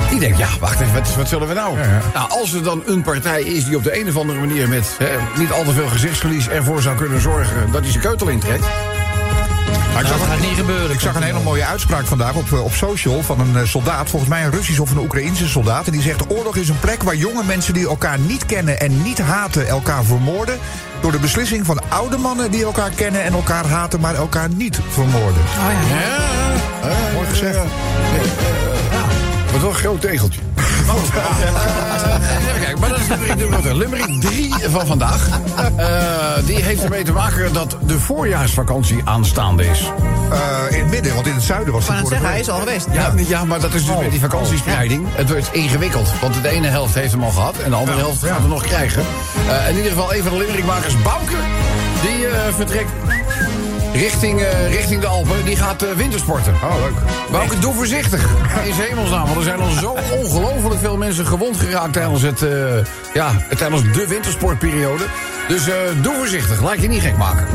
Die 0.10 0.19
denkt, 0.19 0.38
ja, 0.38 0.47
wacht 0.60 0.80
even, 0.80 0.93
wat, 0.93 1.15
wat 1.15 1.28
zullen 1.28 1.47
we 1.47 1.54
nou? 1.54 1.78
Ja, 1.78 1.84
ja. 1.84 2.02
Nou, 2.13 2.30
als 2.32 2.54
er 2.54 2.63
dan 2.63 2.84
een 2.86 3.02
partij 3.02 3.41
is 3.41 3.65
die 3.65 3.76
op 3.76 3.84
de 3.84 4.00
een 4.00 4.08
of 4.08 4.17
andere 4.17 4.39
manier 4.39 4.69
met 4.69 4.95
hè, 4.97 5.39
niet 5.39 5.52
al 5.52 5.63
te 5.63 5.71
veel 5.71 5.88
gezichtsverlies 5.88 6.47
ervoor 6.47 6.82
zou 6.82 6.95
kunnen 6.95 7.21
zorgen 7.21 7.71
dat 7.71 7.82
hij 7.82 7.91
zijn 7.91 8.04
keutel 8.04 8.28
intrekt. 8.28 8.65
Maar 9.98 10.06
ik 10.06 10.12
Dat 10.12 10.22
zag, 10.22 10.30
gaat 10.30 10.48
niet 10.48 10.58
gebeuren. 10.58 10.92
ik 10.92 11.00
zag 11.00 11.16
een 11.16 11.22
hele 11.24 11.40
mooie 11.40 11.66
uitspraak 11.66 12.06
vandaag 12.06 12.34
op, 12.34 12.52
eh, 12.52 12.64
op 12.64 12.74
social 12.74 13.24
van 13.24 13.40
een 13.40 13.56
eh, 13.58 13.64
soldaat. 13.68 14.10
Volgens 14.10 14.32
mij 14.32 14.44
een 14.44 14.52
Russisch 14.52 14.80
of 14.80 14.92
een 14.92 14.98
Oekraïnse 14.98 15.48
soldaat. 15.48 15.86
En 15.86 15.92
die 15.92 16.02
zegt: 16.02 16.32
Oorlog 16.32 16.56
is 16.56 16.70
een 16.70 16.80
plek 16.80 17.04
waar 17.04 17.16
jonge 17.16 17.44
mensen 17.44 17.74
die 17.74 17.88
elkaar 17.88 18.20
niet 18.20 18.46
kennen 18.46 18.80
en 18.80 19.02
niet 19.02 19.20
haten 19.20 19.68
elkaar 19.68 20.04
vermoorden. 20.04 20.58
Door 21.02 21.12
de 21.12 21.20
beslissing 21.20 21.66
van 21.66 21.80
oude 21.90 22.18
mannen 22.18 22.52
die 22.52 22.64
elkaar 22.64 22.90
kennen 22.90 23.24
en 23.24 23.34
elkaar 23.34 23.66
haten, 23.66 24.00
maar 24.00 24.16
elkaar 24.16 24.50
niet 24.50 24.80
vermoorden. 24.90 25.42
Oh 25.42 25.90
ja. 25.90 25.98
Ja, 26.90 27.14
Mooi 27.14 27.28
gezegd. 27.28 27.58
Wat 29.52 29.62
wel 29.62 29.70
een 29.70 29.76
groot 29.76 30.02
tegeltje. 30.02 30.42
Even 30.89 32.62
kijken, 32.62 32.80
maar 32.80 32.89
dat 32.89 33.00
is 33.00 33.08
nummer. 33.36 33.76
Limerick 33.76 34.21
3 34.21 34.54
van 34.69 34.88
vandaag. 34.88 35.28
Eh, 35.76 35.88
die 36.45 36.63
heeft 36.63 36.84
ermee 36.84 37.04
te 37.04 37.12
maken 37.12 37.54
dat 37.54 37.78
de 37.86 38.00
voorjaarsvakantie 38.00 39.02
aanstaande 39.04 39.65
is. 39.65 39.91
Eh, 40.32 40.76
in 40.78 40.80
het 40.80 40.89
midden, 40.89 41.13
want 41.13 41.28
in 41.28 41.34
het 41.34 41.43
zuiden 41.43 41.73
was 41.73 41.88
het 41.88 42.08
zeggen, 42.08 42.28
hij 42.28 42.39
is 42.39 42.50
al 42.50 42.60
geweest. 42.60 42.88
Ja, 42.91 43.13
ja, 43.15 43.45
maar 43.45 43.60
dat 43.60 43.73
is 43.73 43.86
dus 43.86 43.95
Oh. 43.95 44.00
met 44.02 44.12
die 44.12 44.19
vakantiespreiding. 44.19 45.08
Het 45.12 45.30
wordt 45.30 45.50
ingewikkeld. 45.54 46.10
Want 46.21 46.41
de 46.41 46.50
ene 46.50 46.67
helft 46.67 46.93
heeft 46.95 47.12
hem 47.12 47.23
al 47.23 47.32
gehad 47.32 47.58
en 47.58 47.69
de 47.69 47.76
andere 47.76 47.97
helft 47.97 48.23
gaat 48.26 48.39
hem 48.39 48.50
nog 48.50 48.63
krijgen. 48.63 49.04
Eh, 49.50 49.69
in 49.69 49.76
ieder 49.76 49.91
geval, 49.91 50.13
een 50.15 50.23
van 50.23 50.32
de 50.32 50.38
Limerickmakers, 50.38 51.02
Bouke, 51.02 51.36
die 52.02 52.28
eh, 52.28 52.54
vertrekt 52.54 52.89
richting, 54.00 54.42
eh, 54.42 54.72
richting 54.74 55.02
de 55.02 55.08
Alpen. 55.08 55.46
Die 55.46 55.56
gaat 55.56 55.82
eh, 55.84 55.90
wintersporten. 55.92 56.54
Oh, 56.54 56.76
leuk. 56.82 56.94
Bouke, 57.32 57.60
doe 57.60 57.74
voorzichtig. 57.74 58.22
In 58.68 58.74
hemelsnaam. 58.74 59.26
Want 59.26 59.38
er 59.38 59.44
zijn 59.44 59.60
al 59.60 59.70
zo 59.70 59.96
ongelooflijk 60.12 60.80
veel 60.80 60.98
mensen 60.98 61.26
gewond 61.26 61.58
geraakt 61.58 61.94
tijdens, 61.94 62.22
het, 62.22 62.42
eh, 62.42 62.50
ja, 63.14 63.32
tijdens 63.58 63.82
de 63.92 64.08
wintersportperiode. 64.08 65.04
Dus 65.48 65.68
eh, 65.68 65.76
doe 66.02 66.16
voorzichtig. 66.16 66.62
Laat 66.62 66.82
je 66.82 66.88
niet 66.88 67.02
gek 67.02 67.18
maken. 67.18 67.48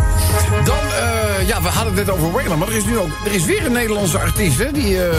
Dan, 0.64 0.76
eh, 0.76 1.46
ja, 1.48 1.62
we 1.62 1.68
hadden 1.68 1.96
het 1.96 2.07
net 2.07 2.14
over 2.16 2.33
Whalen. 2.33 2.59
Maar 2.59 2.68
er 2.68 2.76
is 2.76 2.85
nu 2.85 2.98
ook 2.98 3.11
er 3.24 3.33
is 3.33 3.44
weer 3.44 3.66
een 3.66 3.72
Nederlandse 3.72 4.18
artiest 4.18 4.59
hè, 4.59 4.72
die... 4.72 5.02
eh, 5.05 5.16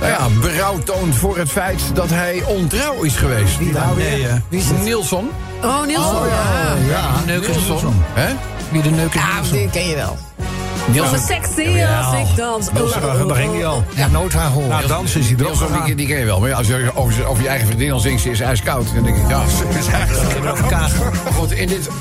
nou 0.00 0.12
ja, 0.12 0.40
berouw 0.40 0.78
toont 0.78 1.16
voor 1.16 1.38
het 1.38 1.50
feit 1.50 1.80
dat 1.94 2.10
hij 2.10 2.42
ontrouw 2.46 3.02
is 3.02 3.16
geweest. 3.16 3.58
Wie 3.58 3.72
nou 3.72 3.96
weer? 3.96 4.10
Nee. 4.10 4.26
Wie 4.48 4.60
is 4.60 4.68
het? 4.68 4.82
Nielsen. 4.82 5.28
Oh, 5.64 5.86
Niels. 5.86 6.04
ja. 6.28 6.74
Ja, 6.88 7.10
Neukers 7.26 7.48
Nielsen. 7.56 7.70
Nielsen. 7.72 8.04
Hè? 8.12 8.32
Wie 8.72 8.82
de 8.82 8.90
Neukers 8.90 9.22
Ja, 9.22 9.40
die 9.52 9.70
ken 9.70 9.88
je 9.88 9.94
wel. 9.94 10.16
Voel 10.92 11.10
me 11.10 11.18
sexy 11.18 11.82
als 11.82 12.30
ik 12.30 12.36
dans. 12.36 12.68
Oh, 12.68 12.80
oh, 12.80 13.20
oh. 13.20 13.28
Daar 13.28 13.36
ging 13.36 13.52
hij 13.52 13.66
al. 13.66 13.84
Ja, 13.94 14.08
haar 14.10 14.28
gehoord. 14.28 14.68
Na 14.68 14.80
dansen 14.86 15.20
is 15.20 15.26
hij 15.26 15.36
erop 15.38 15.96
die, 15.96 16.06
ken 16.06 16.18
je 16.18 16.24
wel. 16.24 16.40
Maar 16.40 16.48
ja, 16.48 16.56
als 16.56 16.66
je 16.66 16.90
over, 16.94 17.26
over 17.26 17.42
je 17.42 17.48
eigen 17.48 17.66
vriendin 17.66 17.92
al 17.92 17.98
zingt, 17.98 18.22
ze 18.22 18.30
is 18.30 18.40
ijskoud. 18.40 18.94
Dan 18.94 19.04
denk 19.04 19.16
ik, 19.16 19.28
ja, 19.28 19.48
ze 19.48 19.78
is 19.78 19.86
ijskoud. 19.86 20.70
Maar 21.24 21.32
goed, 21.32 21.52
in 21.52 21.68
dit... 21.68 21.88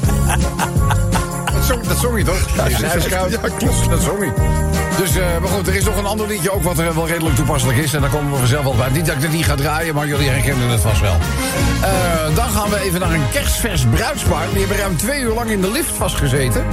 Dat 1.54 1.70
zong, 1.70 1.88
dat 1.88 1.98
zong 1.98 2.18
je 2.18 2.24
toch? 2.24 2.50
Ze 2.56 2.72
is 2.72 2.82
ijskoud. 2.82 3.32
Ja, 3.32 3.38
klopt. 3.58 3.90
Dat 3.90 4.02
zong 4.02 4.20
je. 4.20 4.32
Dus, 5.02 5.16
eh, 5.16 5.38
maar 5.40 5.50
goed, 5.50 5.68
er 5.68 5.76
is 5.76 5.84
nog 5.84 5.98
een 5.98 6.06
ander 6.06 6.28
liedje 6.28 6.52
ook 6.52 6.64
wat 6.64 6.78
er 6.78 6.96
wel 6.96 7.08
redelijk 7.08 7.36
toepasselijk 7.36 7.78
is. 7.78 7.94
En 7.94 8.02
daar 8.02 8.10
komen 8.10 8.32
we 8.32 8.38
vanzelf 8.38 8.64
wel 8.64 8.76
bij. 8.76 8.90
Niet 8.90 9.06
dat 9.06 9.16
ik 9.16 9.22
het 9.22 9.32
niet 9.32 9.46
ga 9.46 9.56
draaien, 9.56 9.96
maar 9.96 10.08
jullie 10.08 10.30
herkennen 10.30 10.70
het 10.70 10.82
vast 10.82 11.02
wel. 11.02 11.16
Eh, 11.82 12.36
dan 12.36 12.50
gaan 12.50 12.70
we 12.70 12.80
even 12.80 13.00
naar 13.00 13.14
een 13.14 13.30
kerstvers 13.32 13.86
bruidspaar. 13.94 14.46
Die 14.52 14.60
hebben 14.60 14.78
ruim 14.78 14.98
twee 14.98 15.22
uur 15.22 15.34
lang 15.34 15.50
in 15.50 15.62
de 15.62 15.72
lift 15.72 15.92
vastgezeten. 15.92 16.66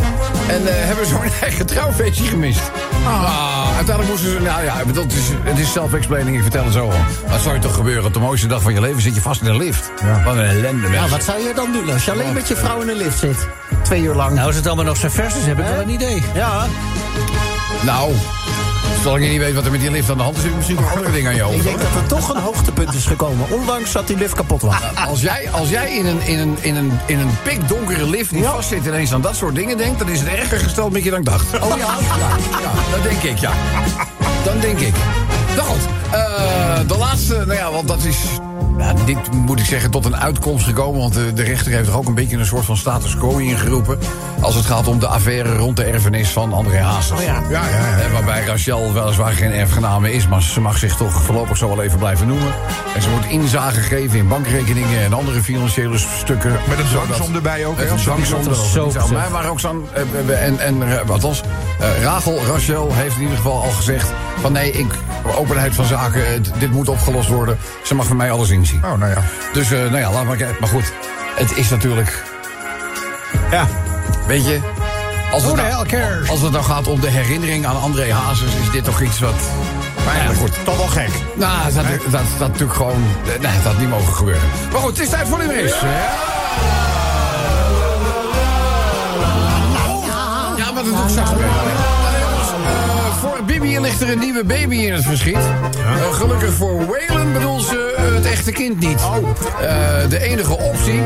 En 0.49 0.67
eh, 0.67 0.75
hebben 0.75 1.07
zo'n 1.07 1.21
eigen 1.43 1.67
trouwfeestje 1.67 2.25
gemist. 2.25 2.61
Ah, 3.07 3.77
uiteindelijk 3.77 4.09
moesten 4.09 4.31
ze... 4.31 4.41
Nou 4.41 4.65
ja, 4.65 4.77
het 4.87 5.13
is, 5.13 5.29
het 5.43 5.59
is 5.59 5.73
self-explaining, 5.73 6.37
ik 6.37 6.43
vertel 6.43 6.65
het 6.65 6.73
zo 6.73 6.85
al. 6.91 6.99
Wat 7.29 7.41
zou 7.41 7.55
je 7.55 7.61
toch 7.61 7.75
gebeuren? 7.75 8.05
Op 8.05 8.13
de 8.13 8.21
mooiste 8.21 8.47
dag 8.47 8.63
van 8.63 8.73
je 8.75 8.81
leven 8.81 9.03
zit 9.03 9.15
je 9.15 9.21
vast 9.21 9.41
in 9.41 9.47
de 9.47 9.57
lift. 9.57 9.91
Wat 10.25 10.35
een 10.35 10.45
ellende, 10.45 10.83
Ja, 10.83 10.89
mensen. 10.89 11.11
wat 11.11 11.25
zou 11.25 11.41
je 11.41 11.53
dan 11.55 11.73
doen 11.73 11.93
als 11.93 12.05
je 12.05 12.11
alleen 12.11 12.33
met 12.33 12.49
je 12.49 12.57
vrouw 12.57 12.81
in 12.81 12.87
de 12.87 12.95
lift 12.97 13.19
zit? 13.19 13.47
Twee 13.83 14.03
uur 14.03 14.15
lang. 14.15 14.35
Nou, 14.35 14.47
als 14.47 14.57
het 14.57 14.67
allemaal 14.67 14.85
nog 14.85 14.97
zo 14.97 15.09
vers 15.09 15.35
is, 15.35 15.47
heb 15.47 15.59
ik 15.59 15.65
wel 15.65 15.81
een 15.81 15.91
idee. 15.91 16.23
Ja, 16.35 16.67
Nou, 17.85 18.13
zolang 19.03 19.25
je 19.25 19.31
niet 19.31 19.39
weet 19.39 19.55
wat 19.55 19.65
er 19.65 19.71
met 19.71 19.81
die 19.81 19.91
lift 19.91 20.11
aan 20.11 20.17
de 20.17 20.23
hand 20.23 20.37
is... 20.37 20.43
heb 20.43 20.51
je 20.51 20.57
misschien 20.57 20.77
nog 20.77 20.95
andere 20.95 21.13
dingen 21.13 21.31
aan 21.31 21.37
je 21.37 21.43
hoofd. 21.43 21.57
ik 21.57 21.63
denk 21.63 21.81
dat 21.81 21.95
er 21.95 22.07
toch 22.07 22.35
een 22.35 22.41
hoogtepunt 22.41 22.95
is 22.95 23.07
gekomen. 23.07 23.51
Ondanks 23.51 23.93
dat 23.93 24.07
die 24.07 24.17
lift 24.17 24.35
kapot 24.35 24.63
was. 24.63 24.77
Als 25.07 25.21
jij, 25.21 25.51
als 25.51 25.69
jij 25.69 25.97
in 25.97 26.07
een, 26.07 26.21
in, 26.21 26.39
een, 26.39 26.57
in, 26.61 26.77
een, 26.77 26.99
in 27.07 27.19
een 27.19 27.31
pikdonkere 27.43 28.11
lift 28.11 28.31
die 28.31 28.45
vastzit 28.45 28.87
ineens 28.87 29.13
aan 29.13 29.21
dat 29.21 29.37
soort 29.37 29.55
dingen 29.55 29.77
denkt... 29.77 29.99
dan 29.99 30.09
is 30.09 30.21
het 30.21 30.29
erger 30.29 30.59
gesteld 30.59 30.93
met 30.93 31.05
je 31.05 31.11
dan 31.11 31.19
ik 31.19 31.25
dacht. 31.25 31.61
Oh 31.61 31.77
ja? 31.79 31.97
Ja, 32.19 32.37
ja 32.61 32.73
dat 32.91 33.03
denk 33.03 33.23
ik, 33.23 33.39
ja. 33.39 33.53
Dan 34.45 34.61
denk 34.61 34.79
ik. 34.79 34.95
Nou 35.57 35.69
goed, 35.69 35.83
eh, 36.11 36.79
de 36.87 36.97
laatste, 36.99 37.35
nou 37.35 37.55
ja, 37.55 37.71
want 37.71 37.89
dat 37.89 38.05
is... 38.05 38.17
Ja, 38.79 38.93
dit 39.05 39.33
moet 39.33 39.59
ik 39.61 39.65
zeggen 39.67 39.91
tot 39.91 40.05
een 40.05 40.17
uitkomst 40.17 40.65
gekomen... 40.65 41.01
want 41.01 41.13
de, 41.15 41.33
de 41.33 41.43
rechter 41.43 41.73
heeft 41.73 41.89
er 41.89 41.97
ook 41.97 42.07
een 42.07 42.15
beetje 42.15 42.37
een 42.37 42.47
soort 42.47 42.65
van 42.65 42.77
status 42.77 43.17
quo 43.17 43.37
ingeroepen... 43.37 43.99
als 44.41 44.55
het 44.55 44.65
gaat 44.67 44.87
om 44.89 44.99
de 44.99 45.07
affaire 45.07 45.57
rond 45.57 45.77
de 45.77 45.85
erfenis 45.85 46.29
van 46.31 46.53
André 46.53 46.79
Hazes. 46.79 47.11
Oh 47.19 47.23
ja. 47.23 47.43
Ja, 47.51 47.63
ja, 47.69 48.11
waarbij 48.13 48.45
Rachel 48.45 48.93
weliswaar 48.93 49.33
geen 49.33 49.53
erfgename 49.53 50.13
is... 50.13 50.29
maar 50.29 50.43
ze 50.43 50.61
mag 50.61 50.79
zich 50.79 50.97
toch 50.97 51.23
voorlopig 51.23 51.57
zo 51.57 51.69
wel 51.69 51.83
even 51.83 51.99
blijven 51.99 52.27
noemen. 52.27 52.53
En 52.95 53.03
ze 53.03 53.09
moet 53.11 53.25
inzage 53.25 53.81
geven 53.81 54.19
in 54.19 54.29
bankrekeningen 54.29 55.01
en 55.05 55.13
andere 55.13 55.43
financiële 55.43 55.99
stukken. 55.99 56.53
Met 56.69 56.79
een 56.79 56.85
dwangsom 56.87 57.35
erbij 57.35 57.67
ook, 57.67 57.77
hè, 57.77 57.83
Met 57.83 57.93
een 57.93 57.99
dwangsom 57.99 58.43
zo 58.73 59.09
mij, 59.13 59.29
maar 59.33 59.49
ook 59.51 59.61
zo'n... 59.61 59.87
eh, 59.93 60.03
eh, 60.03 60.47
En, 60.47 60.59
en 60.61 60.83
eh, 60.99 61.07
wat 61.07 61.23
was? 61.23 61.43
eh, 61.81 62.03
Rachel, 62.03 62.39
Rachel 62.47 62.89
heeft 62.95 63.15
in 63.17 63.23
ieder 63.23 63.37
geval 63.37 63.63
al 63.63 63.71
gezegd... 63.71 64.13
van 64.41 64.53
nee, 64.53 64.73
ik, 64.73 64.93
openheid 65.37 65.75
van 65.75 65.85
zaken, 65.85 66.27
eh, 66.27 66.41
dit 66.59 66.71
moet 66.71 66.89
opgelost 66.89 67.29
worden. 67.29 67.59
Ze 67.85 67.95
mag 67.95 68.07
van 68.07 68.17
mij 68.17 68.31
alles 68.31 68.51
inzien. 68.51 68.85
Oh, 68.85 68.99
nou 68.99 69.11
ja. 69.11 69.23
Dus, 69.53 69.73
eh, 69.73 69.79
nou 69.79 69.99
ja, 69.99 70.13
laat 70.13 70.25
maar 70.25 70.37
kijken. 70.37 70.57
Maar 70.61 70.69
goed, 70.69 70.93
het 71.35 71.57
is 71.57 71.69
natuurlijk... 71.69 72.25
Ja. 73.51 73.67
Weet 74.27 74.47
je... 74.47 74.61
Als 75.33 75.45
het, 75.45 75.57
nou, 75.57 76.27
als 76.29 76.41
het 76.41 76.53
nou 76.53 76.65
gaat 76.65 76.87
om 76.87 77.01
de 77.01 77.11
herinnering 77.11 77.67
aan 77.67 77.81
André 77.81 78.13
Hazes... 78.13 78.55
is 78.55 78.71
dit 78.71 78.85
toch 78.85 79.01
iets 79.01 79.19
wat... 79.19 79.35
Maar 80.05 80.17
ja, 80.17 80.35
goed. 80.35 80.65
Toch 80.65 80.77
wel 80.77 80.87
gek. 80.87 81.11
Nou, 81.35 81.73
dat, 81.73 81.85
dat, 81.85 81.85
dat, 82.11 82.23
dat 82.39 82.49
natuurlijk 82.49 82.77
gewoon... 82.77 83.03
Nee, 83.27 83.39
dat 83.41 83.63
had 83.63 83.79
niet 83.79 83.89
mogen 83.89 84.15
gebeuren. 84.15 84.43
Maar 84.73 84.81
goed, 84.81 84.91
het 84.91 85.01
is 85.01 85.09
tijd 85.09 85.29
voor 85.29 85.39
Limerick's. 85.39 85.81
Ja, 90.57 90.73
maar 90.73 90.85
dat 90.85 90.93
ik 90.93 91.09
straks 91.09 91.31
Bibi 93.49 93.81
ligt 93.81 94.01
er 94.01 94.11
een 94.11 94.19
nieuwe 94.19 94.45
baby 94.45 94.77
in 94.77 94.93
het 94.93 95.05
verschiet. 95.05 95.37
Eh, 95.37 96.13
gelukkig 96.13 96.53
voor 96.53 96.87
Waylon 96.87 97.33
bedoelt 97.33 97.63
ze 97.63 97.95
het 98.15 98.27
echte 98.27 98.53
kind 98.53 98.81
niet. 98.81 99.01
Eh, 99.01 100.09
de 100.09 100.19
enige 100.21 100.59
optie 100.59 101.03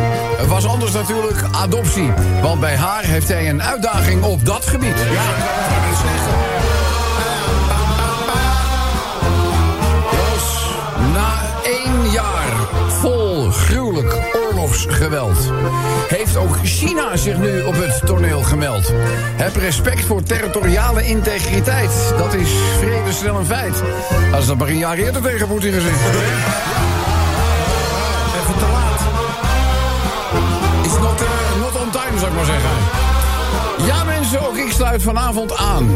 was 0.49 0.67
anders 0.67 0.93
natuurlijk 0.93 1.43
adoptie. 1.53 2.13
Want 2.43 2.61
bij 2.61 2.77
haar 2.77 3.05
heeft 3.05 3.29
hij 3.29 3.49
een 3.49 3.63
uitdaging 3.63 4.23
op 4.23 4.47
dat 4.47 4.67
gebied. 4.67 4.99
Ja, 5.13 5.23
na 11.13 11.41
één 11.65 12.11
jaar 12.11 12.53
vol 12.89 13.51
gruwelijk 13.51 14.42
oorlogsgeweld... 14.63 15.53
heeft 16.09 16.37
ook 16.37 16.57
China 16.63 17.17
zich 17.17 17.39
nu 17.39 17.63
op 17.63 17.75
het 17.75 18.01
toneel 18.07 18.43
gemeld. 18.43 18.93
Heb 19.37 19.57
respect 19.57 20.05
voor 20.05 20.23
territoriale 20.23 21.07
integriteit. 21.07 22.15
Dat 22.19 22.35
is 22.35 22.49
vrede 22.79 23.13
snel 23.13 23.39
een 23.39 23.47
feit. 23.47 23.83
Als 24.35 24.47
dat 24.47 24.59
maar 24.59 24.69
een 24.69 24.79
jaar 24.79 24.97
eerder 24.97 25.23
tegen 25.23 25.49
Poetin 25.49 25.73
gezegd. 25.73 26.01
Even 28.41 28.59
te 28.59 28.67
laat. 28.73 29.01
Is 30.85 30.99
not, 30.99 31.21
eh, 31.21 31.61
not 31.61 31.83
on 31.83 31.91
time, 31.91 32.19
zou 32.19 32.31
ik 32.31 32.37
maar 32.37 32.45
zeggen. 32.45 32.71
Ja, 33.87 34.05
mensen, 34.05 34.49
ook 34.49 34.57
ik 34.57 34.73
sluit 34.73 35.03
vanavond 35.03 35.57
aan. 35.57 35.91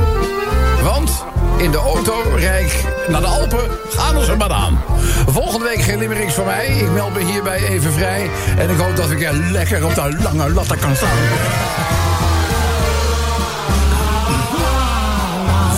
Want 0.82 1.24
in 1.56 1.70
de 1.70 1.76
auto 1.76 2.22
rijk 2.36 2.84
naar 3.08 3.20
de 3.20 3.26
Alpen 3.26 3.70
gaan 3.88 4.22
ze 4.22 4.36
maar 4.36 4.52
aan. 4.52 4.80
Volgende 5.26 5.64
week 5.64 5.82
geen 5.82 5.98
limericks 5.98 6.34
van 6.34 6.44
mij. 6.44 6.66
Ik 6.66 6.90
meld 6.90 7.14
me 7.14 7.24
hierbij 7.24 7.68
even 7.68 7.92
vrij. 7.92 8.30
En 8.58 8.70
ik 8.70 8.78
hoop 8.78 8.96
dat 8.96 9.10
ik 9.10 9.22
er 9.22 9.34
lekker 9.34 9.84
op 9.84 9.94
de 9.94 10.18
lange 10.22 10.50
latten 10.50 10.78
kan 10.78 10.96
staan. 10.96 11.18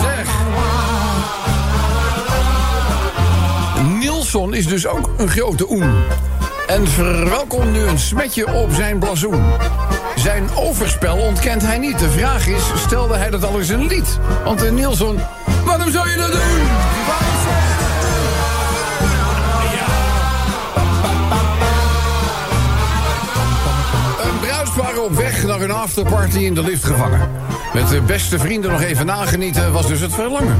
Zeg. 0.01 0.27
Is 4.51 4.67
dus 4.67 4.87
ook 4.87 5.09
een 5.17 5.29
grote 5.29 5.71
oen. 5.71 6.03
En 6.67 6.87
verwelkomt 6.87 7.71
nu 7.71 7.79
een 7.79 7.99
smetje 7.99 8.53
op 8.53 8.73
zijn 8.73 8.99
blazoen. 8.99 9.43
Zijn 10.15 10.49
overspel 10.55 11.17
ontkent 11.17 11.61
hij 11.61 11.77
niet. 11.77 11.99
De 11.99 12.09
vraag 12.09 12.47
is, 12.47 12.63
stelde 12.75 13.15
hij 13.15 13.29
dat 13.29 13.45
al 13.45 13.59
eens 13.59 13.69
een 13.69 13.87
lied? 13.87 14.19
Want 14.43 14.71
Nielsen, 14.71 15.27
waarom 15.79 15.95
zou 15.95 16.09
je 16.09 16.17
dat 16.17 16.31
doen? 16.31 16.41
Een 24.31 24.39
bruidspaar 24.39 25.03
op 25.03 25.15
weg 25.15 25.43
naar 25.43 25.59
hun 25.59 25.71
afterparty 25.71 26.37
in 26.37 26.53
de 26.53 26.63
lift 26.63 26.83
gevangen. 26.83 27.31
Met 27.73 27.87
de 27.89 28.01
beste 28.01 28.39
vrienden 28.39 28.71
nog 28.71 28.81
even 28.81 29.05
nagenieten 29.05 29.71
was 29.71 29.87
dus 29.87 29.99
het 29.99 30.13
verlangen. 30.13 30.57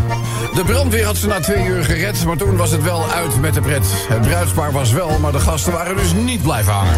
De 0.53 0.63
brandweer 0.63 1.05
had 1.05 1.17
ze 1.17 1.27
na 1.27 1.39
twee 1.39 1.65
uur 1.65 1.83
gered, 1.83 2.25
maar 2.25 2.37
toen 2.37 2.57
was 2.57 2.71
het 2.71 2.83
wel 2.83 3.11
uit 3.11 3.41
met 3.41 3.53
de 3.53 3.61
pret. 3.61 3.85
Het 4.07 4.21
bruidspaar 4.21 4.71
was 4.71 4.91
wel, 4.91 5.19
maar 5.19 5.31
de 5.31 5.39
gasten 5.39 5.71
waren 5.71 5.95
dus 5.95 6.13
niet 6.13 6.43
blijven 6.43 6.73
hangen. 6.73 6.97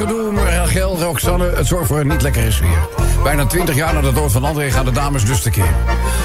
Erfenisgedoe, 0.00 0.56
Rachel, 0.56 0.98
Roxanne, 1.00 1.52
het 1.54 1.66
zorgt 1.66 1.86
voor 1.86 2.00
een 2.00 2.08
niet 2.08 2.22
lekkere 2.22 2.50
sfeer. 2.50 2.88
Bijna 3.22 3.46
20 3.46 3.74
jaar 3.74 3.94
na 3.94 4.00
de 4.00 4.12
dood 4.12 4.32
van 4.32 4.44
André 4.44 4.70
gaan 4.70 4.84
de 4.84 4.90
dames 4.90 5.24
dus 5.24 5.42
tekeer. 5.42 5.74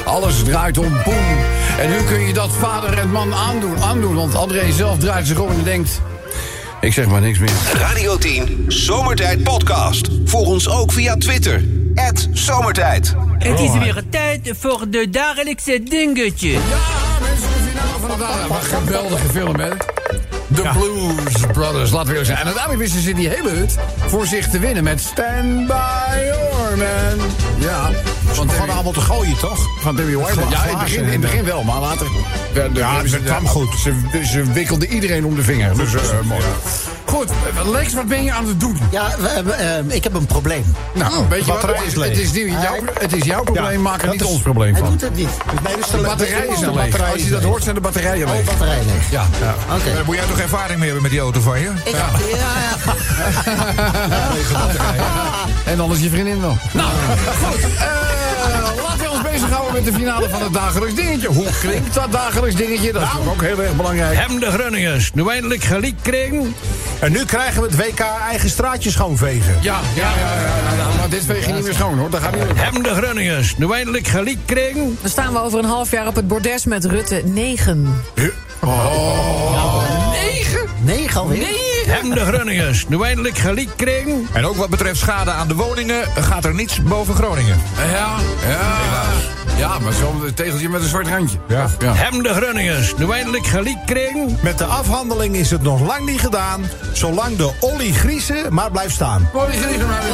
Alles 0.06 0.44
draait 0.44 0.78
om 0.78 0.94
boem. 1.04 1.38
En 1.80 1.90
nu 1.90 2.04
kun 2.04 2.20
je 2.20 2.34
dat 2.34 2.52
vader 2.52 2.98
en 2.98 3.12
man 3.12 3.34
aandoen, 3.34 3.82
aandoen. 3.84 4.16
Want 4.16 4.36
André 4.36 4.72
zelf 4.72 4.98
draait 4.98 5.28
zich 5.28 5.40
om 5.40 5.50
en 5.50 5.64
denkt... 5.64 6.02
Ik 6.82 6.94
zeg 6.94 7.08
maar 7.08 7.22
niks 7.22 7.40
meer. 7.40 7.52
Radio 7.74 8.18
10 8.18 8.66
Zomertijd 8.68 9.44
Podcast. 9.44 10.08
Volg 10.26 10.48
ons 10.48 10.70
ook 10.70 10.92
via 10.92 11.16
Twitter. 11.18 11.64
Zomertijd. 12.32 13.16
Het 13.38 13.60
is 13.60 13.72
weer 13.72 14.04
tijd 14.10 14.54
voor 14.60 14.86
de 14.90 15.10
dagelijkse 15.10 15.84
dingetje. 15.84 16.52
Ja, 16.52 16.60
mensen, 17.22 17.48
de 17.48 17.70
finale 17.70 18.00
van 18.00 18.10
de 18.10 18.18
dag. 18.18 18.48
Wat 18.48 18.58
een 18.58 18.88
geweldige 18.88 19.28
film, 19.30 19.56
hè? 19.60 19.70
The 20.56 20.70
Blues 20.74 21.46
Brothers, 21.52 21.92
laten 21.92 22.14
we 22.14 22.26
zijn. 22.26 22.38
En 22.38 22.44
uiteindelijk 22.46 22.84
wisten 22.84 23.02
ze 23.02 23.14
die 23.14 23.30
hele 23.30 23.50
hut 23.50 23.76
voor 24.08 24.26
zich 24.26 24.50
te 24.50 24.60
winnen 24.60 24.84
met 24.84 25.02
Stand 25.02 25.68
By 25.68 26.18
Your 26.26 26.78
Man. 26.78 27.28
Ja. 27.60 27.90
Van 28.32 28.50
Gewoon 28.50 28.70
allemaal 28.70 28.92
te 28.92 29.02
gooien, 29.02 29.38
toch? 29.38 29.60
Van 29.82 29.96
Debbie 29.96 30.18
White. 30.18 30.40
Ja, 30.50 30.64
in 30.64 30.70
het 30.70 30.80
begin, 30.84 31.04
in 31.04 31.10
het 31.12 31.22
begin 31.22 31.44
wel, 31.46 31.64
maar 31.64 31.80
later... 31.80 32.08
Ja, 32.74 33.02
het 33.02 33.24
kwam 33.24 33.48
goed. 33.48 33.70
Ze, 33.80 33.94
ze 34.32 34.44
wikkelden 34.54 34.88
iedereen 34.94 35.26
om 35.26 35.36
de 35.36 35.42
vinger. 35.44 35.78
Dus 35.78 35.94
eh, 35.94 36.02
mooi. 36.24 36.42
Goed, 37.06 37.30
eh, 37.30 37.70
Lex, 37.70 37.94
wat 37.94 38.08
ben 38.08 38.24
je 38.24 38.32
aan 38.34 38.48
het 38.48 38.60
doen? 38.60 38.78
Ja, 38.92 39.08
we- 39.20 39.44
we- 39.44 39.52
eh, 39.52 39.96
ik 39.96 40.04
heb 40.04 40.14
een 40.14 40.26
probleem. 40.26 40.64
Nou, 40.94 41.26
weet 41.30 41.46
je 41.46 41.52
wat? 41.52 41.62
Het 41.62 41.72
is 41.86 41.94
het 41.94 42.18
is, 42.18 42.32
jouw, 42.62 42.76
het 43.00 43.14
is 43.16 43.24
jouw 43.26 43.44
probleem, 43.44 43.82
maak 43.82 43.98
er 44.00 44.02
dat 44.06 44.12
niet 44.12 44.22
is- 44.24 44.28
ons 44.28 44.42
probleem 44.42 44.72
Hij 44.74 44.82
van. 44.82 44.90
doet 44.92 45.02
het 45.02 45.16
niet. 45.16 45.30
Nee, 45.66 45.76
dus 45.76 45.88
De 45.88 45.98
batterijen 45.98 46.58
zijn 46.58 46.72
de 46.72 46.76
leeg. 46.78 46.84
batterij 46.90 47.12
Als 47.12 47.22
je 47.24 47.30
dat 47.30 47.44
hoort, 47.44 47.64
zijn 47.64 47.76
de 47.76 47.82
batterijen 47.82 48.28
Oh, 48.28 48.34
leeg. 48.34 48.46
batterij 48.46 48.78
leeg. 48.86 49.12
Ja. 49.12 49.26
Oké. 49.76 49.94
Daar 49.94 50.06
moet 50.06 50.16
jij 50.16 50.26
toch 50.26 50.40
ervaring 50.46 50.78
mee 50.80 50.86
hebben 50.86 51.02
met 51.02 51.12
die 51.12 51.20
auto 51.20 51.42
van 51.42 51.60
je? 51.60 51.72
Ik, 51.84 51.96
ja. 51.96 52.10
En 55.72 55.78
dan 55.78 55.92
is 55.92 56.00
je 56.00 56.10
vriendin 56.10 56.42
wel. 56.42 56.58
Nou, 56.74 56.90
goed. 57.44 57.60
eh, 57.62 57.88
laten 58.84 59.00
we 59.00 59.10
ons 59.12 59.22
bezighouden 59.22 59.74
met 59.74 59.86
de 59.86 59.94
finale 59.94 60.30
van 60.30 60.42
het 60.42 60.54
dagelijks 60.54 60.96
dingetje. 60.96 61.28
Hoe 61.28 61.48
klinkt 61.60 61.94
dat 61.94 62.12
dagelijks 62.12 62.56
dingetje? 62.56 62.94
Dat 62.94 63.02
is 63.02 63.10
ook 63.30 63.42
heel 63.42 63.62
erg 63.62 63.76
belangrijk. 63.76 64.18
Hebben 64.18 64.40
de 64.40 64.52
Groningers 64.52 65.12
nu 65.14 65.30
eindelijk 65.30 65.64
gelijk 65.64 65.96
kregen? 66.02 66.56
En 67.00 67.12
nu 67.12 67.26
krijgen 67.26 67.62
we 67.62 67.68
het 67.68 67.78
WK 67.78 68.00
eigen 68.30 68.50
straatje 68.50 68.92
schoonvegen. 68.92 69.58
Ja, 69.62 69.80
ja, 69.96 70.02
ja, 70.02 70.34
ja, 70.42 70.76
ja, 70.78 70.98
maar 70.98 71.10
dit 71.10 71.26
veeg 71.26 71.46
je 71.46 71.54
niet 71.54 71.64
meer 71.64 71.74
schoon 71.74 71.98
hoor. 71.98 72.10
Dat 72.10 72.22
gaat 72.22 72.36
niet. 72.36 72.44
Hem 72.56 72.84
de 72.84 72.94
Grunningers, 72.96 73.58
nu 73.58 73.72
eindelijk 73.72 74.08
gelijk 74.08 74.38
kregen. 74.46 74.98
Dan 75.02 75.10
staan 75.10 75.34
we 75.34 75.40
over 75.40 75.60
een 75.60 75.66
half 75.66 75.92
jaar 75.92 76.08
op 76.08 76.16
het 76.16 76.28
bordes 76.28 76.66
met 76.66 76.86
Rutte 76.86 77.22
9. 77.26 77.34
Negen? 77.34 78.04
Alweer? 81.16 81.48
Hem 81.86 82.10
de 82.10 82.20
Grunningers, 82.20 82.88
nu 82.88 83.02
eindelijk 83.02 83.38
gelijk 83.38 83.70
kregen. 83.76 84.28
En 84.34 84.46
ook 84.46 84.56
wat 84.56 84.70
betreft 84.70 85.00
schade 85.00 85.32
aan 85.32 85.48
de 85.48 85.56
woningen 85.56 86.08
gaat 86.16 86.46
er 86.46 86.54
niets 86.54 86.84
boven 86.84 87.16
Groningen. 87.16 87.62
Ja, 87.78 88.16
ja. 88.48 89.04
Ja, 89.58 89.80
maar 89.80 89.94
zo'n 89.94 90.32
tegeltje 90.36 90.70
met 90.70 90.82
een 90.82 90.88
zwart 90.88 91.08
randje. 91.08 91.38
Ja. 91.48 91.68
ja. 91.80 91.94
Hem 91.94 92.24
de 92.24 92.30
Grunningers, 92.34 92.94
nu 92.98 93.12
eindelijk 93.12 93.46
gelijk 93.48 93.78
kregen. 93.86 94.38
Met 94.42 94.58
de 94.58 94.64
afhandeling 94.66 95.36
is 95.36 95.52
het 95.52 95.62
nog 95.62 95.82
lang 95.82 96.06
niet 96.06 96.20
gedaan, 96.20 96.64
zolang 96.94 97.38
de 97.38 97.52
oligriezen 97.60 98.54
maar 98.54 98.72
blijft 98.72 98.94
staan. 98.94 99.30
Oh, 99.34 99.52
die 99.52 99.60
geliefde 99.60 99.86
maar 99.86 100.02
weer. 100.04 100.14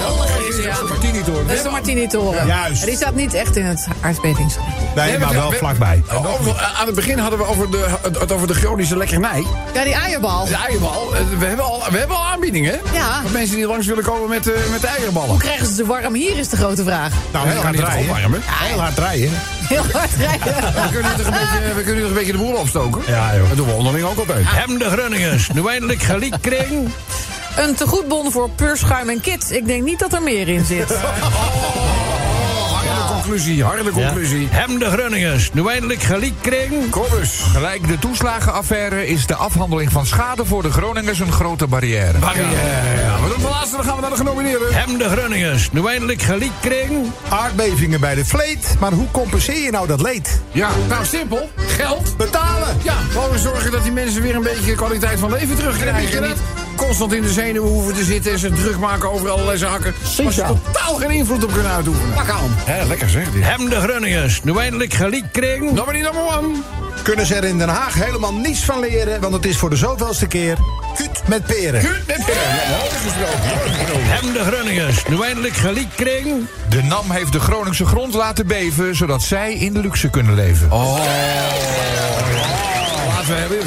Ja. 0.64 0.76
Martini-toren. 0.90 1.48
Dat 1.48 1.56
is 1.56 1.64
de 1.64 1.70
Martini-toren. 1.70 2.46
Juist. 2.48 2.82
En 2.82 2.88
Die 2.88 2.96
staat 2.96 3.16
niet 3.16 3.34
echt 3.34 3.56
in 3.56 3.66
het 3.66 3.88
aardbevings. 4.02 4.56
Nee, 4.96 5.18
maar 5.18 5.34
wel 5.34 5.50
we- 5.50 5.56
vlakbij. 5.58 6.04
Oh, 6.12 6.34
over- 6.40 6.72
aan 6.80 6.86
het 6.86 6.96
begin 6.96 7.18
hadden 7.20 7.40
we 7.40 7.46
over 7.46 7.72
de, 7.72 7.86
het, 8.02 8.32
over 8.32 8.48
de 8.48 8.54
chronische 8.54 8.98
lekkernij. 8.98 9.46
Ja, 9.74 9.84
die 9.84 9.94
eierbal. 9.94 10.46
De 10.46 10.56
eierbal. 10.70 11.16
Eh, 11.16 11.22
We 11.40 11.46
hebben 11.46 11.66
al, 11.66 11.84
we 11.92 11.98
hebben 11.98 12.16
al 12.18 12.24
aanbiedingen. 12.26 12.72
hè? 12.72 12.98
Ja. 12.98 13.22
Voor 13.22 13.32
mensen 13.32 13.56
die 13.56 13.68
langs 13.68 13.88
willen 13.88 14.04
komen 14.04 14.30
met, 14.30 14.52
eh, 14.52 14.70
met 14.72 14.82
de 14.82 14.88
eierballen. 14.88 15.30
Hoe 15.30 15.40
krijgen 15.40 15.66
ze 15.68 15.74
ze 15.74 15.86
warm? 15.86 16.14
Hier 16.14 16.38
is 16.38 16.50
de 16.50 16.58
grote 16.58 16.84
vraag. 16.84 17.12
Nou, 17.32 17.46
Ja, 17.48 17.52
heel 17.52 17.62
kan 17.62 17.76
hard 17.76 18.00
opwarmen. 18.00 18.42
Heel 18.46 18.80
hard 18.80 18.96
rijden. 19.32 19.68
Heel 19.68 20.00
hard 20.00 20.12
rijden. 20.14 20.74
We 20.74 20.90
kunnen, 20.92 21.16
toch 21.18 21.26
een 21.26 21.32
beetje, 21.32 21.74
we 21.76 21.84
kunnen 21.84 22.02
toch 22.02 22.10
een 22.10 22.18
beetje 22.18 22.32
de 22.32 22.38
boel 22.38 22.56
opstoken? 22.56 23.02
Ja, 23.08 23.36
joh. 23.36 23.48
Dat 23.48 23.58
doen 23.58 23.68
we 23.68 23.74
onderling 23.74 24.06
ook 24.06 24.18
altijd. 24.18 24.46
Hem 24.48 24.78
de 24.78 24.90
Grunningers, 24.90 25.50
nu 25.54 25.68
eindelijk 25.68 26.02
gelijk 26.02 26.36
kregen. 26.42 26.94
Een 27.58 27.76
tegoedbon 27.76 28.32
voor 28.32 28.50
puurschuim 28.50 29.10
en 29.10 29.22
kids. 29.22 29.52
Ik 29.52 29.66
denk 29.66 29.84
niet 29.84 30.00
dat 30.00 30.14
er 30.14 30.22
meer 30.22 30.48
in 30.48 30.66
zit. 30.66 30.94
conclusie, 33.22 33.64
harde 33.64 33.92
conclusie. 33.92 34.48
Hem 34.52 34.80
de 34.80 34.86
Grunningers, 34.86 35.50
nu 35.54 35.68
eindelijk 35.68 36.02
gelijk 36.02 36.34
kregen. 36.42 36.90
Kobus. 36.90 37.44
Gelijk 37.54 37.88
de 37.88 38.00
toeslagenaffaire 38.00 39.08
is 39.08 39.26
de 39.26 39.36
afhandeling 39.36 39.92
van 39.92 40.06
schade 40.06 40.46
voor 40.46 40.62
de 40.62 40.72
Groningers 40.72 41.20
een 41.20 41.32
grote 41.32 41.68
barrière. 41.68 42.18
Barrière. 42.18 42.50
Ja, 43.04 43.22
we 43.22 43.30
doen 43.30 43.42
de 43.42 43.50
laatste, 43.50 43.76
dan 43.76 43.86
gaan 43.86 43.96
we 43.96 44.02
naar 44.02 44.10
de 44.10 44.16
genomineerden. 44.16 44.74
Hem 44.74 44.98
de 44.98 45.10
Grunningers, 45.10 45.72
nu 45.72 45.88
eindelijk 45.88 46.22
gelijk 46.22 46.52
kregen. 46.62 47.14
Aardbevingen 47.30 48.00
bij 48.00 48.16
de 48.16 48.26
vleet, 48.26 48.76
maar 48.80 48.92
hoe 48.92 49.08
compenseer 49.12 49.64
je 49.64 49.72
nou 49.72 49.88
dat 49.88 50.02
leed? 50.02 50.42
Ja, 50.52 50.70
nou 50.90 51.06
simpel. 51.06 51.50
Geld. 51.56 52.18
Betalen! 52.18 52.78
Ja, 52.84 52.96
gewoon 53.12 53.38
zorgen 53.38 53.72
dat 53.72 53.84
die 53.84 53.92
mensen 53.92 54.22
weer 54.22 54.36
een 54.36 54.44
beetje 54.44 54.76
kwaliteit 54.76 55.20
van 55.20 55.32
leven 55.32 55.56
terugkrijgen. 55.56 56.36
Constant 56.86 57.14
in 57.14 57.22
de 57.22 57.30
zenuwen 57.30 57.70
hoeven 57.70 57.94
te 57.94 58.04
zitten 58.04 58.32
en 58.32 58.40
ze 58.40 58.50
druk 58.50 58.78
maken 58.78 59.12
over 59.12 59.30
allerlei 59.30 59.58
zaken. 59.58 59.94
Waar 60.24 60.34
ze 60.34 60.44
totaal 60.44 60.96
geen 60.96 61.10
invloed 61.10 61.44
op 61.44 61.54
kunnen 61.54 61.72
uitoefenen. 61.72 62.14
Pak 62.14 62.30
aan. 62.30 62.56
Hè, 62.56 62.86
lekker 62.86 63.10
zeg. 63.10 63.32
dit. 63.32 63.44
Hem 63.44 63.70
de 63.70 63.80
Grunningers, 63.80 64.44
nu 64.44 64.58
eindelijk 64.58 64.94
gelijk 64.94 65.24
kregen. 65.32 65.74
Nummer 65.74 65.94
niet 65.94 66.04
nummer 66.04 66.38
one. 66.38 66.56
Kunnen 67.04 67.26
ze 67.26 67.36
er 67.36 67.44
in 67.44 67.58
Den 67.58 67.70
Haag 67.70 67.94
helemaal 67.94 68.34
niets 68.34 68.60
van 68.60 68.80
leren, 68.80 69.22
want 69.22 69.34
het 69.34 69.46
is 69.46 69.58
voor 69.58 69.70
de 69.70 69.76
zoveelste 69.76 70.28
keer 70.28 70.58
kut 70.96 71.22
met 71.28 71.46
peren. 71.46 71.82
Kut 71.82 72.08
met 72.08 72.26
peren. 72.26 72.42
Hem 74.04 74.34
de 74.34 74.44
Grunningers, 74.44 75.04
nu 75.08 75.22
eindelijk 75.22 75.54
gelijk 75.54 75.90
kregen. 75.96 76.48
De 76.70 76.84
NAM 76.84 77.12
heeft 77.12 77.32
de 77.32 77.40
Groningse 77.40 77.86
grond 77.86 78.14
laten 78.14 78.48
beven, 78.48 78.96
zodat 78.96 79.22
zij 79.22 79.54
in 79.54 79.74
de 79.74 79.80
luxe 79.80 80.10
kunnen 80.10 80.36
leven. 80.36 80.72
Oh. 80.72 81.00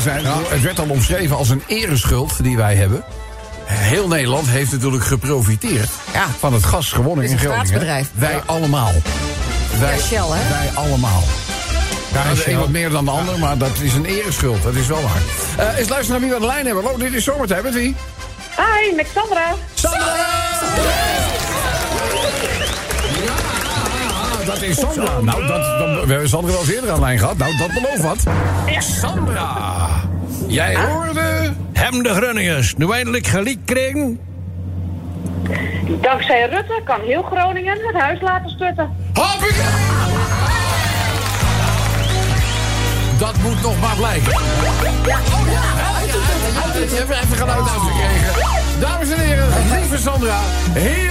Zijn. 0.03 0.25
Het 0.49 0.61
werd 0.63 0.79
al 0.81 0.89
omschreven 0.89 1.37
als 1.37 1.49
een 1.49 1.63
ereschuld 1.67 2.43
die 2.43 2.57
wij 2.57 2.75
hebben. 2.75 3.05
Heel 3.65 4.09
Nederland 4.09 4.49
heeft 4.49 4.73
natuurlijk 4.73 5.05
geprofiteerd 5.05 5.89
Ja. 6.13 6.27
van 6.39 6.53
het 6.53 6.65
gas 6.65 6.93
gewonnen 6.93 7.23
Het 7.25 7.31
in 7.33 7.37
is 7.39 7.43
een 7.45 7.51
Groningen. 7.51 7.67
staatsbedrijf. 7.67 8.09
Wij 8.15 8.43
allemaal. 8.47 8.93
Wij, 9.81 9.95
Ja, 9.97 10.03
Shell, 10.03 10.19
hè? 10.19 10.49
Wij 10.49 10.71
allemaal. 10.75 11.23
Ja, 12.13 12.35
de 12.35 12.51
een 12.51 12.59
wat 12.59 12.69
meer 12.69 12.91
dan 12.91 13.05
de 13.05 13.11
ander, 13.11 13.39
maar 13.39 13.59
dat 13.59 13.71
is 13.81 13.95
een 13.95 14.05
ereschuld. 14.05 14.63
Dat 14.63 14.75
is 14.75 14.87
wel 14.87 15.03
waar. 15.03 15.67
Eh 15.73 15.79
eens 15.79 15.89
luisteren 15.89 16.11
naar 16.11 16.21
wie 16.21 16.29
we 16.29 16.35
aan 16.35 16.41
de 16.41 16.47
lijn 16.47 16.67
hebben. 16.67 16.85
Hallo, 16.85 16.99
dit 16.99 17.13
is 17.13 17.25
zomertijd. 17.25 17.63
Met 17.63 17.75
wie? 17.75 17.95
Hi, 18.57 18.95
met 18.97 19.07
Sandra. 19.15 19.55
Sandra! 19.75 20.27
Is 24.69 24.79
Sandra. 24.79 25.21
Nou, 25.21 25.47
dat, 25.47 25.79
dan, 25.79 26.07
we 26.07 26.11
hebben 26.11 26.29
Sandra 26.29 26.51
wel 26.51 26.61
eens 26.61 26.73
eerder 26.73 26.91
aan 26.91 26.95
de 26.95 27.01
lijn 27.01 27.19
gehad. 27.19 27.37
Nou, 27.37 27.57
dat 27.57 27.73
belooft 27.73 28.03
wat. 28.03 28.19
Sandra! 28.79 29.87
Jij 30.47 30.77
hoorde... 30.77 31.53
Hem 31.73 32.03
de 32.03 32.09
Grunningers, 32.09 32.75
nu 32.77 32.91
eindelijk 32.91 33.27
gelijk 33.27 33.59
kregen. 33.65 34.21
Dankzij 36.01 36.49
Rutte 36.49 36.81
kan 36.85 37.01
heel 37.01 37.23
Groningen 37.23 37.79
het 37.87 38.03
huis 38.03 38.21
laten 38.21 38.51
stutten. 38.51 38.97
Hoppakee! 39.15 40.03
Dat 43.19 43.37
moet 43.43 43.63
nog 43.63 43.81
maar 43.81 43.97
blijken. 43.97 44.33
Oh 44.35 44.43
ja, 45.51 45.85
even 47.23 47.37
geluid 47.37 47.69
uitgekregen. 47.69 48.81
Dames 48.81 49.11
en 49.11 49.21
heren, 49.21 49.49
lieve 49.71 49.99
Sandra. 49.99 50.39
Hier. 50.75 51.11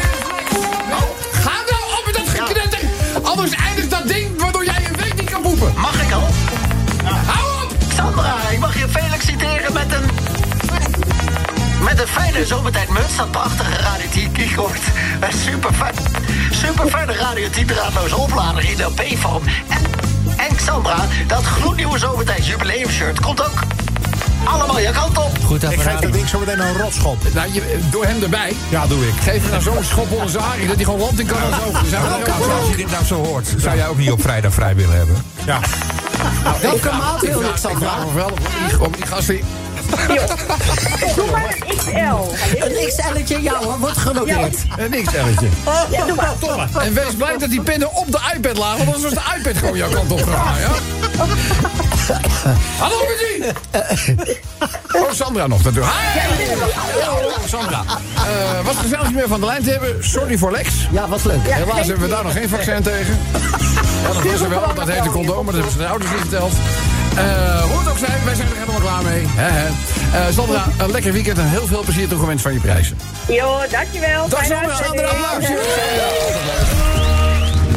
Oh, 0.92 1.10
ga 1.32 1.73
Anders 3.22 3.52
eindigt 3.52 3.90
dat 3.90 4.08
ding 4.08 4.42
waardoor 4.42 4.66
jij 4.66 4.86
een 4.88 4.96
week 4.96 5.16
niet 5.20 5.30
kan 5.30 5.42
poepen. 5.42 5.74
Mag 5.78 6.02
ik 6.02 6.12
al? 6.12 6.28
Hou 7.04 7.64
op! 7.64 7.72
Sandra, 7.96 8.36
ik 8.52 8.60
mag 8.60 8.78
je 8.80 8.88
feliciteren 8.90 9.74
met 9.74 9.94
een... 9.94 10.10
Met 11.84 12.00
een 12.00 12.08
fijne 12.08 12.46
zomertijdmuts, 12.46 13.16
dat 13.16 13.32
prachtige 13.32 13.82
Radio 13.82 14.10
10 14.12 14.32
keycord. 14.32 14.80
Een 15.20 15.38
super 15.38 15.74
fijn, 15.74 15.94
super 16.52 16.88
fijne 16.88 17.14
Radio 17.14 17.50
10 17.50 17.66
draadloze 17.66 18.16
oplader 18.18 18.64
in 18.64 18.84
LP-vorm. 18.84 19.44
En, 19.70 19.82
en 20.38 20.60
Sandra, 20.60 21.06
dat 21.28 21.44
gloednieuwe 21.44 21.98
zomertijd 21.98 22.46
jubileumshirt 22.46 23.20
komt 23.20 23.42
ook 23.46 23.60
allemaal 24.46 24.80
je 24.80 24.90
kant 24.92 25.18
op. 25.18 25.38
Goed 25.46 25.64
Ik 25.64 25.82
geef 25.82 26.00
dat 26.00 26.14
ding 26.14 26.28
zo 26.30 26.40
meteen 26.40 26.60
een 26.60 26.78
rotschop. 26.78 27.18
Nou, 27.34 27.54
je, 27.54 27.80
door 27.92 28.06
hem 28.06 28.24
erbij. 28.24 28.54
Ja, 28.70 28.88
doe 28.88 29.08
ik. 29.08 29.14
Geef 29.22 29.42
hem 29.42 29.52
nou 29.52 29.62
zo'n 29.62 29.84
schop 29.84 30.12
onder 30.12 30.30
zijn 30.30 30.44
haring 30.44 30.68
dat 30.68 30.76
hij 30.76 30.86
gewoon 30.86 31.00
land 31.00 31.20
in 31.20 31.26
kan 31.26 31.38
en 31.38 31.60
zo. 31.60 31.72
Dan 31.72 32.14
ook 32.14 32.28
Nou, 32.28 32.52
als 32.52 32.70
je 32.70 32.76
dit 32.76 32.92
nou 32.92 33.06
zo 33.06 33.24
hoort, 33.24 33.48
zou 33.58 33.78
jij 33.78 33.88
ook 33.88 33.98
niet 33.98 34.12
op 34.12 34.22
vrijdag 34.22 34.54
vrij 34.54 34.76
willen 34.76 34.98
hebben? 34.98 35.26
Ja. 35.46 35.60
Welke 36.62 36.92
maat 36.92 37.22
wil 37.22 37.30
ik, 37.30 37.36
Ik 37.36 37.42
vraag 37.44 37.60
Sandra? 37.60 38.06
me 38.06 38.14
wel 38.14 38.30
op 38.30 38.40
die, 38.68 38.82
op 38.82 38.96
die 38.98 39.06
gasten. 39.06 39.40
Doe 41.16 41.32
maar 41.32 41.56
een 41.60 41.78
XL. 41.78 41.92
Een 42.66 42.88
XL'tje, 42.88 43.42
ja 43.42 43.54
hoor, 43.64 43.80
wordt 43.80 43.98
genoteerd. 43.98 44.58
Een 44.78 44.90
niks-elletje. 44.90 45.48
Ja, 45.92 46.06
doe 46.06 46.56
maar. 46.56 46.84
En 46.84 46.94
wees 46.94 47.14
blij 47.18 47.38
dat 47.38 47.50
die 47.50 47.62
pennen 47.62 47.96
op 47.96 48.12
de 48.12 48.20
iPad 48.36 48.58
lagen, 48.58 48.86
want 48.86 48.96
anders 48.96 49.14
was 49.14 49.24
de 49.24 49.40
iPad 49.40 49.58
gewoon 49.58 49.78
jouw 49.78 49.90
kant 49.90 50.12
op 50.12 50.22
gegaan, 50.24 50.60
ja? 50.60 50.72
Hallo, 52.78 52.96
met 53.08 53.18
wie? 53.20 54.40
Oh, 55.02 55.12
Sandra 55.12 55.48
nog 55.48 55.64
natuurlijk. 55.64 55.94
Hi! 55.94 56.20
Hallo, 57.02 57.32
Sandra. 57.46 57.84
Eh 58.16 58.66
was 58.66 58.76
gezellig 58.76 59.12
meer 59.12 59.28
van 59.28 59.40
de 59.40 59.46
lijn 59.46 59.64
te 59.64 59.70
hebben. 59.70 60.06
Sorry 60.06 60.38
voor 60.38 60.52
Lex. 60.52 60.70
Ja, 60.92 61.08
was 61.08 61.24
leuk. 61.24 61.40
Helaas 61.42 61.88
hebben 61.88 62.00
we 62.00 62.16
daar 62.16 62.24
nog 62.24 62.34
geen 62.34 62.50
vaccin 62.50 62.82
tegen. 62.84 63.20
Ja, 64.02 64.14
dat 64.14 64.24
was 64.24 64.42
er 64.42 64.50
wel. 64.50 64.74
Dat 64.76 64.88
heet 64.88 65.04
de 65.04 65.10
condoom, 65.10 65.46
maar 65.46 65.54
dat 65.54 65.54
hebben 65.54 65.72
ze 65.72 65.78
de 65.78 65.88
ouders 65.88 66.12
niet 66.12 66.20
verteld. 66.20 66.52
Eh 67.16 67.62
hoe 67.62 67.80
het 67.80 67.90
ook 67.90 67.98
zij, 67.98 68.16
wij 68.26 68.36
zijn 68.36 68.48
er 68.48 68.58
helemaal 68.58 68.82
klaar 68.82 69.04
mee. 69.04 69.26
Hè, 69.28 69.50
hè. 69.50 69.68
Eh, 70.28 70.34
Sandra, 70.34 70.66
een 70.78 70.92
lekker 70.92 71.12
weekend 71.14 71.38
en 71.38 71.50
heel 71.50 71.68
veel 71.68 71.82
plezier 71.84 72.08
toegewenst 72.08 72.44
van 72.44 72.54
je 72.54 72.60
prijzen. 72.60 72.98
Jo, 73.28 73.60
dankjewel. 73.72 74.30
Dag 74.30 74.46
Sandra, 74.46 74.76
Sandra, 74.76 75.08
applausje. 75.08 75.58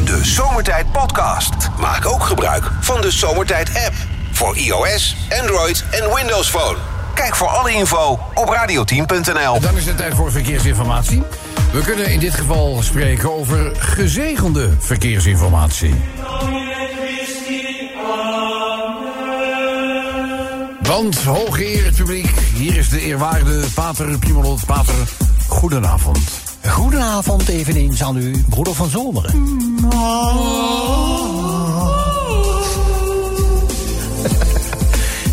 De 0.04 0.20
Zomertijd 0.22 0.92
Podcast. 0.92 1.54
Maak 1.78 2.06
ook 2.06 2.22
gebruik 2.22 2.64
van 2.80 3.00
de 3.00 3.10
Zomertijd 3.10 3.68
app. 3.68 3.94
Voor 4.36 4.56
iOS, 4.56 5.16
Android 5.40 5.84
en 5.90 6.14
Windows 6.14 6.50
Phone. 6.50 6.76
Kijk 7.14 7.36
voor 7.36 7.48
alle 7.48 7.72
info 7.72 8.18
op 8.34 8.48
radioteam.nl. 8.48 9.60
Dan 9.60 9.76
is 9.76 9.86
het 9.86 9.96
tijd 9.96 10.14
voor 10.14 10.32
verkeersinformatie. 10.32 11.22
We 11.72 11.80
kunnen 11.80 12.12
in 12.12 12.20
dit 12.20 12.34
geval 12.34 12.82
spreken 12.82 13.32
over 13.32 13.72
gezegende 13.78 14.70
verkeersinformatie. 14.78 15.94
Want, 20.82 21.22
hooggeëerd 21.22 21.96
publiek, 21.96 22.30
hier 22.54 22.76
is 22.76 22.88
de 22.88 23.00
eerwaarde 23.00 23.64
Pater 23.74 24.18
Piemelot. 24.18 24.66
Pater, 24.66 25.08
goedenavond. 25.48 26.18
Goedenavond 26.66 27.48
eveneens 27.48 28.02
aan 28.02 28.16
u, 28.16 28.44
broeder 28.48 28.74
van 28.74 28.88
Zomeren. 28.88 29.34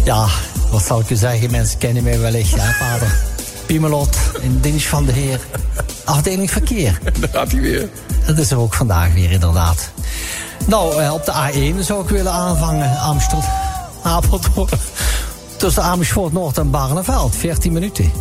Ja, 0.04 0.28
wat 0.72 0.84
zal 0.84 1.00
ik 1.00 1.10
u 1.10 1.16
zeggen, 1.16 1.52
mensen 1.52 1.78
kennen 1.78 2.04
mij 2.04 2.20
wellicht, 2.20 2.56
hè, 2.62 2.74
vader. 2.74 3.16
Piemelot, 3.66 4.18
in 4.42 4.60
dienst 4.60 4.88
van 4.88 5.06
de 5.06 5.12
heer. 5.12 5.40
Afdeling 6.06 6.52
verkeer. 6.52 7.00
Daar 7.20 7.30
gaat 7.30 7.52
hij 7.52 7.62
weer. 7.62 7.90
Dat 8.26 8.38
is 8.38 8.52
er 8.52 8.58
ook 8.58 8.74
vandaag 8.74 9.14
weer, 9.14 9.32
inderdaad. 9.32 9.92
Nou, 10.68 11.02
eh, 11.02 11.14
op 11.14 11.26
de 11.26 11.32
A1 11.32 11.84
zou 11.84 12.04
ik 12.04 12.10
willen 12.10 12.32
aanvangen, 12.32 13.00
Amstel. 13.00 13.44
Apeldoorn. 14.04 14.70
Tussen 15.58 15.84
Amersfoort 15.84 16.34
Noord 16.34 16.58
en 16.58 16.70
Barneveld, 16.70 17.36
14 17.36 17.74
minuten. 17.74 18.12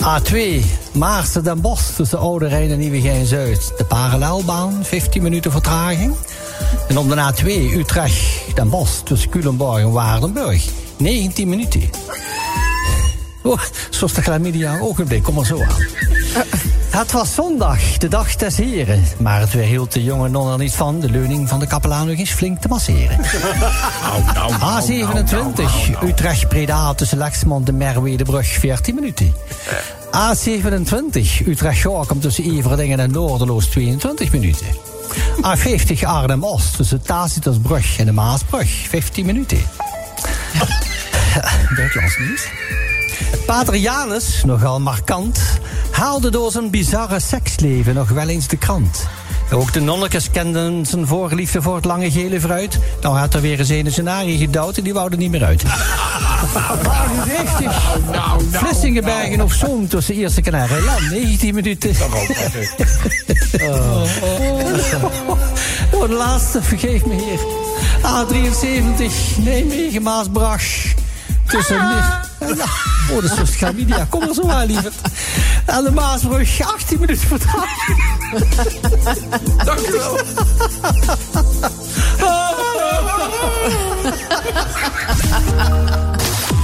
A2, 0.00 0.64
Maarsen 0.92 1.44
Den 1.44 1.60
Bosch 1.60 1.94
tussen 1.96 2.18
Oude 2.18 2.46
Rijn 2.46 2.70
en 2.70 2.78
Nieuwegein-Zuid. 2.78 3.72
De 3.76 3.84
parallelbaan, 3.84 4.78
15 4.82 5.22
minuten 5.22 5.50
vertraging. 5.50 6.14
En 6.88 6.98
op 6.98 7.08
de 7.08 7.32
A2, 7.32 7.76
Utrecht 7.76 8.16
Den 8.54 8.68
Bosch 8.68 9.00
tussen 9.04 9.30
Culemborg 9.30 9.78
en 9.78 9.90
Waardenburg. 9.90 10.83
19 10.96 11.48
minuten. 11.48 11.90
Oh, 13.42 13.60
zoals 13.90 14.12
de 14.12 14.22
chlamydia 14.22 14.78
ogenblik, 14.78 15.22
kom 15.22 15.34
maar 15.34 15.46
zo 15.46 15.62
aan. 15.62 15.86
Het 16.90 17.12
was 17.12 17.34
zondag, 17.34 17.98
de 17.98 18.08
dag 18.08 18.36
des 18.36 18.56
heren. 18.56 19.04
Maar 19.18 19.40
het 19.40 19.52
weerhield 19.52 19.92
de 19.92 20.02
jonge 20.02 20.28
non 20.28 20.52
er 20.52 20.58
niet 20.58 20.74
van... 20.74 21.00
de 21.00 21.10
leuning 21.10 21.48
van 21.48 21.58
de 21.58 21.66
kapelaan 21.66 22.06
nog 22.06 22.18
eens 22.18 22.30
flink 22.30 22.60
te 22.60 22.68
masseren. 22.68 23.18
A27, 24.78 26.02
Utrecht-Breda 26.04 26.94
tussen 26.94 27.18
Lexmond 27.18 27.68
en 27.68 27.76
Merwedebrug, 27.76 28.46
14 28.46 28.94
minuten. 28.94 29.34
A27, 30.06 31.46
Utrecht-Gorkum 31.46 32.20
tussen 32.20 32.44
Everdingen 32.44 33.00
en 33.00 33.10
Noorderloos, 33.10 33.66
22 33.66 34.32
minuten. 34.32 34.66
A50, 35.56 36.04
Arnhem-Oost 36.04 36.76
tussen 36.76 37.02
Tacitusbrug 37.02 37.98
en 37.98 38.04
de 38.04 38.12
Maasbrug, 38.12 38.70
15 38.88 39.26
minuten. 39.26 39.58
Buitenlands 41.76 42.18
nieuws. 42.18 42.48
Pater 43.46 43.76
Janus, 43.76 44.44
nogal 44.44 44.80
markant, 44.80 45.40
haalde 45.90 46.30
door 46.30 46.50
zijn 46.50 46.70
bizarre 46.70 47.20
seksleven 47.20 47.94
nog 47.94 48.08
wel 48.08 48.28
eens 48.28 48.48
de 48.48 48.56
krant. 48.56 49.06
Ook 49.52 49.72
de 49.72 49.80
nonnekes 49.80 50.30
kenden 50.30 50.86
zijn 50.86 51.06
voorliefde 51.06 51.62
voor 51.62 51.74
het 51.74 51.84
lange 51.84 52.10
gele 52.10 52.40
fruit. 52.40 52.78
Nou 53.00 53.16
had 53.16 53.34
er 53.34 53.40
weer 53.40 53.58
eens 53.58 53.68
een 53.68 53.92
scenario 53.92 54.38
gedouwd 54.38 54.76
en 54.76 54.84
die 54.84 54.92
wou 54.92 55.10
er 55.10 55.16
niet 55.16 55.30
meer 55.30 55.44
uit. 55.44 55.62
Richtig. 57.38 57.72
Vlissingenbergen 58.50 59.40
of 59.40 59.52
Zoom 59.52 59.88
tussen 59.88 60.14
Eerste 60.14 60.40
Kanarie 60.40 60.76
en 60.76 60.84
Land, 60.84 61.10
19 61.10 61.54
minuten. 61.54 61.94
Oh. 63.60 64.02
Oh, 65.92 66.08
de 66.08 66.14
laatste, 66.14 66.62
vergeef 66.62 67.04
me 67.04 67.14
heer. 67.14 67.63
A73, 68.02 69.12
Nijmegen, 69.36 70.02
Maasbracht. 70.02 70.94
Tussen... 71.46 71.80
Oh, 73.10 73.22
dat 73.22 73.48
is 73.48 73.60
media. 73.74 74.06
Kom 74.10 74.22
er 74.22 74.34
zo 74.34 74.48
aan, 74.48 74.66
liever. 74.66 74.92
Aan 75.66 75.84
de 75.84 75.90
Maasbrug, 75.90 76.60
18 76.60 77.00
minuten 77.00 77.26
vertraging. 77.28 78.02
Dank 79.64 79.78
u 79.78 79.92
wel. 79.92 80.18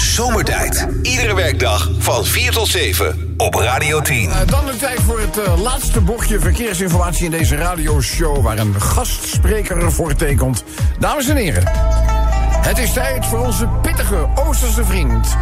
Zomertijd. 0.00 0.86
Iedere 1.02 1.34
werkdag 1.34 1.90
van 1.98 2.24
4 2.24 2.52
tot 2.52 2.68
7 2.68 3.34
op 3.36 3.54
Radio 3.54 4.00
10. 4.00 4.30
Eh, 4.30 4.36
dan 4.46 4.66
de 4.66 4.76
tijd 4.76 5.00
voor 5.00 5.20
het 5.20 5.38
eh, 5.38 5.62
laatste 5.62 6.00
bochtje 6.00 6.40
verkeersinformatie 6.40 7.24
in 7.24 7.30
deze 7.30 7.56
radioshow... 7.56 8.42
waar 8.42 8.58
een 8.58 8.80
gastspreker 8.80 9.92
voor 9.92 10.14
tekent. 10.14 10.64
Dames 10.98 11.28
en 11.28 11.36
heren, 11.36 11.62
het 12.60 12.78
is 12.78 12.92
tijd 12.92 13.26
voor 13.26 13.38
onze 13.38 13.68
pittige 13.82 14.28
Oosterse 14.34 14.84
vriend... 14.84 15.36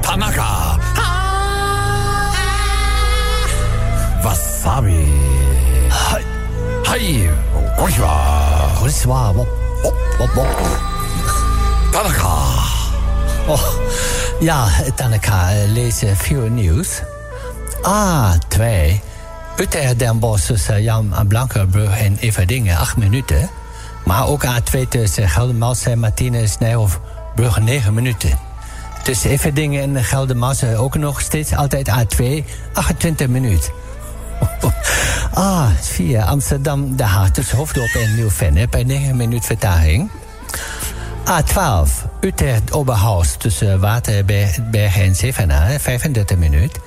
Tanaka. 0.00 0.78
Wasabi. 4.22 5.08
Hai. 5.88 6.22
Hai. 6.82 7.30
Konnichiwa. 7.76 8.14
Konnichiwa. 8.78 9.61
Tanaka. 11.90 12.34
Oh, 13.46 13.60
ja, 14.40 14.68
Tanaka, 14.94 15.50
eh, 15.50 15.72
lees 15.72 16.02
veel 16.14 16.48
nieuws. 16.48 17.02
A2. 17.82 18.62
Utrecht 19.56 19.98
Den 19.98 20.18
Bosch 20.18 20.46
tussen 20.46 20.82
Jan 20.82 21.14
Blankenburg 21.28 21.98
en 21.98 22.16
Everdingen, 22.16 22.76
8 22.76 22.96
minuten. 22.96 23.50
Maar 24.04 24.26
ook 24.26 24.44
A2 24.44 24.88
tussen 24.88 25.28
Geldermalsen 25.28 25.92
en 25.92 25.98
Martinez 25.98 26.56
Nijhoff, 26.58 27.00
Brugge, 27.34 27.60
9 27.60 27.94
minuten. 27.94 28.38
Tussen 29.02 29.30
Everdingen 29.30 29.96
en 29.96 30.04
Geldermalsen 30.04 30.78
ook 30.78 30.96
nog 30.96 31.20
steeds 31.20 31.54
altijd 31.54 31.88
A2, 31.88 32.44
28 32.72 33.28
minuten. 33.28 33.81
A4, 35.34 36.24
Amsterdam, 36.26 36.96
De 36.96 37.02
Haag 37.02 37.30
tussen 37.30 37.56
Hoofddorp 37.56 37.94
en 37.94 38.14
Nieuw-Vennep 38.14 38.70
bij 38.70 38.84
9 38.84 39.16
minuten 39.16 39.46
vertraging. 39.46 40.10
A12, 41.24 41.90
Utrecht 42.20 42.72
Oberhaus 42.72 43.36
tussen 43.38 43.80
Waterberg 43.80 44.98
en 44.98 45.14
Zevenaar, 45.14 45.80
35 45.80 46.36
minuten. 46.36 46.82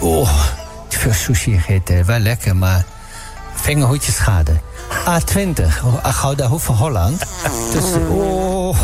Oh, 0.00 0.30
veel 0.88 1.12
sushi 1.12 1.52
gegeten, 1.58 2.04
wel 2.06 2.18
lekker, 2.18 2.56
maar 2.56 2.84
vingerhoedjes 3.54 4.14
schade. 4.14 4.52
A20, 4.90 5.64
Gouda 6.02 6.46
Hoeve 6.46 6.72
Holland. 6.72 7.22
Tussen, 7.70 8.08
oh, 8.08 8.76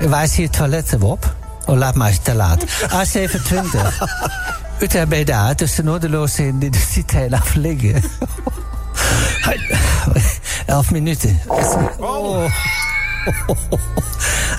waar 0.10 0.22
is 0.22 0.36
hier 0.36 0.50
toiletten 0.50 1.02
op? 1.02 1.34
Oh, 1.64 1.76
laat 1.76 1.94
maar, 1.94 2.18
te 2.22 2.34
laat. 2.34 2.64
A27, 2.66 3.78
Utrecht 4.80 5.08
bij 5.08 5.24
daar, 5.24 5.54
tussen 5.54 5.84
Noorderloos 5.84 6.38
en 6.38 6.58
de 6.58 6.70
Citijn 6.90 7.34
af 7.34 7.54
liggen. 7.54 8.02
Elf 10.66 10.90
minuten. 10.90 11.40
Oh. 11.98 12.44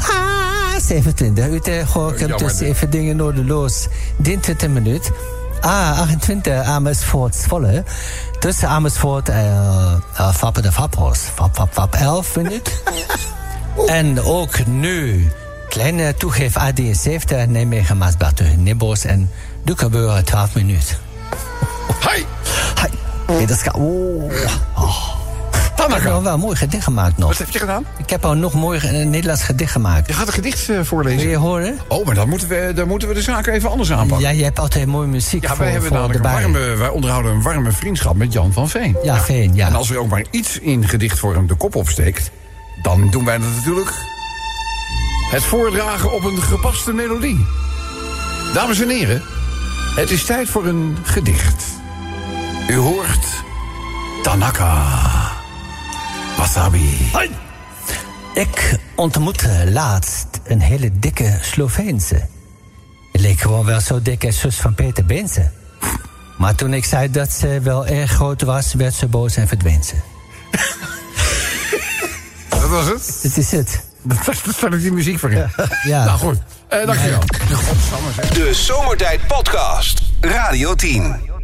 Ah, 0.10 0.80
27. 0.82 1.48
Utrecht 1.48 1.90
Gorkum 1.90 2.38
tussen 2.38 2.68
even 2.68 2.90
dingen 2.90 3.16
Noorderloos. 3.16 3.88
23 4.18 4.70
minuut. 4.70 5.12
Ah, 5.62 6.00
28 6.00 6.64
Amersfoort 6.64 7.36
Zwolle. 7.36 7.84
Tussen 8.40 8.68
Amersfoort 8.70 9.30
en 9.30 10.02
uh, 10.14 10.34
Vappen 10.34 10.64
de 10.64 10.72
Vaphorst. 10.72 11.24
Vap, 11.36 11.56
vap, 11.56 11.74
vap, 11.74 11.96
11 11.96 12.36
minuut. 12.36 12.82
en 13.88 14.22
ook 14.22 14.66
nu, 14.66 15.32
kleine 15.70 16.14
toegeef 16.14 16.56
AD70, 16.58 17.48
Nijmegen, 17.48 17.98
Maasbach, 17.98 18.34
Nibbos 18.58 19.06
en 19.06 19.30
Dukenburg 19.68 20.24
12 20.24 20.56
minuut. 20.56 21.00
Hai! 22.00 22.26
Hai! 22.76 22.90
Hey, 23.26 23.46
dat 23.46 23.58
is... 23.58 23.72
Oh. 23.72 24.32
oh. 24.76 25.16
Ik 25.88 26.04
heb 26.04 26.12
al 26.12 26.24
wel 26.24 26.34
een 26.34 26.40
mooi 26.40 26.56
gedicht 26.56 26.84
gemaakt 26.84 27.18
nog. 27.18 27.28
Wat 27.28 27.38
heb 27.38 27.50
je 27.50 27.60
gedaan? 27.60 27.86
Ik 27.98 28.10
heb 28.10 28.26
al 28.26 28.34
nog 28.34 28.54
mooi 28.54 28.80
een 28.84 29.10
Nederlands 29.10 29.44
gedicht 29.44 29.72
gemaakt. 29.72 30.08
Je 30.08 30.14
gaat 30.14 30.28
een 30.28 30.34
gedicht 30.34 30.70
uh, 30.70 30.80
voorlezen. 30.84 31.20
Wil 31.20 31.30
je 31.30 31.38
horen? 31.38 31.80
Oh, 31.88 32.06
maar 32.06 32.16
dan 32.16 32.30
moeten 32.30 32.48
we, 32.48 32.72
dan 32.76 32.88
moeten 32.88 33.08
we 33.08 33.14
de 33.14 33.22
zaken 33.22 33.54
even 33.54 33.70
anders 33.70 33.92
aanpakken. 33.92 34.28
Ja, 34.28 34.30
je 34.30 34.44
hebt 34.44 34.60
altijd 34.60 34.86
mooie 34.86 35.08
muziek 35.08 35.42
ja, 35.42 35.48
voor, 35.50 35.58
wij 35.58 35.72
hebben 35.72 35.92
namelijk 35.92 36.24
de 36.24 36.28
een 36.28 36.34
warme, 36.34 36.76
wij 36.76 36.90
onderhouden 36.90 37.32
een 37.32 37.42
warme 37.42 37.72
vriendschap 37.72 38.16
met 38.16 38.34
Jan 38.34 38.54
van 38.54 38.70
Veen. 38.70 38.98
Ja, 39.04 39.20
Veen, 39.20 39.56
ja. 39.56 39.68
En 39.68 39.76
als 39.76 39.90
er 39.90 39.98
ook 39.98 40.10
maar 40.10 40.26
iets 40.32 40.60
in 40.60 40.88
gedichtvorm 40.88 41.48
de 41.48 41.56
kop 41.56 41.76
opsteekt... 41.76 42.32
dan 42.82 43.10
doen 43.10 43.26
wij 43.26 43.38
dat 43.38 43.48
natuurlijk... 43.56 43.92
het 45.32 45.44
voordragen 45.44 46.14
op 46.14 46.24
een 46.24 46.42
gepaste 46.42 46.94
melodie. 46.94 47.46
Dames 48.54 48.82
en 48.82 48.90
heren, 48.90 49.22
het 49.98 50.12
is 50.12 50.26
tijd 50.26 50.50
voor 50.50 50.66
een 50.66 50.98
gedicht. 51.04 51.64
U 52.70 52.76
hoort 52.76 53.26
Tanaka. 54.24 54.86
Wasabi. 56.38 57.12
Ik 58.34 58.80
ontmoette 58.96 59.70
laatst 59.72 60.28
een 60.44 60.62
hele 60.62 61.00
dikke 61.00 61.40
Sloveense. 61.42 62.28
Het 63.12 63.22
leek 63.22 63.40
gewoon 63.40 63.66
wel 63.66 63.82
zo 63.82 64.02
dik 64.02 64.26
als 64.26 64.40
zus 64.40 64.56
van 64.56 64.74
Peter 64.74 65.06
Bensen. 65.06 65.54
Maar 66.38 66.56
toen 66.56 66.74
ik 66.74 66.86
zei 66.86 67.12
dat 67.12 67.32
ze 67.32 67.60
wel 67.64 67.86
erg 67.86 68.12
groot 68.12 68.42
was, 68.42 68.74
werd 68.74 68.94
ze 68.94 69.08
boos 69.08 69.36
en 69.36 69.48
verdween 69.48 69.84
ze. 69.84 69.96
Dat 72.50 72.70
was 72.70 72.86
het? 72.86 73.20
Dit 73.22 73.38
is 73.38 73.52
het. 73.52 73.84
Dat 74.08 74.56
staat 74.56 74.72
die 74.72 74.92
muziek 74.92 75.20
voor 75.20 75.32
je. 75.32 75.46
Ja. 75.84 76.06
Nou 76.06 76.20
goed, 76.20 76.38
eh, 76.68 76.86
dankjewel. 76.86 77.20
De 78.34 78.50
Zomertijd 78.54 79.28
Podcast. 79.28 80.02
Radio 80.22 80.76
10. 80.76 81.37